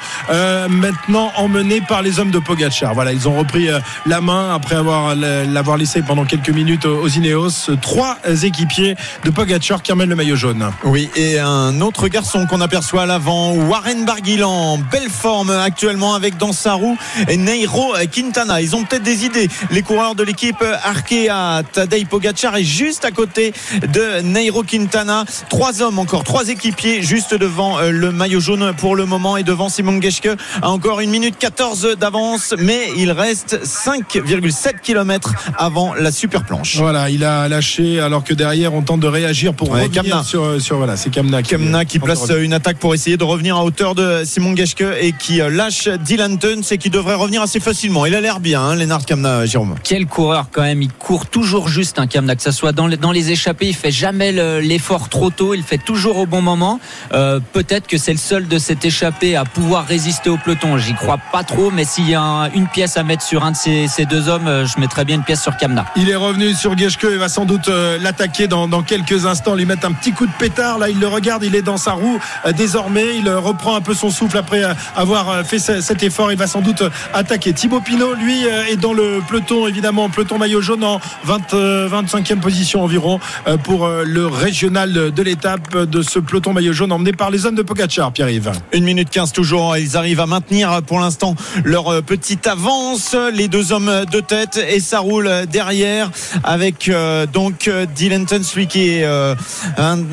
maintenant 0.70 1.32
emmené 1.36 1.82
par 1.82 2.02
les 2.02 2.20
hommes 2.20 2.32
de 2.32 2.40
Pogachar. 2.40 2.96
Voilà, 2.96 3.14
ils 3.14 3.28
ont 3.28 3.38
repris 3.38 3.70
la 4.08 4.22
main 4.22 4.56
après 4.56 4.76
avoir 4.76 5.16
l'avoir 5.16 5.71
laissé 5.78 6.02
pendant 6.02 6.26
quelques 6.26 6.50
minutes 6.50 6.86
aux 6.86 7.08
Ineos. 7.08 7.76
Trois 7.82 8.18
équipiers 8.44 8.96
de 9.24 9.30
Pogacar 9.30 9.82
qui 9.82 9.92
emmènent 9.92 10.10
le 10.10 10.16
maillot 10.16 10.36
jaune. 10.36 10.72
Oui, 10.84 11.10
et 11.16 11.40
un 11.40 11.82
autre 11.82 12.08
garçon 12.08 12.46
qu'on 12.46 12.62
aperçoit 12.62 13.04
à 13.04 13.06
l'avant, 13.06 13.54
Warren 13.54 14.06
Barguilan, 14.06 14.80
belle 14.92 15.10
forme 15.10 15.52
actuellement 15.52 16.14
avec 16.16 16.38
dans 16.38 16.54
sa 16.54 16.74
roue 16.74 16.98
et 17.28 17.38
Neiro 17.38 17.94
Quintana. 18.12 18.62
Ils 18.62 18.76
ont 18.76 18.84
peut-être 18.84 19.04
des 19.04 19.26
idées. 19.26 19.50
Les 19.72 19.82
coureurs 19.82 20.16
de 20.16 20.24
l'équipe 20.24 20.64
Arkea, 20.84 21.64
Tadej 21.72 22.06
Pogacar 22.06 22.58
est 22.58 22.64
juste 22.64 23.06
à 23.06 23.12
côté 23.12 23.54
de 23.82 24.22
Neiro 24.22 24.64
Quintana. 24.64 25.26
Trois 25.50 25.82
hommes 25.82 26.00
encore, 26.00 26.24
trois 26.24 26.50
équipiers 26.50 27.02
juste 27.02 27.34
devant 27.34 27.80
euh, 27.80 27.92
le 27.92 28.12
maillot 28.12 28.40
jaune 28.40 28.74
pour 28.74 28.96
le 28.96 29.06
moment 29.06 29.38
et 29.38 29.44
devant 29.44 29.70
Simon 29.70 30.02
Geschke 30.02 30.30
à 30.62 30.70
encore 30.70 31.00
une 31.00 31.10
minute 31.10 31.38
14 31.38 31.98
d'avance, 31.98 32.54
mais 32.58 32.90
il 32.98 33.12
reste 33.12 33.60
5,7 33.64 34.80
km 34.82 35.34
avant 35.62 35.94
la 35.94 36.12
super 36.12 36.44
planche. 36.44 36.78
Voilà, 36.78 37.10
il 37.10 37.24
a 37.24 37.48
lâché 37.48 38.00
alors 38.00 38.24
que 38.24 38.34
derrière 38.34 38.74
on 38.74 38.82
tente 38.82 39.00
de 39.00 39.08
réagir 39.08 39.54
pour 39.54 39.70
revenir 39.70 40.26
sur, 40.26 40.60
sur 40.60 40.78
voilà, 40.78 40.98
c'est 40.98 41.12
Kamna 41.12 41.44
qui, 41.44 41.52
Kamna 41.52 41.86
qui 41.86 42.00
place 42.00 42.32
une 42.32 42.54
attaque 42.54 42.78
pour 42.78 42.96
essayer 42.96 43.16
de 43.16 43.24
revenir 43.24 43.58
à 43.58 43.64
hauteur 43.64 43.94
de 43.94 44.24
Simon 44.26 44.56
Geschke 44.56 44.84
et 45.00 45.12
qui 45.12 45.40
euh, 45.40 45.50
lâche 45.50 45.88
Dylan 45.88 46.40
Tuns 46.40 46.62
et 46.72 46.78
qui 46.78 46.90
devrait 46.90 47.16
revenir 47.16 47.44
assez 47.44 47.60
facilement. 47.60 48.06
Il 48.06 48.16
a 48.16 48.22
l'air 48.22 48.40
bien, 48.40 48.62
hein, 48.62 48.76
Lennart 48.76 49.06
Kamna, 49.06 49.46
Jérôme. 49.46 49.76
Quel 49.84 50.08
coureur 50.08 50.48
quand 50.52 50.64
même, 50.64 50.82
il 50.82 50.92
court 50.92 51.28
toujours 51.28 51.68
juste, 51.68 52.00
hein, 52.00 52.08
Kamna, 52.08 52.36
que 52.36 52.42
ce 52.42 52.52
soit 52.52 52.72
dans 52.72 52.88
les, 52.88 52.98
dans 52.98 53.12
les 53.12 53.32
échappées, 53.32 53.68
il 53.68 53.76
fait 53.76 53.92
jamais 53.92 54.32
l'effort 54.62 55.10
trop 55.10 55.30
tôt, 55.30 55.54
il 55.54 55.64
fait 55.64 55.78
toujours 55.78 56.18
au 56.18 56.26
bon 56.26 56.42
moment. 56.42 56.80
Euh, 57.14 57.40
peut-être 57.54 57.88
que 57.88 57.98
c'est 57.98 58.14
le 58.14 58.18
seul 58.18 58.48
de 58.48 58.58
cette 58.58 58.84
échappée 58.84 59.36
à 59.36 59.46
pouvoir 59.46 59.86
résister 59.86 60.30
au 60.30 60.38
peloton. 60.38 60.78
J'y 60.78 60.94
crois 60.94 61.20
pas 61.32 61.44
trop, 61.44 61.70
mais 61.70 61.86
s'il 61.86 62.10
y 62.10 62.16
a 62.16 62.50
une 62.56 62.68
pièce 62.68 62.98
à 62.98 63.04
mettre 63.04 63.24
sur 63.24 63.44
un 63.44 63.52
de 63.52 63.58
ces, 63.58 63.88
ces 63.88 64.06
deux 64.06 64.28
hommes, 64.28 64.48
euh, 64.48 64.66
je 64.66 64.80
mettrais 64.80 65.06
bien 65.06 65.18
une 65.18 65.24
pièce 65.24 65.42
sur 65.42 65.51
sur 65.52 65.58
Kamna. 65.58 65.86
Il 65.96 66.10
est 66.10 66.16
revenu 66.16 66.54
sur 66.54 66.78
Geschke 66.78 67.06
et 67.06 67.18
va 67.18 67.30
sans 67.30 67.46
doute 67.46 67.68
euh, 67.68 67.98
l'attaquer 68.00 68.48
dans, 68.48 68.68
dans, 68.68 68.82
quelques 68.82 69.26
instants, 69.26 69.56
lui 69.56 69.66
mettre 69.66 69.88
un 69.88 69.92
petit 69.92 70.12
coup 70.12 70.26
de 70.26 70.32
pétard. 70.38 70.80
Là, 70.80 70.90
il 70.90 71.00
le 71.00 71.08
regarde, 71.08 71.44
il 71.44 71.56
est 71.56 71.62
dans 71.62 71.78
sa 71.78 71.94
roue 71.94 72.20
euh, 72.46 72.52
désormais. 72.52 73.16
Il 73.16 73.30
reprend 73.30 73.76
un 73.76 73.82
peu 73.82 73.94
son 73.94 74.10
souffle 74.10 74.38
après 74.38 74.64
avoir 74.96 75.46
fait 75.46 75.60
cet 75.60 76.04
effort. 76.04 76.32
Il 76.32 76.38
va 76.38 76.48
sans 76.48 76.62
doute 76.62 76.84
attaquer. 77.14 77.54
Thibaut 77.54 77.82
Pinot, 77.82 78.14
lui, 78.16 78.44
est 78.44 78.76
dans 78.76 78.94
le 78.94 79.22
peloton, 79.28 79.68
évidemment, 79.68 80.10
peloton 80.10 80.38
maillot 80.38 80.62
jaune 80.62 80.84
en 80.84 81.00
20, 81.26 81.54
25e 81.88 82.40
position 82.40 82.84
environ 82.84 83.20
pour 83.64 83.88
le 83.88 84.28
régional 84.28 85.12
de 85.12 85.24
l'étape 85.24 85.78
de 85.78 86.02
ce 86.02 86.20
peloton 86.20 86.54
maillot 86.54 86.74
jaune 86.74 86.92
emmené 86.92 87.14
par 87.14 87.32
les 87.32 87.46
hommes 87.46 87.56
de 87.56 87.62
Pogacar, 87.62 88.12
Pierre-Yves. 88.12 88.52
1 88.74 88.82
minute 88.82 89.10
15 89.10 89.32
toujours. 89.32 89.78
Ils 89.78 89.98
arrivent 89.98 90.20
à 90.20 90.26
maintenir 90.26 90.82
pour 90.84 91.00
l'instant 91.00 91.36
leur 91.64 92.02
petite 92.04 92.48
avance. 92.48 93.16
Les 93.34 93.48
deux 93.48 93.72
hommes 93.72 94.06
de 94.12 94.20
tête 94.20 94.60
et 94.70 94.80
ça 94.80 95.00
roule 95.00 95.30
derrière 95.46 96.12
avec 96.44 96.90
euh, 96.90 97.26
donc 97.26 97.68
euh, 97.68 97.86
Dylan 97.86 98.26
celui 98.28 98.68
qui 98.68 98.90
est 98.90 99.04
euh, 99.04 99.36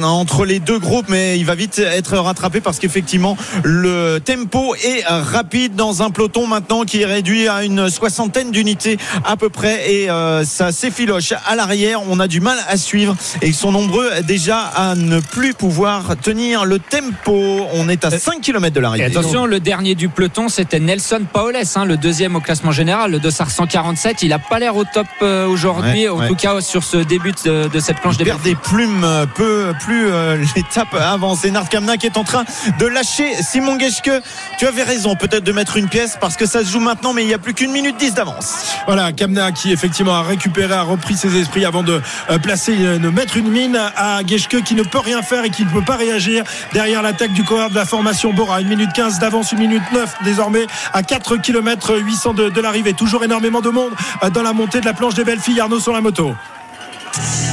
entre 0.02 0.44
les 0.44 0.60
deux 0.60 0.78
groupes, 0.78 1.06
mais 1.08 1.38
il 1.38 1.44
va 1.44 1.54
vite 1.54 1.78
être 1.78 2.16
rattrapé 2.16 2.60
parce 2.60 2.78
qu'effectivement 2.78 3.36
le 3.64 4.18
tempo 4.18 4.74
est 4.76 5.04
rapide 5.06 5.74
dans 5.74 6.02
un 6.02 6.10
peloton 6.10 6.46
maintenant 6.46 6.84
qui 6.84 7.02
est 7.02 7.06
réduit 7.06 7.48
à 7.48 7.64
une 7.64 7.90
soixantaine 7.90 8.50
d'unités 8.50 8.98
à 9.24 9.36
peu 9.36 9.48
près 9.48 9.92
et 9.92 10.08
ça 10.44 10.72
s'effiloche 10.72 11.32
à 11.46 11.56
l'arrière. 11.56 12.00
On 12.08 12.20
a 12.20 12.28
du 12.28 12.40
mal 12.40 12.58
à 12.68 12.76
suivre 12.76 13.16
et 13.42 13.48
ils 13.48 13.54
sont 13.54 13.72
nombreux 13.72 14.10
déjà 14.26 14.60
à 14.60 14.94
ne 14.94 15.20
plus 15.20 15.54
pouvoir 15.54 16.16
tenir 16.16 16.64
le 16.64 16.78
tempo. 16.78 17.66
On 17.74 17.88
est 17.88 18.04
à 18.04 18.10
5 18.10 18.40
km 18.40 18.74
de 18.74 18.80
l'arrivée. 18.80 19.04
Attention, 19.04 19.46
le 19.46 19.60
dernier 19.60 19.94
du 19.94 20.08
peloton, 20.08 20.48
c'était 20.48 20.80
Nelson 20.80 21.22
Paoles, 21.32 21.56
hein, 21.74 21.84
le 21.84 21.96
deuxième 21.96 22.36
au 22.36 22.40
classement 22.40 22.72
général, 22.72 23.12
le 23.12 23.18
Dossard 23.18 23.50
147. 23.50 24.22
Il 24.22 24.30
n'a 24.30 24.38
pas 24.38 24.58
l'air 24.58 24.76
au 24.76 24.84
top 24.84 25.06
aujourd'hui, 25.22 26.08
en 26.08 26.26
tout 26.26 26.34
cas 26.34 26.60
sur 26.60 26.84
ce 26.84 26.96
début 26.96 27.32
de, 27.44 27.80
cette 27.80 28.00
planche 28.00 28.16
des 28.16 28.24
perd 28.24 28.42
des 28.42 28.54
plumes 28.54 29.06
peu 29.34 29.72
plus 29.80 30.08
euh, 30.10 30.36
l'étape 30.56 30.94
avance. 30.94 31.44
Et 31.44 31.50
Nard 31.50 31.68
Kamna 31.68 31.96
qui 31.96 32.06
est 32.06 32.16
en 32.16 32.24
train 32.24 32.44
de 32.78 32.86
lâcher 32.86 33.34
Simon 33.42 33.78
Geschke. 33.78 34.10
Tu 34.58 34.66
avais 34.66 34.82
raison 34.82 35.14
peut-être 35.16 35.44
de 35.44 35.52
mettre 35.52 35.76
une 35.76 35.88
pièce 35.88 36.16
parce 36.20 36.36
que 36.36 36.46
ça 36.46 36.64
se 36.64 36.70
joue 36.70 36.80
maintenant, 36.80 37.12
mais 37.12 37.22
il 37.22 37.28
n'y 37.28 37.34
a 37.34 37.38
plus 37.38 37.54
qu'une 37.54 37.72
minute 37.72 37.96
10 37.98 38.14
d'avance. 38.14 38.76
Voilà, 38.86 39.12
Kamna 39.12 39.52
qui 39.52 39.72
effectivement 39.72 40.14
a 40.14 40.22
récupéré, 40.22 40.74
a 40.74 40.82
repris 40.82 41.16
ses 41.16 41.36
esprits 41.38 41.64
avant 41.64 41.82
de 41.82 42.00
euh, 42.30 42.38
placer, 42.38 42.76
euh, 42.80 42.98
de 42.98 43.08
mettre 43.08 43.36
une 43.36 43.48
mine 43.48 43.78
à 43.96 44.20
Geschke 44.26 44.62
qui 44.62 44.74
ne 44.74 44.82
peut 44.82 44.98
rien 44.98 45.22
faire 45.22 45.44
et 45.44 45.50
qui 45.50 45.64
ne 45.64 45.70
peut 45.70 45.84
pas 45.84 45.96
réagir 45.96 46.44
derrière 46.72 47.02
l'attaque 47.02 47.32
du 47.32 47.44
coureur 47.44 47.70
de 47.70 47.74
la 47.74 47.84
formation 47.84 48.32
Bora. 48.32 48.60
Une 48.60 48.68
minute 48.68 48.92
15 48.92 49.18
d'avance, 49.18 49.52
une 49.52 49.60
minute 49.60 49.82
9 49.92 50.16
désormais 50.24 50.66
à 50.92 51.02
4 51.02 51.36
km 51.36 51.96
800 51.96 52.34
de, 52.34 52.48
de 52.48 52.60
l'arrivée. 52.60 52.92
Toujours 52.92 53.24
énormément 53.24 53.60
de 53.60 53.70
monde 53.70 53.92
dans 54.32 54.42
la 54.42 54.52
montée 54.52 54.80
de 54.80 54.86
la 54.86 54.94
planche 54.94 55.07
des 55.14 55.24
belles 55.24 55.40
filles. 55.40 55.60
Arnaud 55.60 55.80
sur 55.80 55.92
la 55.92 56.00
moto. 56.00 56.34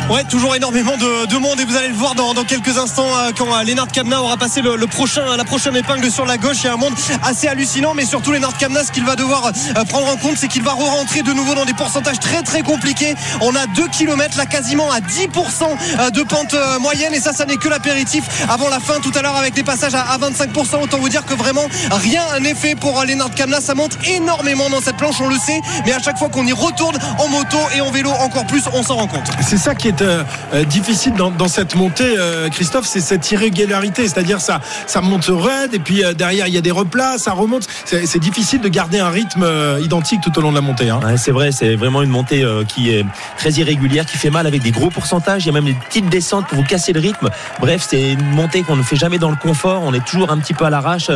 Ouais, 0.09 0.23
toujours 0.23 0.55
énormément 0.55 0.97
de, 0.97 1.37
monde 1.37 1.59
et 1.59 1.65
vous 1.65 1.75
allez 1.75 1.87
le 1.87 1.95
voir 1.95 2.13
dans, 2.13 2.33
quelques 2.43 2.77
instants 2.77 3.07
euh, 3.17 3.31
quand 3.35 3.47
euh, 3.47 3.63
Lennart 3.63 3.87
Kamna 3.87 4.21
aura 4.21 4.37
passé 4.37 4.61
le, 4.61 4.77
prochain, 4.85 5.35
la 5.35 5.43
prochaine 5.43 5.75
épingle 5.75 6.11
sur 6.11 6.25
la 6.25 6.37
gauche. 6.37 6.57
Il 6.63 6.65
y 6.65 6.69
a 6.69 6.73
un 6.73 6.77
monde 6.77 6.93
assez 7.23 7.47
hallucinant, 7.47 7.93
mais 7.95 8.05
surtout 8.05 8.31
Lennart 8.31 8.55
Kamna, 8.57 8.83
ce 8.83 8.91
qu'il 8.91 9.03
va 9.03 9.15
devoir 9.15 9.47
euh, 9.47 9.83
prendre 9.85 10.07
en 10.07 10.15
compte, 10.17 10.37
c'est 10.37 10.47
qu'il 10.47 10.61
va 10.61 10.73
re-rentrer 10.73 11.23
de 11.23 11.33
nouveau 11.33 11.55
dans 11.55 11.65
des 11.65 11.73
pourcentages 11.73 12.19
très 12.19 12.43
très 12.43 12.61
compliqués. 12.61 13.15
On 13.41 13.55
a 13.55 13.65
2 13.65 13.87
km 13.87 14.37
là 14.37 14.45
quasiment 14.45 14.91
à 14.91 14.99
10% 14.99 16.11
de 16.11 16.23
pente 16.23 16.55
moyenne 16.79 17.13
et 17.13 17.19
ça, 17.19 17.33
ça 17.33 17.45
n'est 17.45 17.57
que 17.57 17.67
l'apéritif 17.67 18.23
avant 18.47 18.69
la 18.69 18.79
fin 18.79 18.99
tout 19.01 19.11
à 19.15 19.21
l'heure 19.23 19.35
avec 19.35 19.55
des 19.55 19.63
passages 19.63 19.95
à, 19.95 20.17
25%. 20.17 20.83
Autant 20.83 20.99
vous 20.99 21.09
dire 21.09 21.25
que 21.25 21.33
vraiment 21.33 21.67
rien 21.91 22.23
n'est 22.41 22.55
fait 22.55 22.75
pour 22.75 23.03
Lennart 23.03 23.31
Kamna. 23.31 23.59
Ça 23.59 23.73
monte 23.73 23.97
énormément 24.07 24.69
dans 24.69 24.81
cette 24.81 24.97
planche, 24.97 25.15
on 25.19 25.29
le 25.29 25.37
sait, 25.37 25.61
mais 25.85 25.93
à 25.93 25.99
chaque 25.99 26.19
fois 26.19 26.29
qu'on 26.29 26.45
y 26.45 26.53
retourne 26.53 26.97
en 27.17 27.27
moto 27.27 27.57
et 27.75 27.81
en 27.81 27.91
vélo 27.91 28.11
encore 28.11 28.45
plus, 28.45 28.63
on 28.73 28.83
s'en 28.83 28.95
rend 28.95 29.07
compte. 29.07 29.29
C'est 29.55 29.69
ça 29.69 29.73
qui 29.73 29.87
est 29.87 30.01
euh, 30.01 30.21
euh, 30.53 30.65
difficile 30.65 31.13
dans, 31.13 31.47
cette 31.47 31.75
montée, 31.75 32.15
euh, 32.17 32.49
Christophe, 32.49 32.85
c'est 32.85 32.99
cette 32.99 33.31
irrégularité, 33.31 34.05
c'est-à-dire 34.05 34.41
ça, 34.41 34.59
ça 34.85 34.99
monte 34.99 35.27
raide 35.29 35.73
et 35.73 35.79
puis 35.79 36.03
derrière 36.17 36.47
il 36.47 36.53
y 36.53 36.57
a 36.57 36.61
des 36.61 36.71
replats, 36.71 37.17
ça 37.17 37.31
remonte. 37.31 37.65
C'est 37.85 38.19
difficile 38.19 38.59
de 38.59 38.67
garder 38.67 38.99
un 38.99 39.09
rythme 39.09 39.47
identique 39.81 40.19
tout 40.19 40.37
au 40.37 40.41
long 40.41 40.49
de 40.49 40.55
la 40.55 40.61
montée. 40.61 40.89
Hein. 40.89 40.99
c'est 41.15 41.31
vrai, 41.31 41.53
c'est 41.53 41.75
vraiment 41.75 42.01
une 42.01 42.09
montée 42.09 42.45
qui 42.67 42.89
est 42.89 43.05
très 43.37 43.51
irrégulière, 43.51 44.05
qui 44.05 44.17
fait 44.17 44.29
mal 44.29 44.45
avec 44.45 44.61
des 44.61 44.71
gros 44.71 44.89
pourcentages. 44.89 45.43
Il 45.43 45.47
y 45.47 45.49
a 45.51 45.53
même 45.53 45.65
des 45.65 45.73
petites 45.73 46.09
descentes 46.09 46.47
pour 46.47 46.57
vous 46.57 46.65
casser 46.65 46.91
le 46.91 46.99
rythme. 46.99 47.29
Bref, 47.61 47.85
c'est 47.89 48.11
une 48.11 48.31
montée 48.31 48.63
qu'on 48.63 48.75
ne 48.75 48.83
fait 48.83 48.97
jamais 48.97 49.19
dans 49.19 49.29
le 49.29 49.37
confort. 49.37 49.83
On 49.85 49.93
est 49.93 50.05
toujours 50.05 50.31
un 50.31 50.37
petit 50.37 50.53
peu 50.53 50.65
à 50.65 50.69
l'arrache. 50.69 51.09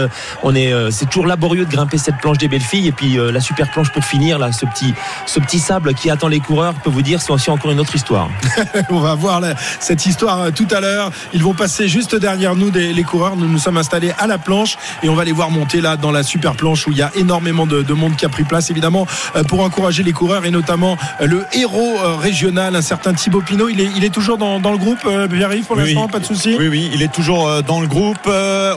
On 0.43 0.55
est, 0.55 0.73
c'est 0.91 1.09
toujours 1.09 1.27
laborieux 1.27 1.65
de 1.65 1.71
grimper 1.71 1.97
cette 1.97 2.17
planche 2.17 2.37
des 2.37 2.47
belles 2.47 2.61
filles 2.61 2.87
et 2.87 2.93
puis 2.93 3.17
la 3.17 3.41
super 3.41 3.69
planche 3.69 3.91
pour 3.91 4.05
finir 4.05 4.39
là, 4.39 4.53
ce 4.53 4.65
petit, 4.65 4.93
ce 5.25 5.41
petit 5.41 5.59
sable 5.59 5.93
qui 5.93 6.09
attend 6.09 6.29
les 6.29 6.39
coureurs. 6.39 6.73
peut 6.75 6.89
vous 6.89 7.01
dire, 7.01 7.21
c'est 7.21 7.31
aussi 7.31 7.49
encore 7.49 7.71
une 7.71 7.79
autre 7.81 7.95
histoire. 7.95 8.18
on 8.89 8.99
va 8.99 9.15
voir 9.15 9.41
cette 9.79 10.05
histoire 10.05 10.41
euh, 10.41 10.51
tout 10.51 10.67
à 10.71 10.79
l'heure. 10.79 11.11
Ils 11.33 11.43
vont 11.43 11.53
passer 11.53 11.87
juste 11.87 12.15
derrière 12.15 12.55
nous, 12.55 12.71
les 12.71 13.03
coureurs. 13.03 13.35
Nous 13.35 13.47
nous 13.47 13.59
sommes 13.59 13.77
installés 13.77 14.11
à 14.17 14.27
la 14.27 14.37
planche 14.37 14.77
et 15.03 15.09
on 15.09 15.15
va 15.15 15.23
les 15.23 15.31
voir 15.31 15.51
monter 15.51 15.81
là 15.81 15.97
dans 15.97 16.11
la 16.11 16.23
super 16.23 16.55
planche 16.55 16.87
où 16.87 16.91
il 16.91 16.97
y 16.97 17.01
a 17.01 17.11
énormément 17.15 17.65
de, 17.65 17.93
monde 17.93 18.15
qui 18.15 18.25
a 18.25 18.29
pris 18.29 18.43
place, 18.43 18.69
évidemment, 18.69 19.07
euh, 19.35 19.43
pour 19.43 19.61
encourager 19.61 20.03
les 20.03 20.13
coureurs 20.13 20.45
et 20.45 20.51
notamment 20.51 20.97
euh, 21.21 21.27
le 21.27 21.45
héros 21.53 21.97
régional, 22.19 22.75
un 22.75 22.81
certain 22.81 23.13
Thibaut 23.13 23.41
Pinot. 23.41 23.69
Il 23.69 23.81
est, 23.81 23.89
il 23.95 24.03
est 24.03 24.13
toujours 24.13 24.37
dans, 24.37 24.57
le 24.57 24.77
groupe, 24.77 24.99
Pierre-Yves, 25.01 25.65
pour 25.65 25.75
l'instant, 25.75 26.07
pas 26.07 26.19
de 26.19 26.25
souci? 26.25 26.55
Oui, 26.57 26.67
oui, 26.67 26.89
il 26.93 27.01
est 27.01 27.11
toujours 27.11 27.63
dans 27.63 27.81
le 27.81 27.87
groupe. 27.87 28.27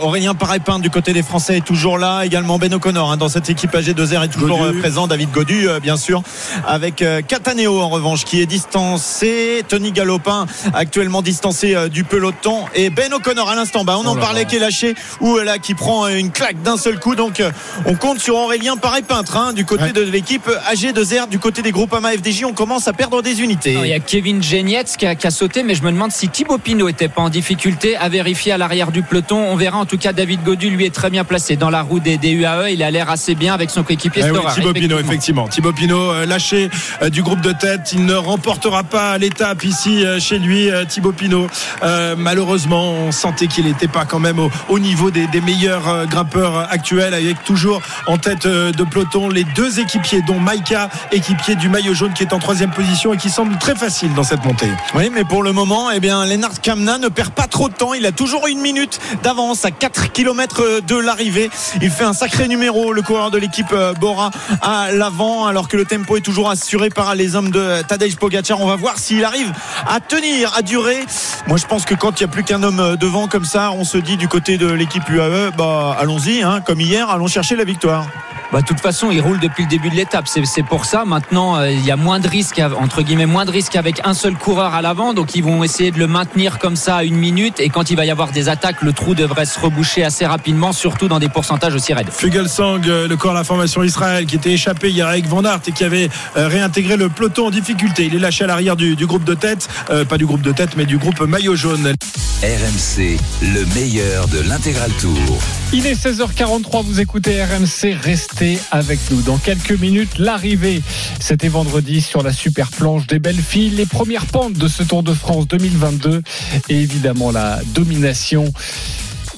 Aurélien 0.00 0.34
Parépin 0.34 0.78
du 0.78 0.90
côté 0.90 1.12
des 1.12 1.22
Français 1.22 1.58
est 1.58 1.64
toujours 1.64 1.98
là. 1.98 2.24
Également 2.24 2.58
Ben 2.58 2.72
O'Connor 2.72 3.12
hein, 3.12 3.16
dans 3.16 3.28
cette 3.28 3.48
équipe 3.50 3.74
AG2R 3.74 4.24
est 4.24 4.28
toujours 4.28 4.66
présent. 4.80 5.06
David 5.06 5.30
Godu, 5.30 5.68
bien 5.82 5.96
sûr, 5.96 6.22
avec 6.66 7.04
Cataneo 7.28 7.80
en 7.80 7.88
revanche 7.88 8.24
qui 8.24 8.40
est 8.40 8.46
distancé. 8.46 9.31
Tony 9.68 9.92
Galopin 9.92 10.46
actuellement 10.74 11.22
distancé 11.22 11.74
euh, 11.74 11.88
du 11.88 12.04
peloton 12.04 12.64
et 12.74 12.90
Ben 12.90 13.12
O'Connor 13.12 13.48
à 13.48 13.54
l'instant. 13.54 13.84
Bah, 13.84 13.96
on 13.98 14.06
en 14.06 14.16
oh 14.16 14.20
parlait 14.20 14.44
qui 14.44 14.56
est 14.56 14.58
lâché 14.58 14.94
ou 15.20 15.36
euh, 15.36 15.44
là 15.44 15.58
qui 15.58 15.74
prend 15.74 16.06
euh, 16.06 16.16
une 16.16 16.30
claque 16.30 16.62
d'un 16.62 16.76
seul 16.76 16.98
coup. 16.98 17.14
Donc 17.14 17.42
on 17.86 17.94
compte 17.94 18.18
sur 18.18 18.36
Aurélien 18.36 18.76
Pareil 18.76 19.02
Peintre 19.02 19.36
hein, 19.36 19.52
du 19.52 19.64
côté 19.64 19.92
de 19.92 20.02
l'équipe 20.02 20.48
AG2R 20.70 21.28
du 21.28 21.38
côté 21.38 21.62
des 21.62 21.72
groupes 21.72 21.92
AMA 21.94 22.12
FDJ 22.12 22.44
on 22.44 22.52
commence 22.52 22.88
à 22.88 22.92
perdre 22.92 23.22
des 23.22 23.42
unités. 23.42 23.78
Il 23.82 23.88
y 23.88 23.92
a 23.92 24.00
Kevin 24.00 24.42
Genietz 24.42 24.96
qui 24.96 25.06
a, 25.06 25.30
sauté 25.30 25.62
mais 25.62 25.74
je 25.74 25.82
me 25.82 25.90
demande 25.90 26.12
si 26.12 26.28
Thibaut 26.28 26.58
Pinot 26.58 26.88
était 26.88 27.08
pas 27.08 27.22
en 27.22 27.28
difficulté 27.28 27.96
à 27.96 28.08
vérifier 28.08 28.52
à 28.52 28.58
l'arrière 28.58 28.92
du 28.92 29.02
peloton. 29.02 29.38
On 29.38 29.56
verra. 29.56 29.78
En 29.78 29.86
tout 29.86 29.98
cas 29.98 30.12
David 30.12 30.42
Godu 30.42 30.70
lui 30.70 30.84
est 30.84 30.94
très 30.94 31.10
bien 31.10 31.24
placé 31.24 31.56
dans 31.56 31.70
la 31.70 31.82
roue 31.82 32.00
des, 32.00 32.18
UAE 32.22 32.70
il 32.70 32.82
a 32.82 32.90
l'air 32.90 33.10
assez 33.10 33.34
bien 33.34 33.54
avec 33.54 33.70
son 33.70 33.82
coéquipier 33.82 34.22
eh 34.26 34.54
Thibaut 34.54 34.72
Pinot 34.72 34.98
effectivement. 34.98 35.48
Thibaut 35.48 35.72
Pinot 35.72 36.24
lâché 36.26 36.68
du 37.10 37.22
groupe 37.22 37.40
de 37.40 37.52
tête. 37.52 37.92
Il 37.92 38.04
ne 38.04 38.14
remportera 38.14 38.82
pas 38.84 39.18
l'étape 39.22 39.64
ici 39.64 40.04
chez 40.18 40.38
lui, 40.38 40.68
euh, 40.70 40.84
Thibaut 40.84 41.12
Pinot. 41.12 41.46
Euh, 41.82 42.14
malheureusement, 42.18 42.92
on 42.92 43.12
sentait 43.12 43.46
qu'il 43.46 43.66
n'était 43.66 43.88
pas 43.88 44.04
quand 44.04 44.18
même 44.18 44.40
au, 44.68 44.78
niveau 44.78 45.10
des, 45.10 45.28
meilleurs 45.40 45.88
euh, 45.88 46.06
grimpeurs 46.06 46.66
actuels, 46.70 47.14
avec 47.14 47.44
toujours 47.44 47.80
en 48.06 48.18
tête 48.18 48.46
de 48.46 48.84
peloton 48.84 49.28
les 49.28 49.44
deux 49.44 49.78
équipiers, 49.78 50.22
dont 50.22 50.40
Maïka, 50.40 50.90
équipier 51.12 51.54
du 51.54 51.68
maillot 51.68 51.94
jaune, 51.94 52.12
qui 52.12 52.24
est 52.24 52.32
en 52.32 52.40
troisième 52.40 52.70
position 52.70 53.14
et 53.14 53.16
qui 53.16 53.30
semble 53.30 53.56
très 53.58 53.76
facile 53.76 54.12
dans 54.14 54.24
cette 54.24 54.44
montée. 54.44 54.70
Oui, 54.94 55.10
mais 55.14 55.24
pour 55.24 55.42
le 55.42 55.52
moment, 55.52 55.90
eh 55.90 56.00
bien, 56.00 56.24
Lennart 56.24 56.60
Kamna 56.60 56.98
ne 56.98 57.08
perd 57.08 57.30
pas 57.30 57.46
trop 57.46 57.68
de 57.68 57.74
temps. 57.74 57.94
Il 57.94 58.04
a 58.06 58.12
toujours 58.12 58.48
une 58.48 58.60
minute 58.60 58.98
d'avance 59.22 59.64
à 59.64 59.70
4 59.70 60.12
km 60.12 60.80
de 60.86 60.96
l'arrivée. 60.96 61.48
Il 61.80 61.90
fait 61.90 62.04
un 62.04 62.12
sacré 62.12 62.48
numéro, 62.48 62.92
le 62.92 63.02
coureur 63.02 63.30
de 63.30 63.38
l'équipe 63.38 63.74
Bora 64.00 64.30
à 64.60 64.90
l'avant, 64.90 65.46
alors 65.46 65.68
que 65.68 65.76
le 65.76 65.84
tempo 65.84 66.16
est 66.16 66.22
toujours 66.22 66.50
assuré 66.50 66.90
par 66.90 67.14
les 67.14 67.36
hommes 67.36 67.50
de 67.50 67.82
Tadej 67.82 68.16
Pogacar. 68.16 68.60
On 68.60 68.66
va 68.66 68.76
voir 68.76 68.98
s'il 69.12 69.24
arrive 69.24 69.52
à 69.86 70.00
tenir, 70.00 70.54
à 70.56 70.62
durer. 70.62 71.00
Moi, 71.46 71.58
je 71.58 71.66
pense 71.66 71.84
que 71.84 71.94
quand 71.94 72.18
il 72.18 72.24
n'y 72.24 72.30
a 72.30 72.32
plus 72.32 72.44
qu'un 72.44 72.62
homme 72.62 72.80
euh, 72.80 72.96
devant 72.96 73.28
comme 73.28 73.44
ça, 73.44 73.70
on 73.72 73.84
se 73.84 73.98
dit 73.98 74.16
du 74.16 74.26
côté 74.26 74.56
de 74.56 74.66
l'équipe 74.66 75.06
UAE, 75.06 75.50
bah, 75.56 75.94
allons-y, 75.98 76.42
hein, 76.42 76.62
comme 76.64 76.80
hier, 76.80 77.10
allons 77.10 77.26
chercher 77.26 77.56
la 77.56 77.64
victoire. 77.64 78.06
Bah, 78.52 78.60
de 78.60 78.66
toute 78.66 78.80
façon, 78.80 79.10
il 79.10 79.22
roule 79.22 79.40
depuis 79.40 79.62
le 79.62 79.68
début 79.70 79.88
de 79.88 79.94
l'étape. 79.94 80.28
C'est 80.28 80.62
pour 80.62 80.84
ça. 80.84 81.04
Maintenant, 81.06 81.56
euh, 81.56 81.70
il 81.70 81.82
y 81.86 81.90
a 81.90 81.96
moins 81.96 82.20
de 82.20 82.28
risques, 82.28 82.60
entre 82.78 83.00
guillemets, 83.00 83.24
moins 83.24 83.46
de 83.46 83.50
risques 83.50 83.76
avec 83.76 84.02
un 84.04 84.12
seul 84.12 84.34
coureur 84.34 84.74
à 84.74 84.82
l'avant. 84.82 85.14
Donc, 85.14 85.34
ils 85.34 85.42
vont 85.42 85.64
essayer 85.64 85.90
de 85.90 85.98
le 85.98 86.06
maintenir 86.06 86.58
comme 86.58 86.76
ça 86.76 86.96
à 86.96 87.04
une 87.04 87.16
minute. 87.16 87.60
Et 87.60 87.70
quand 87.70 87.90
il 87.90 87.96
va 87.96 88.04
y 88.04 88.10
avoir 88.10 88.30
des 88.30 88.50
attaques, 88.50 88.82
le 88.82 88.92
trou 88.92 89.14
devrait 89.14 89.46
se 89.46 89.58
reboucher 89.58 90.04
assez 90.04 90.26
rapidement, 90.26 90.72
surtout 90.74 91.08
dans 91.08 91.18
des 91.18 91.30
pourcentages 91.30 91.74
aussi 91.74 91.94
raides. 91.94 92.10
Fugelsang, 92.10 92.86
euh, 92.86 93.08
le 93.08 93.16
corps 93.16 93.32
de 93.32 93.38
la 93.38 93.44
formation 93.44 93.82
Israël, 93.82 94.26
qui 94.26 94.36
était 94.36 94.52
échappé 94.52 94.90
hier 94.90 95.08
avec 95.08 95.26
Van 95.26 95.42
Aert 95.44 95.62
et 95.66 95.72
qui 95.72 95.84
avait 95.84 96.10
euh, 96.36 96.46
réintégré 96.46 96.98
le 96.98 97.08
peloton 97.08 97.46
en 97.46 97.50
difficulté. 97.50 98.04
Il 98.04 98.14
est 98.14 98.18
lâché 98.18 98.44
à 98.44 98.48
l'arrière 98.48 98.76
du, 98.76 99.06
groupe 99.06 99.24
de 99.24 99.34
tête. 99.34 99.66
pas 100.08 100.18
du 100.18 100.26
groupe 100.26 100.42
de 100.42 100.52
tête, 100.52 100.76
mais 100.76 100.84
du 100.84 100.98
groupe 100.98 101.20
maillot 101.22 101.56
jaune. 101.56 101.94
RMC, 102.42 103.18
le 103.40 103.64
meilleur 103.74 104.26
de 104.28 104.40
l'intégral 104.40 104.90
tour. 105.00 105.38
Il 105.72 105.86
est 105.86 105.94
16h43, 105.94 106.84
vous 106.84 107.00
écoutez 107.00 107.42
RMC, 107.42 107.96
restez 108.02 108.41
avec 108.70 108.98
nous. 109.10 109.22
Dans 109.22 109.38
quelques 109.38 109.78
minutes, 109.78 110.18
l'arrivée, 110.18 110.82
c'était 111.20 111.48
vendredi 111.48 112.00
sur 112.00 112.22
la 112.22 112.32
super 112.32 112.68
planche 112.70 113.06
des 113.06 113.18
belles 113.18 113.40
filles, 113.40 113.70
les 113.70 113.86
premières 113.86 114.26
pentes 114.26 114.54
de 114.54 114.68
ce 114.68 114.82
Tour 114.82 115.02
de 115.02 115.14
France 115.14 115.46
2022 115.48 116.22
et 116.68 116.80
évidemment 116.80 117.30
la 117.30 117.60
domination 117.74 118.52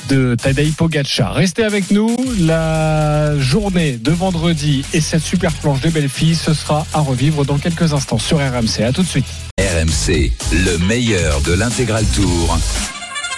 de 0.08 0.36
Tadej 0.40 0.72
Pogacar. 0.72 1.34
Restez 1.34 1.64
avec 1.64 1.90
nous. 1.90 2.16
La 2.40 3.38
journée 3.38 3.92
de 3.92 4.10
vendredi 4.10 4.84
et 4.92 5.00
cette 5.00 5.22
super 5.22 5.52
planche 5.52 5.80
des 5.80 5.90
belles 5.90 6.08
filles, 6.08 6.36
ce 6.36 6.54
sera 6.54 6.86
à 6.94 7.00
revivre 7.00 7.44
dans 7.44 7.58
quelques 7.58 7.92
instants 7.92 8.18
sur 8.18 8.38
RMC. 8.38 8.84
À 8.86 8.92
tout 8.92 9.02
de 9.02 9.08
suite. 9.08 9.26
RMC, 9.58 10.32
le 10.52 10.78
meilleur 10.86 11.40
de 11.42 11.52
l'intégral 11.52 12.04
tour. 12.14 12.58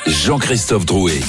Jean-Christophe 0.07 0.87
Drouet. 0.87 1.21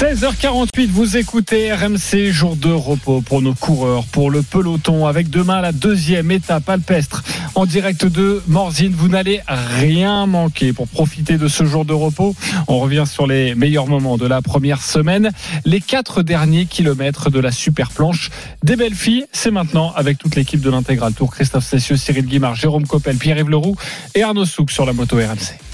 16h48, 0.00 0.88
vous 0.88 1.18
écoutez 1.18 1.72
RMC, 1.72 2.30
jour 2.30 2.56
de 2.56 2.72
repos 2.72 3.20
pour 3.20 3.42
nos 3.42 3.54
coureurs, 3.54 4.04
pour 4.06 4.30
le 4.30 4.40
peloton, 4.40 5.06
avec 5.06 5.28
demain 5.28 5.60
la 5.60 5.72
deuxième 5.72 6.30
étape 6.30 6.68
alpestre 6.70 7.22
en 7.54 7.66
direct 7.66 8.06
de 8.06 8.42
Morzine. 8.46 8.94
Vous 8.96 9.08
n'allez 9.08 9.42
rien 9.46 10.24
manquer 10.24 10.72
pour 10.72 10.88
profiter 10.88 11.36
de 11.36 11.48
ce 11.48 11.64
jour 11.64 11.84
de 11.84 11.92
repos. 11.92 12.34
On 12.66 12.78
revient 12.78 13.04
sur 13.06 13.26
les 13.26 13.54
meilleurs 13.54 13.88
moments 13.88 14.16
de 14.16 14.26
la 14.26 14.40
première 14.40 14.80
semaine. 14.80 15.32
Les 15.66 15.82
quatre 15.82 16.22
derniers 16.22 16.64
kilomètres 16.64 17.28
de 17.28 17.38
la 17.38 17.52
super 17.52 17.90
planche 17.90 18.30
des 18.62 18.76
belles 18.76 18.94
filles, 18.94 19.26
c'est 19.32 19.50
maintenant 19.50 19.92
avec 19.94 20.16
toute 20.16 20.34
l'équipe 20.34 20.60
de 20.60 20.70
l'intégral 20.70 21.12
tour. 21.12 21.30
Christophe 21.30 21.66
Cessieux, 21.66 21.96
Cyril 21.96 22.24
Guimard, 22.24 22.54
Jérôme 22.54 22.86
Coppel, 22.86 23.16
Pierre-Yves 23.16 23.50
Leroux 23.50 23.76
et 24.14 24.22
Arnaud 24.22 24.46
Souk 24.46 24.70
sur 24.70 24.86
la 24.86 24.94
moto 24.94 25.16
RMC. 25.16 25.69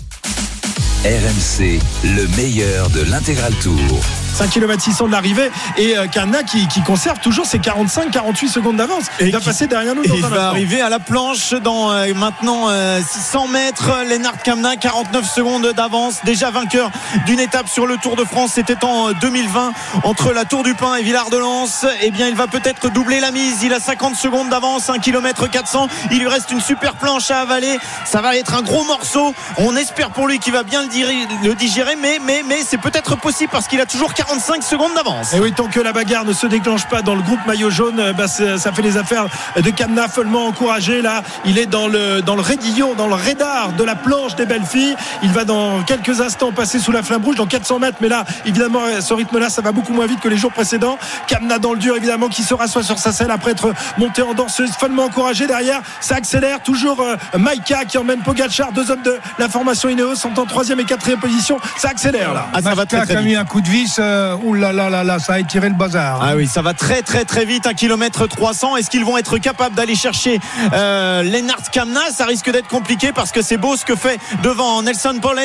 RMC, 1.05 1.79
le 2.03 2.27
meilleur 2.37 2.91
de 2.91 3.03
l'intégral 3.03 3.55
tour. 3.57 4.26
5 4.37 4.51
km 4.51 4.83
600 4.83 5.07
de 5.07 5.13
l'arrivée 5.13 5.51
et 5.79 5.97
euh, 5.97 6.07
Kamna 6.09 6.43
qui, 6.43 6.69
qui, 6.69 6.83
conserve 6.83 7.19
toujours 7.21 7.47
ses 7.47 7.57
45-48 7.57 8.49
secondes 8.49 8.77
d'avance. 8.77 9.05
Il 9.19 9.33
va 9.33 9.41
passer 9.41 9.67
derrière 9.67 9.95
nous. 9.95 10.05
Dans 10.05 10.15
il 10.15 10.21
va 10.21 10.49
arriver 10.49 10.83
à 10.83 10.91
la 10.91 10.99
planche 10.99 11.55
dans 11.55 11.91
euh, 11.91 12.13
maintenant 12.15 12.69
euh, 12.69 13.01
600 13.01 13.49
mètres. 13.49 13.91
Lennart 14.07 14.43
Kamna, 14.43 14.77
49 14.77 15.25
secondes 15.27 15.73
d'avance, 15.73 16.21
déjà 16.27 16.51
vainqueur 16.51 16.91
d'une 17.25 17.41
étape 17.41 17.67
sur 17.67 17.87
le 17.87 17.97
Tour 17.97 18.15
de 18.15 18.25
France. 18.25 18.51
C'était 18.55 18.85
en 18.85 19.13
2020 19.13 19.73
entre 20.05 20.35
la 20.35 20.45
Tour 20.45 20.65
du 20.65 20.75
Pin 20.75 20.97
et 20.97 21.03
Villard 21.03 21.31
de 21.31 21.39
Lans. 21.39 21.87
Eh 22.03 22.11
bien, 22.11 22.29
il 22.29 22.35
va 22.35 22.47
peut-être 22.47 22.91
doubler 22.91 23.21
la 23.21 23.31
mise. 23.31 23.63
Il 23.63 23.73
a 23.73 23.81
50 23.81 24.17
secondes 24.17 24.51
d'avance, 24.51 24.91
1 24.91 24.99
km 24.99 25.49
400. 25.49 25.89
Il 26.11 26.19
lui 26.19 26.29
reste 26.29 26.51
une 26.51 26.61
super 26.61 26.97
planche 26.97 27.31
à 27.31 27.41
avaler. 27.41 27.79
Ça 28.05 28.21
va 28.21 28.37
être 28.37 28.53
un 28.53 28.63
gros 28.63 28.85
morceau. 28.85 29.35
On 29.57 29.75
espère 29.77 30.11
pour 30.11 30.29
lui 30.29 30.41
qu'il 30.41 30.53
va 30.53 30.63
bien 30.63 30.83
le 30.83 31.55
digérer, 31.55 31.97
mais 31.97 32.19
mais 32.23 32.43
mais 32.47 32.59
c'est 32.63 32.77
peut-être 32.77 33.17
possible 33.17 33.51
parce 33.51 33.67
qu'il 33.67 33.81
a 33.81 33.87
toujours 33.87 34.13
40 34.13 34.26
45 34.27 34.63
secondes 34.63 34.95
d'avance. 34.95 35.35
Et 35.35 35.41
oui, 35.41 35.53
tant 35.53 35.69
que 35.69 35.79
la 35.79 35.93
bagarre 35.93 36.25
ne 36.25 36.33
se 36.33 36.49
déclenche 36.49 36.87
pas 36.87 37.01
dans 37.01 37.15
le 37.15 37.23
groupe 37.23 37.39
maillot 37.47 37.71
jaune, 37.71 38.13
bah 38.19 38.27
ça 38.27 38.73
fait 38.73 38.83
les 38.83 38.97
affaires 38.97 39.27
de 39.57 39.71
Kamna 39.71 40.09
follement 40.09 40.47
encouragé. 40.47 41.01
Là, 41.01 41.23
il 41.45 41.59
est 41.59 41.67
dans 41.67 41.87
le, 41.87 42.23
dans 42.23 42.35
le 42.35 42.41
raidillon, 42.41 42.95
dans 42.95 43.07
le 43.07 43.15
radar 43.15 43.73
de 43.73 43.85
la 43.85 43.95
planche 43.95 44.35
des 44.35 44.45
belles 44.45 44.65
filles. 44.65 44.97
Il 45.23 45.31
va 45.31 45.45
dans 45.45 45.83
quelques 45.83 46.21
instants 46.21 46.51
passer 46.51 46.81
sous 46.81 46.91
la 46.91 47.05
flamme 47.05 47.25
rouge 47.25 47.37
dans 47.37 47.47
400 47.47 47.79
mètres. 47.79 47.99
Mais 48.01 48.09
là, 48.09 48.25
évidemment, 48.45 48.81
ce 49.01 49.15
rythme-là, 49.15 49.49
ça 49.49 49.63
va 49.63 49.71
beaucoup 49.71 49.93
moins 49.93 50.07
vite 50.07 50.21
que 50.21 50.29
les 50.29 50.37
jours 50.37 50.53
précédents. 50.53 50.99
Kamna 51.29 51.59
dans 51.61 51.73
le 51.73 51.79
dur, 51.79 51.97
évidemment, 51.97 52.29
qui 52.29 52.43
se 52.43 52.55
rassoit 52.55 52.83
sur 52.83 52.99
sa 52.99 53.13
selle 53.13 53.31
après 53.31 53.53
être 53.53 53.73
monté 53.97 54.23
en 54.23 54.35
danseuse, 54.35 54.73
follement 54.73 55.05
encouragé 55.05 55.47
derrière. 55.47 55.83
Ça 56.01 56.17
accélère. 56.17 56.61
Toujours 56.63 57.01
euh, 57.01 57.17
Maïka 57.39 57.85
qui 57.85 57.97
emmène 57.97 58.23
Pogachar, 58.23 58.73
deux 58.73 58.91
hommes 58.91 59.03
de 59.03 59.19
la 59.39 59.49
formation 59.49 59.89
Ineos 59.89 60.17
sont 60.17 60.39
en 60.41 60.47
troisième 60.47 60.81
et 60.81 60.85
quatrième 60.85 61.21
position. 61.21 61.59
Ça 61.79 61.91
accélère 61.91 62.35
là. 62.35 62.49
Ah, 62.53 62.61
ça 62.61 62.75
va 62.75 62.87
très, 62.87 63.05
très 63.07 63.23
vite. 63.23 63.39
un 63.39 63.45
coup 63.45 63.61
de 63.61 63.69
vis. 63.69 63.97
Euh, 63.99 64.16
euh, 64.17 64.37
ouh 64.43 64.55
là 64.55 64.73
là 64.73 64.91
là 64.91 65.05
là, 65.05 65.19
ça 65.19 65.35
a 65.35 65.39
étiré 65.39 65.69
le 65.69 65.75
bazar. 65.75 66.21
Ah 66.23 66.35
oui, 66.37 66.47
ça 66.47 66.63
va 66.63 66.75
très 66.75 67.03
très 67.03 67.25
très 67.25 67.45
vite, 67.45 67.67
un 67.67 67.75
kilomètre 67.75 68.27
300. 68.27 68.77
Est-ce 68.77 68.91
qu'ils 68.91 69.05
vont 69.05 69.19
être 69.19 69.39
capables 69.39 69.75
d'aller 69.75 69.95
chercher 69.95 70.41
euh, 70.73 71.23
Lennart 71.23 71.71
Kamna? 71.71 72.01
Ça 72.11 72.25
risque 72.25 72.51
d'être 72.51 72.69
compliqué 72.69 73.13
parce 73.13 73.33
que 73.33 73.43
c'est 73.43 73.57
beau 73.57 73.77
ce 73.77 73.85
que 73.85 73.95
fait 73.95 74.19
devant 74.43 74.83
Nelson 74.83 75.19
Poles 75.21 75.37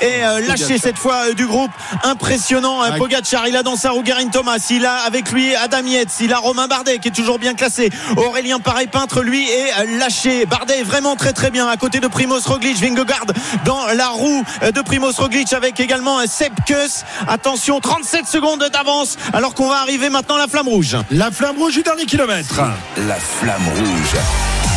et 0.00 0.24
euh, 0.24 0.46
lâché 0.46 0.78
cette 0.78 0.98
fois 0.98 1.28
euh, 1.28 1.34
du 1.34 1.46
groupe. 1.46 1.70
Impressionnant. 2.04 2.84
Euh, 2.84 2.96
Pogacar, 2.96 3.48
il 3.48 3.56
a 3.56 3.62
dans 3.62 3.76
sa 3.76 3.90
roue 3.90 4.02
Garin 4.02 4.28
Thomas, 4.28 4.64
il 4.70 4.86
a 4.86 4.98
avec 4.98 5.32
lui 5.32 5.54
Adam 5.56 5.84
Yates, 5.84 6.20
il 6.20 6.32
a 6.32 6.38
Romain 6.38 6.68
Bardet 6.68 6.98
qui 6.98 7.08
est 7.08 7.12
toujours 7.12 7.38
bien 7.38 7.54
classé. 7.54 7.90
Aurélien 8.16 8.60
Pareil 8.60 8.86
Peintre, 8.86 9.22
lui, 9.22 9.48
est 9.48 9.98
lâché. 9.98 10.46
Bardet 10.46 10.80
est 10.80 10.84
vraiment 10.84 11.16
très 11.16 11.32
très 11.32 11.50
bien 11.50 11.66
à 11.66 11.76
côté 11.76 12.00
de 12.00 12.06
Primoz 12.06 12.46
Roglic, 12.46 12.76
Vingegaard 12.76 13.26
dans 13.64 13.86
la 13.86 14.08
roue 14.08 14.44
de 14.62 14.80
Primoz 14.82 15.18
Roglic 15.18 15.52
avec 15.52 15.80
également 15.80 16.18
Seb 16.26 16.52
Kuss. 16.66 17.04
Attention, 17.26 17.80
37 17.80 18.19
secondes 18.28 18.68
d'avance 18.72 19.16
alors 19.32 19.54
qu'on 19.54 19.68
va 19.68 19.80
arriver 19.80 20.10
maintenant 20.10 20.36
à 20.36 20.40
la 20.40 20.48
flamme 20.48 20.68
rouge. 20.68 20.96
La 21.10 21.30
flamme 21.30 21.58
rouge 21.58 21.74
du 21.74 21.82
dernier 21.82 22.06
kilomètre. 22.06 22.60
La 23.06 23.16
flamme 23.16 23.68
rouge. 23.76 24.20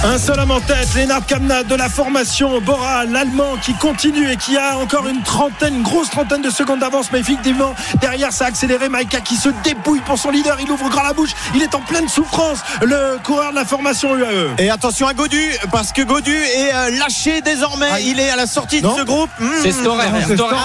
Un 0.06 0.18
seul 0.18 0.38
homme 0.38 0.52
en 0.52 0.60
tête, 0.60 0.94
Lennart 0.96 1.26
Kamna 1.26 1.64
de 1.64 1.76
la 1.76 1.88
formation 1.88 2.60
Bora, 2.60 3.06
l'Allemand 3.06 3.56
qui 3.62 3.74
continue 3.74 4.30
et 4.30 4.36
qui 4.36 4.58
a 4.58 4.78
encore 4.78 5.08
une 5.08 5.24
trentaine, 5.24 5.76
une 5.76 5.82
grosse 5.82 6.10
trentaine 6.10 6.42
de 6.42 6.50
secondes 6.50 6.80
d'avance. 6.80 7.08
Mais 7.14 7.20
effectivement, 7.22 7.74
derrière, 8.02 8.34
ça 8.34 8.46
a 8.46 8.48
accéléré. 8.50 8.90
Maïka 8.90 9.22
qui 9.22 9.38
se 9.38 9.48
dépouille 9.64 10.02
pour 10.02 10.18
son 10.18 10.30
leader. 10.30 10.58
Il 10.60 10.70
ouvre 10.70 10.90
grand 10.90 11.04
la 11.04 11.14
bouche. 11.14 11.30
Il 11.56 11.64
est 11.64 11.74
en 11.74 11.80
pleine 11.80 12.10
souffrance, 12.10 12.60
le 12.82 13.18
coureur 13.24 13.52
de 13.52 13.56
la 13.56 13.64
formation 13.64 14.14
UAE. 14.18 14.56
Et 14.58 14.70
attention 14.70 15.08
à 15.08 15.14
Godu, 15.14 15.42
parce 15.72 15.94
que 15.94 16.02
Godu 16.02 16.36
est 16.36 16.74
euh, 16.74 17.00
lâché 17.00 17.40
désormais. 17.40 18.04
Il 18.04 18.20
est 18.20 18.30
à 18.30 18.36
la 18.36 18.46
sortie 18.46 18.82
de 18.82 18.90
ce 18.90 19.04
groupe. 19.04 19.30
C'est 19.62 19.72
Storer. 19.72 20.08
C'est 20.28 20.36
Storer. 20.36 20.58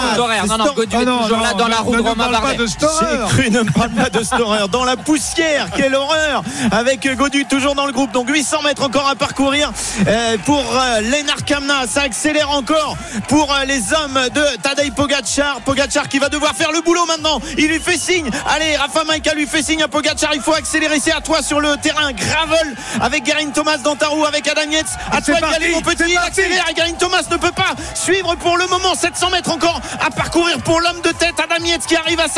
Non, 0.49 0.59
non, 0.59 0.73
Godu 0.75 0.97
est 0.97 1.05
toujours 1.05 1.41
là 1.41 1.55
dans 1.55 1.69
la 1.69 1.77
roue 1.77 1.95
de 1.95 2.01
Romain 2.01 2.29
Bardet. 2.29 2.58
J'ai 2.67 3.29
cru 3.29 3.51
ne 3.51 3.63
parle 3.63 3.91
pas 3.91 4.11
de 4.11 4.25
Storer. 4.25 4.67
Dans 4.69 4.85
la 4.85 4.97
poussière, 4.97 5.69
quelle 5.77 5.95
horreur 5.95 6.43
Avec 6.73 7.09
Godu 7.17 7.45
toujours 7.45 7.77
dans 7.77 7.87
le 7.87 7.93
groupe. 7.93 8.11
Donc 8.11 8.29
800 8.29 8.63
mètres 8.63 8.83
encore 8.83 9.09
à 9.09 9.15
parcourir 9.15 9.71
euh, 10.07 10.37
pour 10.45 10.59
euh, 10.59 11.01
Lennart 11.03 11.45
Kamna. 11.47 11.87
Ça 11.87 12.03
accélère 12.03 12.51
encore 12.51 12.97
pour 13.29 13.55
euh, 13.55 13.65
les 13.65 13.93
hommes 13.93 14.19
de 14.35 14.61
Tadej 14.61 14.93
Pogacar. 14.93 15.61
Pogacar 15.61 16.09
qui 16.09 16.19
va 16.19 16.29
devoir 16.29 16.55
faire 16.55 16.73
le 16.73 16.81
boulot 16.81 17.07
maintenant. 17.07 17.41
Il 17.57 17.69
lui 17.69 17.79
fait 17.79 17.97
signe. 17.97 18.29
Allez, 18.47 18.77
Rafa 18.77 19.05
Maïka 19.05 19.35
lui 19.35 19.47
fait 19.47 19.63
signe 19.63 19.83
à 19.83 19.89
Pogacar. 19.89 20.31
Il 20.35 20.41
faut 20.41 20.55
accélérer. 20.55 20.99
C'est 21.01 21.13
à 21.13 21.21
toi 21.21 21.43
sur 21.43 21.61
le 21.61 21.77
terrain. 21.77 22.13
Gravel 22.13 22.75
avec 23.01 23.23
Garin 23.23 23.51
Thomas 23.51 23.79
dans 23.79 23.95
ta 23.95 24.09
roue 24.09 24.25
avec 24.25 24.49
Adam 24.49 24.69
Yates. 24.69 24.99
À 25.13 25.21
toi 25.21 25.37
aller, 25.55 25.71
mon 25.71 25.81
petit. 25.81 26.05
Il 26.09 26.19
accélère 26.19 26.65
et 26.69 26.75
Garin 26.75 26.95
Thomas 26.99 27.23
ne 27.31 27.37
peut 27.37 27.53
pas 27.53 27.75
suivre 27.95 28.35
pour 28.37 28.57
le 28.57 28.67
moment. 28.67 28.97
700 28.97 29.31
mètres 29.31 29.53
encore 29.53 29.81
à 30.05 30.11
parcourir 30.11 30.59
pour 30.63 30.81
l'homme 30.81 31.01
de 31.05 31.11
tête. 31.11 31.35
Adam 31.39 31.65
Yates 31.65 31.87
qui 31.87 31.95
arrive 31.95 32.19
à 32.19 32.29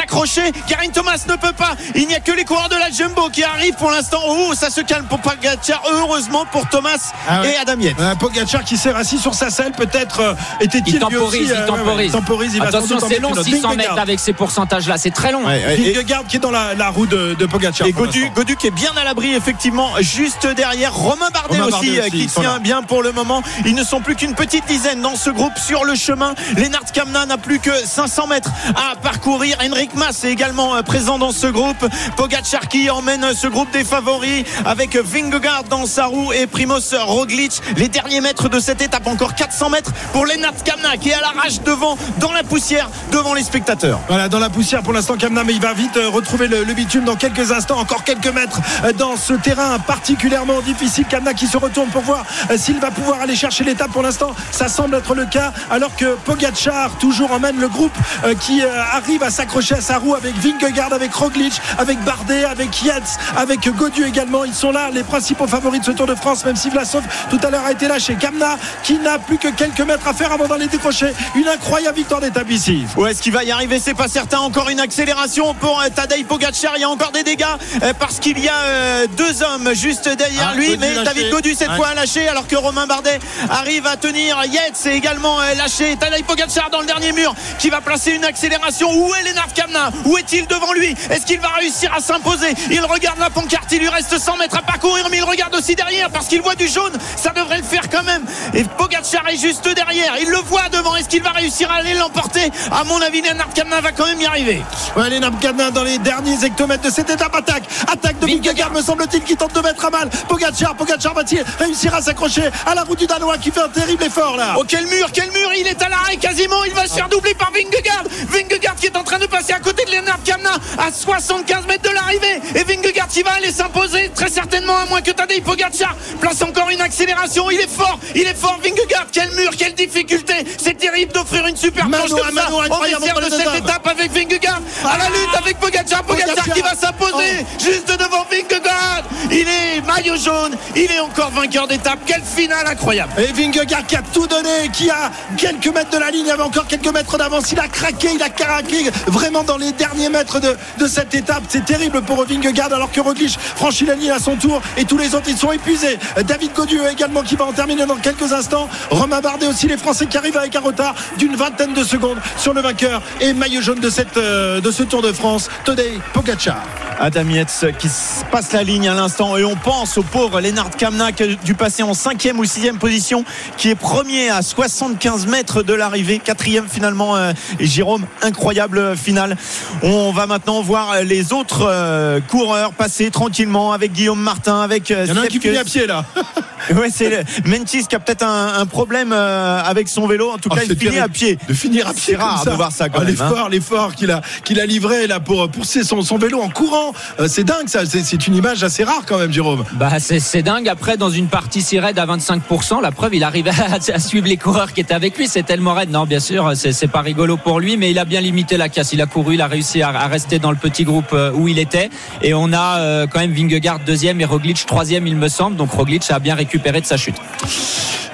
Garin 0.68 0.88
Thomas 0.92 1.24
ne 1.28 1.36
peut 1.36 1.52
pas. 1.52 1.74
Il 1.94 2.06
n'y 2.06 2.14
a 2.14 2.20
que 2.20 2.32
les 2.32 2.44
coureurs 2.44 2.68
de 2.68 2.74
la 2.74 2.90
Jumbo 2.90 3.28
qui 3.30 3.42
arrivent 3.42 3.74
pour 3.74 3.90
l'instant. 3.90 4.18
Oh, 4.26 4.52
ça 4.54 4.70
se 4.70 4.80
calme 4.80 5.06
pour 5.06 5.20
Pogacar. 5.20 5.82
Heureusement 5.90 6.44
pour 6.50 6.68
Thomas 6.68 7.12
ah 7.28 7.42
et 7.46 7.56
Adam 7.56 7.78
Yates. 7.80 7.96
Euh, 8.00 8.14
Pogacar 8.16 8.64
qui 8.64 8.76
s'est 8.76 8.92
assis 8.92 9.18
sur 9.18 9.34
sa 9.34 9.50
selle, 9.50 9.72
peut-être 9.72 10.20
euh, 10.20 10.34
était-il 10.60 10.94
il 10.94 11.00
temporise, 11.00 11.50
aussi, 11.52 11.60
il 11.60 11.66
temporise. 11.66 12.12
temporise 12.12 12.54
il 12.54 12.62
Attention, 12.62 12.98
c'est 13.08 13.18
long 13.18 13.32
600 13.34 13.74
mètres 13.76 13.98
avec 13.98 14.20
ces 14.20 14.32
pourcentages-là, 14.32 14.98
c'est 14.98 15.10
très 15.10 15.32
long. 15.32 15.46
Ouais, 15.46 15.76
Vingegaard 15.76 16.24
qui 16.26 16.36
est 16.36 16.40
dans 16.40 16.50
la, 16.50 16.74
la 16.74 16.88
roue 16.88 17.06
de, 17.06 17.34
de 17.34 17.46
Pogacar. 17.46 17.86
Et 17.86 17.92
Godu, 17.92 18.30
Godu 18.34 18.56
qui 18.56 18.66
est 18.66 18.72
bien 18.72 18.92
à 18.96 19.04
l'abri, 19.04 19.34
effectivement, 19.34 19.90
juste 20.00 20.46
derrière. 20.46 20.94
Romain 20.94 21.28
Bardet, 21.32 21.60
Romain 21.60 21.76
aussi, 21.76 21.96
Bardet 21.96 22.00
aussi, 22.00 22.10
qui 22.10 22.26
tient 22.26 22.58
bien 22.58 22.82
pour 22.82 23.02
le 23.02 23.12
moment. 23.12 23.42
Ils 23.64 23.74
ne 23.74 23.84
sont 23.84 24.00
plus 24.00 24.16
qu'une 24.16 24.34
petite 24.34 24.66
dizaine 24.66 25.00
dans 25.00 25.16
ce 25.16 25.30
groupe 25.30 25.56
sur 25.58 25.84
le 25.84 25.94
chemin. 25.94 26.34
Lennart 26.56 26.84
Kamna 26.92 27.26
n'a 27.26 27.38
plus 27.38 27.58
que 27.58 27.70
500 27.70 28.26
mètres 28.26 28.50
à 28.74 28.96
parcourir. 28.96 29.56
Henrik 29.62 29.94
Mas 30.00 30.24
est 30.24 30.30
également 30.30 30.76
euh, 30.76 30.82
présent 30.82 31.18
dans 31.18 31.30
ce 31.30 31.46
groupe. 31.46 31.86
Pogacar 32.16 32.68
qui 32.68 32.88
emmène 32.88 33.34
ce 33.34 33.46
groupe 33.46 33.70
des 33.70 33.84
favoris 33.84 34.44
avec 34.64 34.96
Vingegaard 34.96 35.64
dans 35.64 35.84
sa 35.84 36.06
roue 36.06 36.32
et 36.32 36.46
Primoz 36.46 36.94
Roglic. 36.94 37.60
Les 37.76 37.88
derniers 37.88 38.22
mètres 38.22 38.48
de 38.48 38.58
cette 38.60 38.80
étape, 38.80 39.06
encore 39.06 39.34
400 39.34 39.68
mètres 39.68 39.92
pour 40.14 40.24
Lennart 40.24 40.54
Kamna 40.64 40.96
qui 40.96 41.10
est 41.10 41.14
à 41.14 41.20
l'arrache 41.20 41.60
devant, 41.60 41.98
dans 42.18 42.32
la 42.32 42.42
poussière, 42.44 42.88
devant 43.12 43.34
les 43.34 43.42
spectateurs. 43.42 44.00
Voilà, 44.08 44.30
dans 44.30 44.38
la 44.38 44.48
poussière 44.48 44.82
pour 44.82 44.94
l'instant 44.94 45.16
Kamna, 45.18 45.44
mais 45.44 45.52
il 45.52 45.60
va 45.60 45.74
vite 45.74 45.98
euh, 45.98 46.08
retrouver 46.08 46.48
le, 46.48 46.64
bitume 46.72 47.04
dans 47.04 47.16
quelques 47.16 47.52
instants, 47.52 47.78
encore 47.78 48.02
quelques 48.02 48.32
mètres 48.32 48.58
euh, 48.84 48.94
dans 48.94 49.16
ce 49.16 49.34
terrain 49.34 49.78
particulièrement 49.80 50.62
difficile. 50.62 51.04
Kamna 51.04 51.34
qui 51.34 51.46
se 51.46 51.58
retourne 51.58 51.90
pour 51.90 52.02
voir 52.02 52.24
euh, 52.50 52.56
s'il 52.56 52.80
va 52.80 52.90
pouvoir 52.90 53.20
aller 53.20 53.36
chercher 53.36 53.64
l'étape 53.64 53.90
pour 53.90 54.02
l'instant. 54.02 54.34
Ça 54.50 54.68
semble 54.68 54.94
être 54.94 55.14
le 55.14 55.26
cas, 55.26 55.52
alors 55.70 55.94
que 55.94 56.16
Pogacar 56.24 56.96
toujours 56.98 57.32
emmène 57.32 57.60
le 57.60 57.68
groupe 57.68 57.92
qui 58.40 58.62
arrive 58.62 59.22
à 59.22 59.30
s'accrocher 59.30 59.74
à 59.74 59.80
sa 59.80 59.89
roue 59.98 60.14
avec 60.14 60.34
Vingegaard, 60.36 60.92
avec 60.92 61.12
Roglic, 61.14 61.60
avec 61.78 61.98
Bardet, 62.04 62.44
avec 62.44 62.82
Yates, 62.82 63.18
avec 63.36 63.68
Godu 63.68 64.04
également. 64.04 64.44
Ils 64.44 64.54
sont 64.54 64.70
là, 64.70 64.90
les 64.92 65.02
principaux 65.02 65.46
favoris 65.46 65.80
de 65.80 65.86
ce 65.86 65.90
Tour 65.92 66.06
de 66.06 66.14
France, 66.14 66.44
même 66.44 66.56
si 66.56 66.70
Vlasov 66.70 67.04
tout 67.30 67.38
à 67.42 67.50
l'heure 67.50 67.64
a 67.64 67.72
été 67.72 67.88
lâché. 67.88 68.14
Kamna 68.14 68.56
qui 68.82 68.98
n'a 68.98 69.18
plus 69.18 69.38
que 69.38 69.48
quelques 69.48 69.80
mètres 69.80 70.06
à 70.06 70.12
faire 70.12 70.32
avant 70.32 70.46
d'aller 70.46 70.66
décrocher 70.66 71.12
une 71.34 71.48
incroyable 71.48 71.96
victoire 71.96 72.20
d'étape 72.20 72.50
ici. 72.50 72.86
Où 72.96 73.06
est-ce 73.06 73.22
qu'il 73.22 73.32
va 73.32 73.44
y 73.44 73.50
arriver 73.50 73.78
C'est 73.78 73.94
pas 73.94 74.08
certain. 74.08 74.38
Encore 74.38 74.68
une 74.70 74.80
accélération 74.80 75.54
pour 75.54 75.80
euh, 75.80 75.88
Tadej 75.94 76.24
Pogacar. 76.26 76.74
Il 76.76 76.80
y 76.80 76.84
a 76.84 76.90
encore 76.90 77.12
des 77.12 77.22
dégâts 77.22 77.44
euh, 77.82 77.92
parce 77.98 78.18
qu'il 78.18 78.38
y 78.38 78.48
a 78.48 78.54
euh, 78.54 79.06
deux 79.16 79.42
hommes 79.42 79.74
juste 79.74 80.08
derrière 80.08 80.50
ah, 80.52 80.56
lui. 80.56 80.76
Mais 80.78 80.94
David 81.04 81.30
Godu 81.30 81.54
cette 81.54 81.72
fois 81.72 81.88
a 81.88 81.94
lâché 81.94 82.28
alors 82.28 82.46
que 82.46 82.56
Romain 82.56 82.86
Bardet 82.86 83.18
arrive 83.48 83.86
à 83.86 83.96
tenir. 83.96 84.38
Yates 84.44 84.86
est 84.86 84.96
également 84.96 85.38
lâché. 85.56 85.96
Tadej 85.96 86.24
Pogacar 86.24 86.70
dans 86.70 86.80
le 86.80 86.86
dernier 86.86 87.12
mur 87.12 87.34
qui 87.58 87.70
va 87.70 87.80
placer 87.80 88.12
une 88.12 88.24
accélération. 88.24 88.90
Où 88.92 89.14
est 89.14 89.22
Lennart 89.22 89.52
Kamna 89.54 89.79
Où 90.04 90.18
est-il 90.18 90.46
devant 90.46 90.72
lui? 90.72 90.94
Est-ce 91.10 91.26
qu'il 91.26 91.40
va 91.40 91.48
réussir 91.48 91.92
à 91.94 92.00
s'imposer? 92.00 92.54
Il 92.70 92.84
regarde 92.84 93.18
la 93.18 93.30
pancarte. 93.30 93.70
Il 93.72 93.80
lui 93.80 93.88
reste 93.88 94.18
100 94.18 94.36
mètres 94.36 94.56
à 94.56 94.62
parcourir, 94.62 95.06
mais 95.10 95.18
il 95.18 95.24
regarde 95.24 95.54
aussi 95.54 95.74
derrière 95.74 96.10
parce 96.10 96.26
qu'il 96.26 96.42
voit 96.42 96.54
du 96.54 96.68
jaune 96.68 96.92
Ça 97.16 97.30
devrait 97.30 97.58
le 97.58 97.62
faire 97.64 97.88
quand 97.90 98.02
même. 98.02 98.24
Et 98.54 98.64
Pogacar 98.64 99.28
est 99.28 99.36
juste 99.36 99.68
derrière. 99.74 100.14
Il 100.20 100.28
le 100.28 100.38
voit 100.38 100.68
devant. 100.70 100.96
Est-ce 100.96 101.08
qu'il 101.08 101.22
va 101.22 101.30
réussir 101.30 101.70
à 101.70 101.76
aller 101.76 101.94
l'emporter? 101.94 102.50
À 102.70 102.84
mon 102.84 103.00
avis, 103.00 103.22
Lennart 103.22 103.52
Kamna 103.54 103.80
va 103.80 103.92
quand 103.92 104.06
même 104.06 104.20
y 104.20 104.26
arriver. 104.26 104.62
Ouais, 104.96 105.08
Lennart 105.08 105.38
Kamna 105.40 105.70
dans 105.70 105.84
les 105.84 105.98
derniers 105.98 106.44
hectomètres 106.44 106.82
de 106.82 106.90
cette 106.90 107.10
étape 107.10 107.34
attaque. 107.34 107.64
Attaque 107.90 108.18
de 108.18 108.26
Vingegaard, 108.26 108.72
me 108.72 108.82
semble-t-il, 108.82 109.22
qui 109.22 109.36
tente 109.36 109.54
de 109.54 109.60
mettre 109.60 109.84
à 109.84 109.90
mal 109.90 110.10
Pogacar. 110.28 110.74
Pogacar 110.74 111.14
va-t-il 111.14 111.44
réussir 111.58 111.94
à 111.94 112.02
s'accrocher 112.02 112.50
à 112.66 112.74
la 112.74 112.82
roue 112.82 112.96
du 112.96 113.06
Danois 113.06 113.38
qui 113.38 113.50
fait 113.50 113.60
un 113.62 113.68
terrible 113.68 114.04
effort 114.04 114.36
là? 114.36 114.54
Oh, 114.58 114.64
quel 114.66 114.86
mur, 114.86 115.08
quel 115.12 115.30
mur 115.30 115.50
Il 115.56 115.66
est 115.66 115.80
à 115.82 115.88
l'arrêt 115.88 116.16
quasiment. 116.16 116.64
Il 116.64 116.74
va 116.74 116.86
se 116.86 116.94
faire 116.94 117.08
doubler 117.08 117.34
par 117.34 117.50
Vingegaard. 117.52 118.04
Vingegaard 118.28 118.76
qui 118.76 118.86
est 118.86 118.96
en 118.96 119.04
train 119.04 119.18
de 119.18 119.26
passer 119.26 119.52
à 119.52 119.58
côté 119.58 119.69
de 119.72 119.90
Lennart 119.90 120.22
Kamna 120.24 120.50
à 120.78 120.92
75 120.92 121.66
mètres 121.66 121.88
de 121.88 121.94
l'arrivée. 121.94 122.40
Et 122.54 122.64
Vingegaard 122.64 123.08
qui 123.08 123.22
va 123.22 123.32
aller 123.32 123.52
s'imposer 123.52 124.10
très 124.14 124.28
certainement 124.28 124.76
à 124.76 124.86
moins 124.86 125.00
que 125.00 125.10
Tadej 125.10 125.42
Pogacar 125.42 125.94
place 126.20 126.42
encore 126.42 126.70
une 126.70 126.80
accélération. 126.80 127.50
Il 127.50 127.60
est 127.60 127.70
fort, 127.70 127.98
il 128.14 128.22
est 128.22 128.34
fort 128.34 128.58
Vingegaard. 128.62 129.06
Quel 129.12 129.30
mur, 129.32 129.50
quelle 129.56 129.74
difficulté. 129.74 130.34
C'est 130.58 130.76
terrible 130.76 131.12
d'offrir 131.12 131.46
une 131.46 131.56
super 131.56 131.88
planche 131.88 132.10
comme 132.10 132.34
ça 132.34 132.48
incroyable 132.64 133.02
dessert 133.02 133.20
de 133.20 133.30
cette 133.30 133.64
étape 133.64 133.86
avec 133.86 134.12
Vingegaard 134.12 134.60
à 134.84 134.98
la 134.98 135.06
lutte 135.06 135.36
avec 135.38 135.58
Pogacar. 135.58 136.02
Pogacar 136.04 136.44
qui 136.54 136.60
va 136.60 136.74
s'imposer 136.74 137.44
juste 137.58 137.88
devant 137.88 138.24
Vingegaard. 138.30 139.04
Il 139.30 139.46
est 139.46 139.86
maillot 139.86 140.16
jaune, 140.16 140.56
il 140.74 140.90
est 140.90 141.00
encore 141.00 141.30
vainqueur 141.30 141.66
d'étape. 141.66 142.00
Quelle 142.06 142.22
finale 142.22 142.66
incroyable. 142.66 143.12
Et 143.18 143.32
Vingegaard 143.32 143.86
qui 143.86 143.96
a 143.96 144.02
tout 144.12 144.26
donné, 144.26 144.68
qui 144.72 144.90
a 144.90 145.10
quelques 145.36 145.68
mètres 145.68 145.90
de 145.90 145.98
la 145.98 146.10
ligne, 146.10 146.26
il 146.26 146.30
avait 146.30 146.42
encore 146.42 146.66
quelques 146.66 146.92
mètres 146.92 147.16
d'avance. 147.18 147.52
Il 147.52 147.58
a 147.58 147.68
craqué, 147.68 148.10
il 148.14 148.22
a 148.22 148.30
craqué 148.30 148.90
vraiment 149.06 149.42
dans 149.42 149.56
les 149.60 149.72
derniers 149.72 150.08
mètres 150.08 150.40
de, 150.40 150.56
de 150.78 150.86
cette 150.86 151.14
étape. 151.14 151.44
C'est 151.48 151.64
terrible 151.64 152.02
pour 152.02 152.24
Vingegaard 152.24 152.72
alors 152.72 152.90
que 152.90 153.00
Roglic 153.00 153.38
franchit 153.38 153.86
la 153.86 153.94
ligne 153.94 154.10
à 154.10 154.18
son 154.18 154.36
tour 154.36 154.60
et 154.76 154.84
tous 154.84 154.98
les 154.98 155.14
autres 155.14 155.28
ils 155.28 155.36
sont 155.36 155.52
épuisés. 155.52 155.98
David 156.26 156.52
Godieu 156.54 156.82
également 156.90 157.22
qui 157.22 157.36
va 157.36 157.44
en 157.44 157.52
terminer 157.52 157.86
dans 157.86 157.96
quelques 157.96 158.32
instants. 158.32 158.68
Romain 158.90 159.20
Bardet 159.20 159.46
aussi, 159.46 159.68
les 159.68 159.76
Français 159.76 160.06
qui 160.06 160.16
arrivent 160.16 160.36
avec 160.36 160.54
un 160.56 160.60
retard 160.60 160.94
d'une 161.18 161.36
vingtaine 161.36 161.74
de 161.74 161.84
secondes 161.84 162.18
sur 162.36 162.54
le 162.54 162.60
vainqueur 162.60 163.02
et 163.20 163.32
maillot 163.32 163.60
jaune 163.60 163.80
de, 163.80 163.90
cette, 163.90 164.16
euh, 164.16 164.60
de 164.60 164.70
ce 164.70 164.82
Tour 164.82 165.02
de 165.02 165.12
France, 165.12 165.48
Tadej 165.64 166.00
Pogacar. 166.12 166.62
Adam 167.02 167.30
Yates 167.30 167.64
qui 167.78 167.88
passe 168.30 168.52
la 168.52 168.62
ligne 168.62 168.86
à 168.86 168.92
l'instant 168.92 169.38
et 169.38 169.44
on 169.44 169.56
pense 169.56 169.96
au 169.96 170.02
pauvre 170.02 170.38
Lennart 170.42 170.68
Kamna 170.76 171.12
qui 171.12 171.22
a 171.22 171.26
dû 171.28 171.54
passer 171.54 171.82
en 171.82 171.94
cinquième 171.94 172.38
ou 172.38 172.44
sixième 172.44 172.76
position 172.76 173.24
qui 173.56 173.70
est 173.70 173.74
premier 173.74 174.28
à 174.28 174.42
75 174.42 175.26
mètres 175.26 175.62
de 175.62 175.72
l'arrivée 175.72 176.18
quatrième 176.18 176.68
finalement 176.68 177.16
euh, 177.16 177.32
Jérôme 177.58 178.04
incroyable 178.20 178.98
finale 178.98 179.38
on 179.82 180.12
va 180.12 180.26
maintenant 180.26 180.62
voir 180.62 181.02
les 181.02 181.32
autres 181.32 181.66
euh, 181.68 182.20
coureurs 182.20 182.72
passer 182.72 183.10
tranquillement 183.10 183.72
avec 183.72 183.92
Guillaume 183.92 184.20
Martin 184.20 184.60
avec 184.60 184.90
euh, 184.90 185.04
Il 185.06 185.14
y 185.14 185.18
en 185.18 185.20
a 185.22 185.24
un 185.24 185.26
qui 185.26 185.40
finit 185.40 185.56
à 185.56 185.64
pied 185.64 185.86
là. 185.86 186.04
ouais 186.74 186.88
c'est 186.92 187.10
le- 187.10 187.50
Mentis 187.50 187.86
qui 187.86 187.94
a 187.96 188.00
peut-être 188.00 188.22
un, 188.24 188.54
un 188.60 188.66
problème 188.66 189.12
euh, 189.12 189.62
avec 189.64 189.88
son 189.88 190.06
vélo 190.06 190.30
en 190.30 190.38
tout 190.38 190.48
Oh, 190.52 190.54
cas 190.54 190.62
c'est 190.62 190.72
il 190.72 190.76
finit 190.78 190.90
terrible. 190.90 191.02
à 191.04 191.08
pied 191.08 191.38
De 191.48 191.54
finir 191.54 191.86
à 191.86 191.92
C'est 191.94 192.12
pied. 192.12 192.16
rare 192.16 192.42
comme 192.42 192.52
de 192.52 192.56
voir 192.56 192.72
ça, 192.72 192.88
quand 192.88 192.98
Ah, 193.00 193.04
même, 193.04 193.16
hein. 193.20 193.28
L'effort, 193.30 193.48
l'effort 193.48 193.94
qu'il 193.94 194.10
a, 194.10 194.20
qu'il 194.44 194.60
a 194.60 194.66
livré 194.66 195.06
là 195.06 195.20
pour 195.20 195.48
pousser 195.48 195.84
son, 195.84 196.02
son 196.02 196.18
vélo 196.18 196.40
en 196.40 196.48
courant. 196.48 196.92
Euh, 197.20 197.28
c'est 197.28 197.44
dingue 197.44 197.68
ça. 197.68 197.86
C'est, 197.86 198.02
c'est 198.04 198.26
une 198.26 198.34
image 198.36 198.62
assez 198.64 198.84
rare 198.84 199.02
quand 199.06 199.18
même, 199.18 199.32
Jérôme. 199.32 199.64
Bah 199.74 199.98
c'est 200.00 200.20
c'est 200.20 200.42
dingue. 200.42 200.68
Après, 200.68 200.96
dans 200.96 201.10
une 201.10 201.28
partie 201.28 201.62
si 201.62 201.78
raide 201.78 201.98
à 201.98 202.06
25%, 202.06 202.80
la 202.82 202.90
preuve, 202.92 203.14
il 203.14 203.24
arrivait 203.24 203.50
à, 203.70 203.94
à 203.94 203.98
suivre 203.98 204.26
les 204.26 204.36
coureurs 204.36 204.72
qui 204.72 204.80
étaient 204.80 204.94
avec 204.94 205.16
lui. 205.16 205.28
C'est 205.28 205.42
tellement 205.44 205.74
raide. 205.74 205.90
Non, 205.90 206.04
bien 206.06 206.20
sûr, 206.20 206.50
c'est 206.54 206.72
c'est 206.72 206.88
pas 206.88 207.00
rigolo 207.02 207.36
pour 207.36 207.60
lui, 207.60 207.76
mais 207.76 207.90
il 207.90 207.98
a 207.98 208.04
bien 208.04 208.20
limité 208.20 208.56
la 208.56 208.68
casse. 208.68 208.92
Il 208.92 209.00
a 209.00 209.06
couru, 209.06 209.29
il 209.32 209.40
a 209.40 209.46
réussi 209.46 209.82
à, 209.82 209.88
à 209.88 210.06
rester 210.06 210.38
dans 210.38 210.50
le 210.50 210.56
petit 210.56 210.84
groupe 210.84 211.12
euh, 211.12 211.32
où 211.32 211.48
il 211.48 211.58
était. 211.58 211.90
Et 212.22 212.34
on 212.34 212.52
a 212.52 212.78
euh, 212.78 213.06
quand 213.06 213.20
même 213.20 213.32
Vingegaard 213.32 213.80
deuxième 213.80 214.20
et 214.20 214.24
Roglic 214.24 214.66
troisième, 214.66 215.06
il 215.06 215.16
me 215.16 215.28
semble. 215.28 215.56
Donc 215.56 215.70
Roglic 215.70 216.10
a 216.10 216.18
bien 216.18 216.34
récupéré 216.34 216.80
de 216.80 216.86
sa 216.86 216.96
chute. 216.96 217.16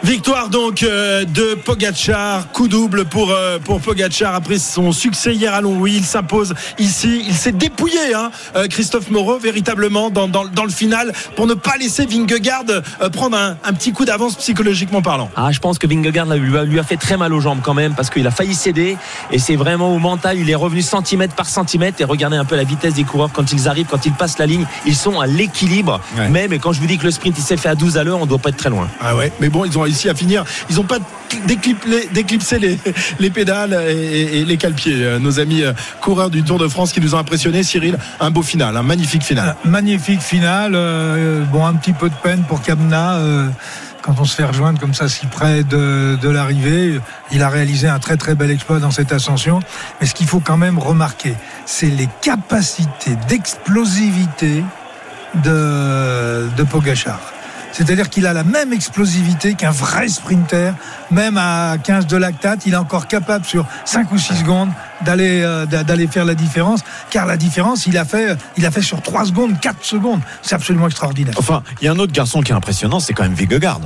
Victoire 0.04 0.50
donc 0.50 0.82
euh, 0.82 1.24
de 1.24 1.54
Pogacar, 1.54 2.52
coup 2.52 2.68
double 2.68 3.06
pour 3.06 3.32
euh, 3.32 3.58
pour 3.58 3.80
Pogacar 3.80 4.34
après 4.34 4.58
son 4.58 4.92
succès 4.92 5.34
hier 5.34 5.52
à 5.54 5.60
Longwy. 5.60 5.96
Il 5.96 6.04
s'impose 6.04 6.54
ici, 6.78 7.24
il 7.26 7.34
s'est 7.34 7.52
dépouillé, 7.52 8.14
hein, 8.14 8.30
euh, 8.54 8.68
Christophe 8.68 9.10
Moreau 9.10 9.38
véritablement 9.38 10.10
dans, 10.10 10.28
dans, 10.28 10.44
dans 10.44 10.64
le 10.64 10.70
final 10.70 11.12
pour 11.34 11.46
ne 11.46 11.54
pas 11.54 11.76
laisser 11.78 12.06
Vingegaard 12.06 12.64
prendre 13.12 13.36
un, 13.36 13.56
un 13.64 13.72
petit 13.72 13.92
coup 13.92 14.04
d'avance 14.04 14.36
psychologiquement 14.36 15.02
parlant. 15.02 15.30
Ah, 15.34 15.50
je 15.50 15.58
pense 15.58 15.78
que 15.78 15.86
Vingegaard 15.86 16.26
là, 16.26 16.36
lui, 16.36 16.56
a, 16.56 16.64
lui 16.64 16.78
a 16.78 16.84
fait 16.84 16.98
très 16.98 17.16
mal 17.16 17.32
aux 17.32 17.40
jambes 17.40 17.60
quand 17.62 17.74
même 17.74 17.94
parce 17.94 18.10
qu'il 18.10 18.26
a 18.26 18.30
failli 18.30 18.54
céder 18.54 18.96
et 19.32 19.38
c'est 19.38 19.56
vraiment 19.56 19.94
au 19.94 19.98
mental. 19.98 20.38
Il 20.38 20.48
est 20.50 20.54
revenu 20.54 20.82
centimètre 20.82 21.34
par 21.34 21.46
centimètre 21.46 22.00
et 22.00 22.04
regardez 22.04 22.36
un 22.36 22.44
peu 22.44 22.54
la 22.54 22.64
vitesse 22.64 22.94
des 22.94 23.04
coureurs 23.04 23.30
quand 23.32 23.50
ils 23.52 23.66
arrivent, 23.66 23.86
quand 23.90 24.06
ils 24.06 24.12
passent 24.12 24.38
la 24.38 24.46
ligne. 24.46 24.66
Ils 24.84 24.96
sont 24.96 25.20
à 25.20 25.26
l'équilibre. 25.26 26.00
Ouais. 26.16 26.28
Même 26.28 26.52
et 26.52 26.58
quand 26.58 26.72
je 26.72 26.80
vous 26.80 26.86
dis 26.86 26.98
que 26.98 27.04
le 27.04 27.10
sprint 27.10 27.36
il 27.38 27.42
s'est 27.42 27.56
fait 27.56 27.70
à 27.70 27.74
12 27.74 27.96
à 27.96 28.04
l'heure, 28.04 28.20
on 28.20 28.26
doit 28.26 28.38
pas 28.38 28.50
être 28.50 28.56
très 28.56 28.70
loin. 28.70 28.88
Ah 29.00 29.16
ouais, 29.16 29.32
mais 29.40 29.48
bon, 29.48 29.64
ils 29.64 29.76
ont 29.78 29.85
réussi 29.86 30.08
à 30.08 30.14
finir. 30.14 30.44
Ils 30.70 30.76
n'ont 30.76 30.84
pas 30.84 30.98
déclip- 31.46 32.12
déclipsé 32.12 32.58
les, 32.58 32.78
les 33.18 33.30
pédales 33.30 33.72
et, 33.88 34.40
et- 34.40 34.44
les 34.44 34.56
calpiers. 34.58 35.02
Euh, 35.04 35.18
Nos 35.18 35.40
amis 35.40 35.62
euh, 35.62 35.72
coureurs 36.00 36.30
du 36.30 36.42
Tour 36.42 36.58
de 36.58 36.68
France 36.68 36.92
qui 36.92 37.00
nous 37.00 37.14
ont 37.14 37.18
impressionnés. 37.18 37.62
Cyril, 37.62 37.96
un 38.20 38.30
beau 38.30 38.42
final, 38.42 38.76
un 38.76 38.82
magnifique 38.82 39.22
final. 39.22 39.56
Magnifique 39.64 40.20
finale. 40.20 40.72
euh, 40.74 41.42
bon, 41.52 41.64
un 41.66 41.74
petit 41.74 41.92
peu 41.92 42.08
de 42.08 42.14
peine 42.22 42.42
pour 42.48 42.60
Kamna. 42.62 43.18
quand 44.02 44.14
on 44.20 44.24
se 44.24 44.36
fait 44.36 44.44
rejoindre 44.44 44.78
comme 44.78 44.94
ça 44.94 45.08
si 45.08 45.26
près 45.26 45.64
de, 45.64 46.16
de 46.22 46.28
l'arrivée, 46.28 47.00
il 47.32 47.42
a 47.42 47.48
réalisé 47.48 47.88
un 47.88 47.98
très 47.98 48.16
très 48.16 48.34
bel 48.36 48.50
exploit 48.52 48.78
dans 48.78 48.92
cette 48.92 49.12
ascension. 49.12 49.58
Mais 50.00 50.06
ce 50.06 50.14
qu'il 50.14 50.28
faut 50.28 50.38
quand 50.40 50.56
même 50.56 50.78
remarquer, 50.78 51.34
c'est 51.64 51.90
les 52.00 52.08
capacités 52.22 53.16
d'explosivité 53.28 54.62
de, 55.44 56.48
de 56.56 56.62
Pogachar. 56.62 57.20
C'est-à-dire 57.76 58.08
qu'il 58.08 58.26
a 58.26 58.32
la 58.32 58.42
même 58.42 58.72
explosivité 58.72 59.52
qu'un 59.52 59.70
vrai 59.70 60.08
sprinter, 60.08 60.72
même 61.10 61.36
à 61.36 61.76
15 61.76 62.06
de 62.06 62.16
lactate, 62.16 62.64
il 62.64 62.72
est 62.72 62.78
encore 62.78 63.06
capable 63.06 63.44
sur 63.44 63.66
5 63.84 64.10
ou 64.12 64.16
6 64.16 64.36
secondes 64.36 64.70
d'aller 65.04 65.42
euh, 65.42 65.66
d'a- 65.66 65.84
d'aller 65.84 66.06
faire 66.06 66.24
la 66.24 66.34
différence, 66.34 66.80
car 67.10 67.26
la 67.26 67.36
différence, 67.36 67.86
il 67.86 67.96
a 67.98 68.04
fait, 68.04 68.36
il 68.56 68.64
a 68.66 68.70
fait 68.70 68.82
sur 68.82 69.02
3 69.02 69.26
secondes, 69.26 69.58
4 69.60 69.84
secondes. 69.84 70.20
C'est 70.42 70.54
absolument 70.54 70.86
extraordinaire. 70.86 71.34
enfin 71.38 71.62
il 71.80 71.84
y 71.84 71.88
a 71.88 71.92
un 71.92 71.98
autre 71.98 72.12
garçon 72.12 72.40
qui 72.40 72.52
est 72.52 72.54
impressionnant 72.54 73.00
c'est 73.00 73.12
quand 73.12 73.22
même 73.24 73.34
Vingegaard 73.34 73.80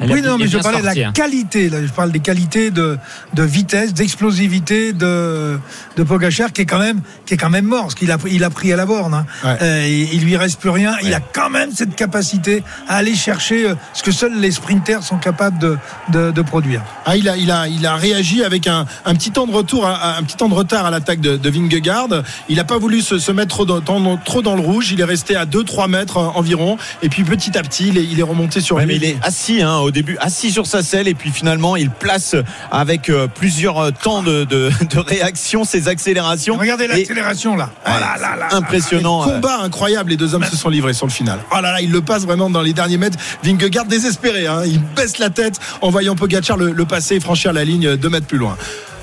Il 0.00 0.10
a- 0.10 0.14
Oui, 0.14 0.22
non, 0.22 0.36
il 0.38 0.44
mais 0.44 0.48
je 0.50 0.58
parlais 0.58 0.80
de 0.80 0.84
la 0.84 0.92
hein. 1.08 1.12
qualité. 1.14 1.70
Là, 1.70 1.78
je 1.82 1.90
parle 1.90 2.12
des 2.12 2.20
qualités 2.20 2.70
de, 2.70 2.98
de 3.32 3.42
vitesse, 3.42 3.94
d'explosivité 3.94 4.92
de, 4.92 5.58
de 5.96 6.02
Pogacar, 6.02 6.52
qui 6.52 6.62
est 6.62 6.66
quand 6.66 6.78
même, 6.78 7.00
qui 7.24 7.34
est 7.34 7.36
quand 7.38 7.48
même 7.50 7.64
mort, 7.64 7.82
parce 7.82 7.94
qu'il 7.94 8.10
a, 8.10 8.18
pris- 8.18 8.32
il 8.34 8.44
a 8.44 8.50
pris 8.50 8.72
à 8.72 8.76
la 8.76 8.84
borne. 8.86 9.14
hein. 9.14 9.24
Ouais. 9.44 9.56
Euh, 9.62 9.86
il, 9.88 10.14
il 10.14 10.24
lui 10.24 10.36
reste 10.36 10.60
plus 10.60 10.68
rien. 10.70 10.96
Il 11.02 11.14
a 11.14 11.20
quand 11.20 11.48
même 11.48 11.70
cette 11.74 11.94
capacité 11.96 12.62
à 12.88 12.96
aller 12.96 13.14
chercher 13.14 13.70
euh, 13.70 13.74
ce 13.94 14.02
que 14.02 14.10
seuls 14.12 14.38
les 14.38 14.50
sprinters 14.50 15.02
sont 15.02 15.16
capables 15.18 15.58
de, 15.58 15.78
de, 16.10 16.30
de 16.30 16.42
produire. 16.42 16.82
Ah, 17.06 17.16
il 17.16 17.28
a, 17.28 17.36
il 17.36 17.50
a, 17.50 17.66
il 17.68 17.86
a 17.86 17.94
réagi 17.96 18.44
avec 18.44 18.66
un, 18.66 18.84
un 19.06 19.14
petit 19.14 19.30
temps 19.30 19.46
de 19.46 19.52
retour, 19.52 19.86
à- 19.86 20.16
un 20.18 20.22
petit 20.24 20.36
temps 20.36 20.48
de 20.48 20.54
retard 20.56 20.86
à 20.86 20.90
l'attaque 20.90 21.20
de, 21.20 21.36
de 21.36 21.50
Vingegaard. 21.50 22.08
Il 22.48 22.56
n'a 22.56 22.64
pas 22.64 22.78
voulu 22.78 23.00
se, 23.02 23.18
se 23.18 23.32
mettre 23.32 23.48
trop 23.48 23.64
dans, 23.64 23.80
dans- 23.80 24.16
trop 24.16 24.42
dans 24.42 24.54
le 24.56 24.60
rouge. 24.62 24.90
Il 24.92 25.00
est 25.00 25.04
resté 25.04 25.36
à 25.36 25.44
2-3 25.46 25.88
mètres 25.88 26.16
euh, 26.18 26.28
environ. 26.34 26.76
Et 27.02 27.08
puis 27.08 27.22
petit 27.24 27.56
à 27.56 27.62
petit, 27.62 27.88
il 27.88 27.98
est, 27.98 28.04
il 28.04 28.18
est 28.18 28.22
remonté 28.24 28.60
sur 28.60 28.76
Ouais, 28.76 28.86
lui. 28.86 28.94
mais 28.94 28.96
il 28.96 29.04
est 29.10 29.16
assis 29.22 29.62
hein, 29.62 29.76
au 29.78 29.90
début, 29.90 30.16
assis 30.20 30.50
sur 30.50 30.66
sa 30.66 30.82
selle 30.82 31.08
et 31.08 31.14
puis 31.14 31.30
finalement 31.30 31.76
il 31.76 31.90
place 31.90 32.34
avec 32.70 33.08
euh, 33.10 33.26
plusieurs 33.32 33.78
euh, 33.78 33.90
temps 33.90 34.22
de, 34.22 34.44
de, 34.44 34.70
de 34.94 34.98
réaction 34.98 35.64
ses 35.64 35.88
accélérations. 35.88 36.56
Regardez 36.56 36.86
l'accélération 36.86 37.56
là. 37.56 37.70
Oh 37.86 37.90
là 37.90 38.16
là 38.20 38.36
là. 38.36 38.48
impressionnant. 38.56 39.22
Un 39.22 39.26
combat 39.34 39.60
incroyable, 39.62 40.10
les 40.10 40.16
deux 40.16 40.34
hommes 40.34 40.44
se 40.44 40.56
sont 40.56 40.68
livrés 40.68 40.94
sur 40.94 41.06
le 41.06 41.12
final. 41.12 41.38
Oh 41.52 41.60
là 41.60 41.72
là, 41.72 41.80
il 41.80 41.90
le 41.90 42.00
passe 42.00 42.24
vraiment 42.24 42.50
dans 42.50 42.62
les 42.62 42.72
derniers 42.72 42.96
mètres. 42.98 43.18
Vingegaard 43.42 43.84
désespéré, 43.86 44.46
hein. 44.46 44.62
il 44.66 44.80
baisse 44.80 45.18
la 45.18 45.30
tête 45.30 45.58
en 45.82 45.90
voyant 45.90 46.14
Pogacar 46.16 46.56
le, 46.56 46.72
le 46.72 46.84
passer 46.84 47.16
et 47.16 47.20
franchir 47.20 47.52
la 47.52 47.64
ligne 47.64 47.96
deux 47.96 48.08
mètres 48.08 48.26
plus 48.26 48.38
loin. 48.38 48.56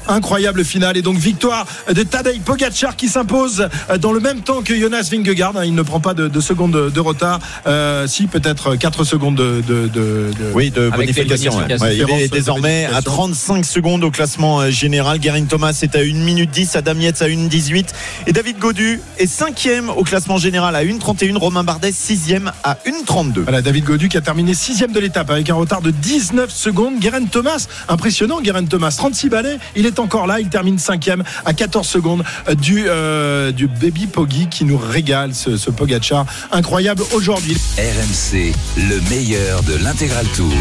Incroyable 0.08 0.64
finale 0.66 0.98
et 0.98 1.02
donc 1.02 1.18
victoire 1.18 1.66
de 1.94 2.04
Tadej 2.04 2.40
Pogacar 2.42 2.96
qui 2.96 3.08
s'impose 3.08 3.68
dans 4.00 4.12
le 4.12 4.20
même 4.20 4.42
temps 4.42 4.62
que 4.62 4.78
Jonas 4.78 5.08
Vingegaard. 5.12 5.58
hein. 5.58 5.66
Il 5.66 5.76
ne 5.76 5.82
prend 5.82 6.00
pas 6.00 6.14
de, 6.14 6.28
de 6.28 6.40
secondes 6.42 6.72
de, 6.72 7.00
retard. 7.00 7.40
Euh, 7.68 8.08
si 8.08 8.28
peut-être 8.28 8.76
4 8.76 9.04
secondes 9.04 9.36
de, 9.36 9.62
de, 9.68 10.32
Oui, 10.54 10.72
bonification. 10.72 11.52
ouais. 11.58 11.66
bonifications. 11.68 11.86
Ouais, 11.86 11.98
il 12.18 12.24
est 12.24 12.32
désormais 12.32 12.86
à 12.86 13.02
bonification. 13.02 13.12
35 13.12 13.66
secondes 13.66 14.04
au 14.04 14.12
classement 14.12 14.62
euh, 14.62 14.70
général. 14.70 15.20
Guerin 15.20 15.46
Thomas 15.46 15.78
est 15.82 15.96
à 15.96 16.00
1 16.00 16.04
minute 16.24 16.50
10, 16.52 16.76
Adam 16.76 16.96
Yates 17.00 17.22
à 17.22 17.26
1 17.26 17.48
18 17.48 17.94
et 18.28 18.34
David 18.34 18.58
Godu 18.60 19.00
est 19.18 19.26
5e 19.32 19.90
au 19.90 20.04
classement 20.04 20.38
général 20.38 20.76
à 20.76 20.80
1 20.80 20.98
31. 20.98 21.38
Romain 21.38 21.64
Bardet 21.64 21.92
6e 21.92 22.52
à 22.64 22.78
1 22.86 23.04
32. 23.06 23.42
Voilà, 23.44 23.62
David 23.62 23.86
Godu 23.86 24.10
qui 24.10 24.18
a 24.18 24.22
terminé 24.22 24.54
sixième 24.54 24.92
de 24.92 25.00
l'étape 25.00 25.30
avec 25.30 25.50
un 25.50 25.56
retard 25.56 25.82
de 25.82 25.92
19 25.92 26.50
secondes. 26.52 27.00
Guerin 27.00 27.26
Thomas, 27.26 27.68
impressionnant 27.90 28.42
Guerin 28.42 28.66
Thomas, 28.66 28.94
36 28.98 29.30
balais, 29.30 29.58
il 29.76 29.86
est 29.86 29.93
encore 30.00 30.28
là, 30.28 30.40
il 30.40 30.50
termine 30.50 30.80
cinquième 30.80 31.24
à 31.46 31.54
14 31.54 31.88
secondes 31.88 32.24
euh, 32.48 32.56
du, 32.56 32.86
euh, 32.88 33.52
du 33.52 33.68
Baby 33.68 34.08
Poggy 34.08 34.48
qui 34.48 34.66
nous 34.66 34.78
régale 34.78 35.34
ce, 35.34 35.58
ce 35.58 35.70
Pogacar. 35.70 36.26
Incroyable 36.52 37.04
aujourd'hui. 37.14 37.58
RMC, 37.78 38.54
le 38.78 39.10
meilleur 39.10 39.64
de 39.64 39.76
l'intégral 39.76 40.26
tour. 40.36 40.54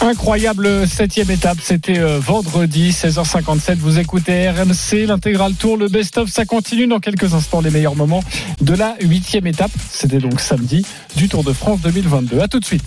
Incroyable 0.00 0.86
septième 0.86 1.30
étape, 1.30 1.58
c'était 1.62 1.98
euh, 1.98 2.18
vendredi 2.18 2.90
16h57. 2.90 3.76
Vous 3.78 3.98
écoutez 3.98 4.50
RMC, 4.50 5.06
l'intégral 5.06 5.54
tour, 5.54 5.76
le 5.76 5.88
best-of, 5.88 6.28
ça 6.28 6.44
continue 6.44 6.86
dans 6.86 7.00
quelques 7.00 7.32
instants 7.32 7.60
les 7.60 7.70
meilleurs 7.70 7.94
moments 7.94 8.22
de 8.60 8.74
la 8.74 8.96
huitième 9.00 9.46
étape. 9.46 9.70
C'était 9.90 10.18
donc 10.18 10.40
samedi 10.40 10.84
du 11.16 11.28
Tour 11.28 11.44
de 11.44 11.52
France 11.52 11.80
2022. 11.80 12.40
À 12.40 12.48
tout 12.48 12.60
de 12.60 12.64
suite. 12.64 12.84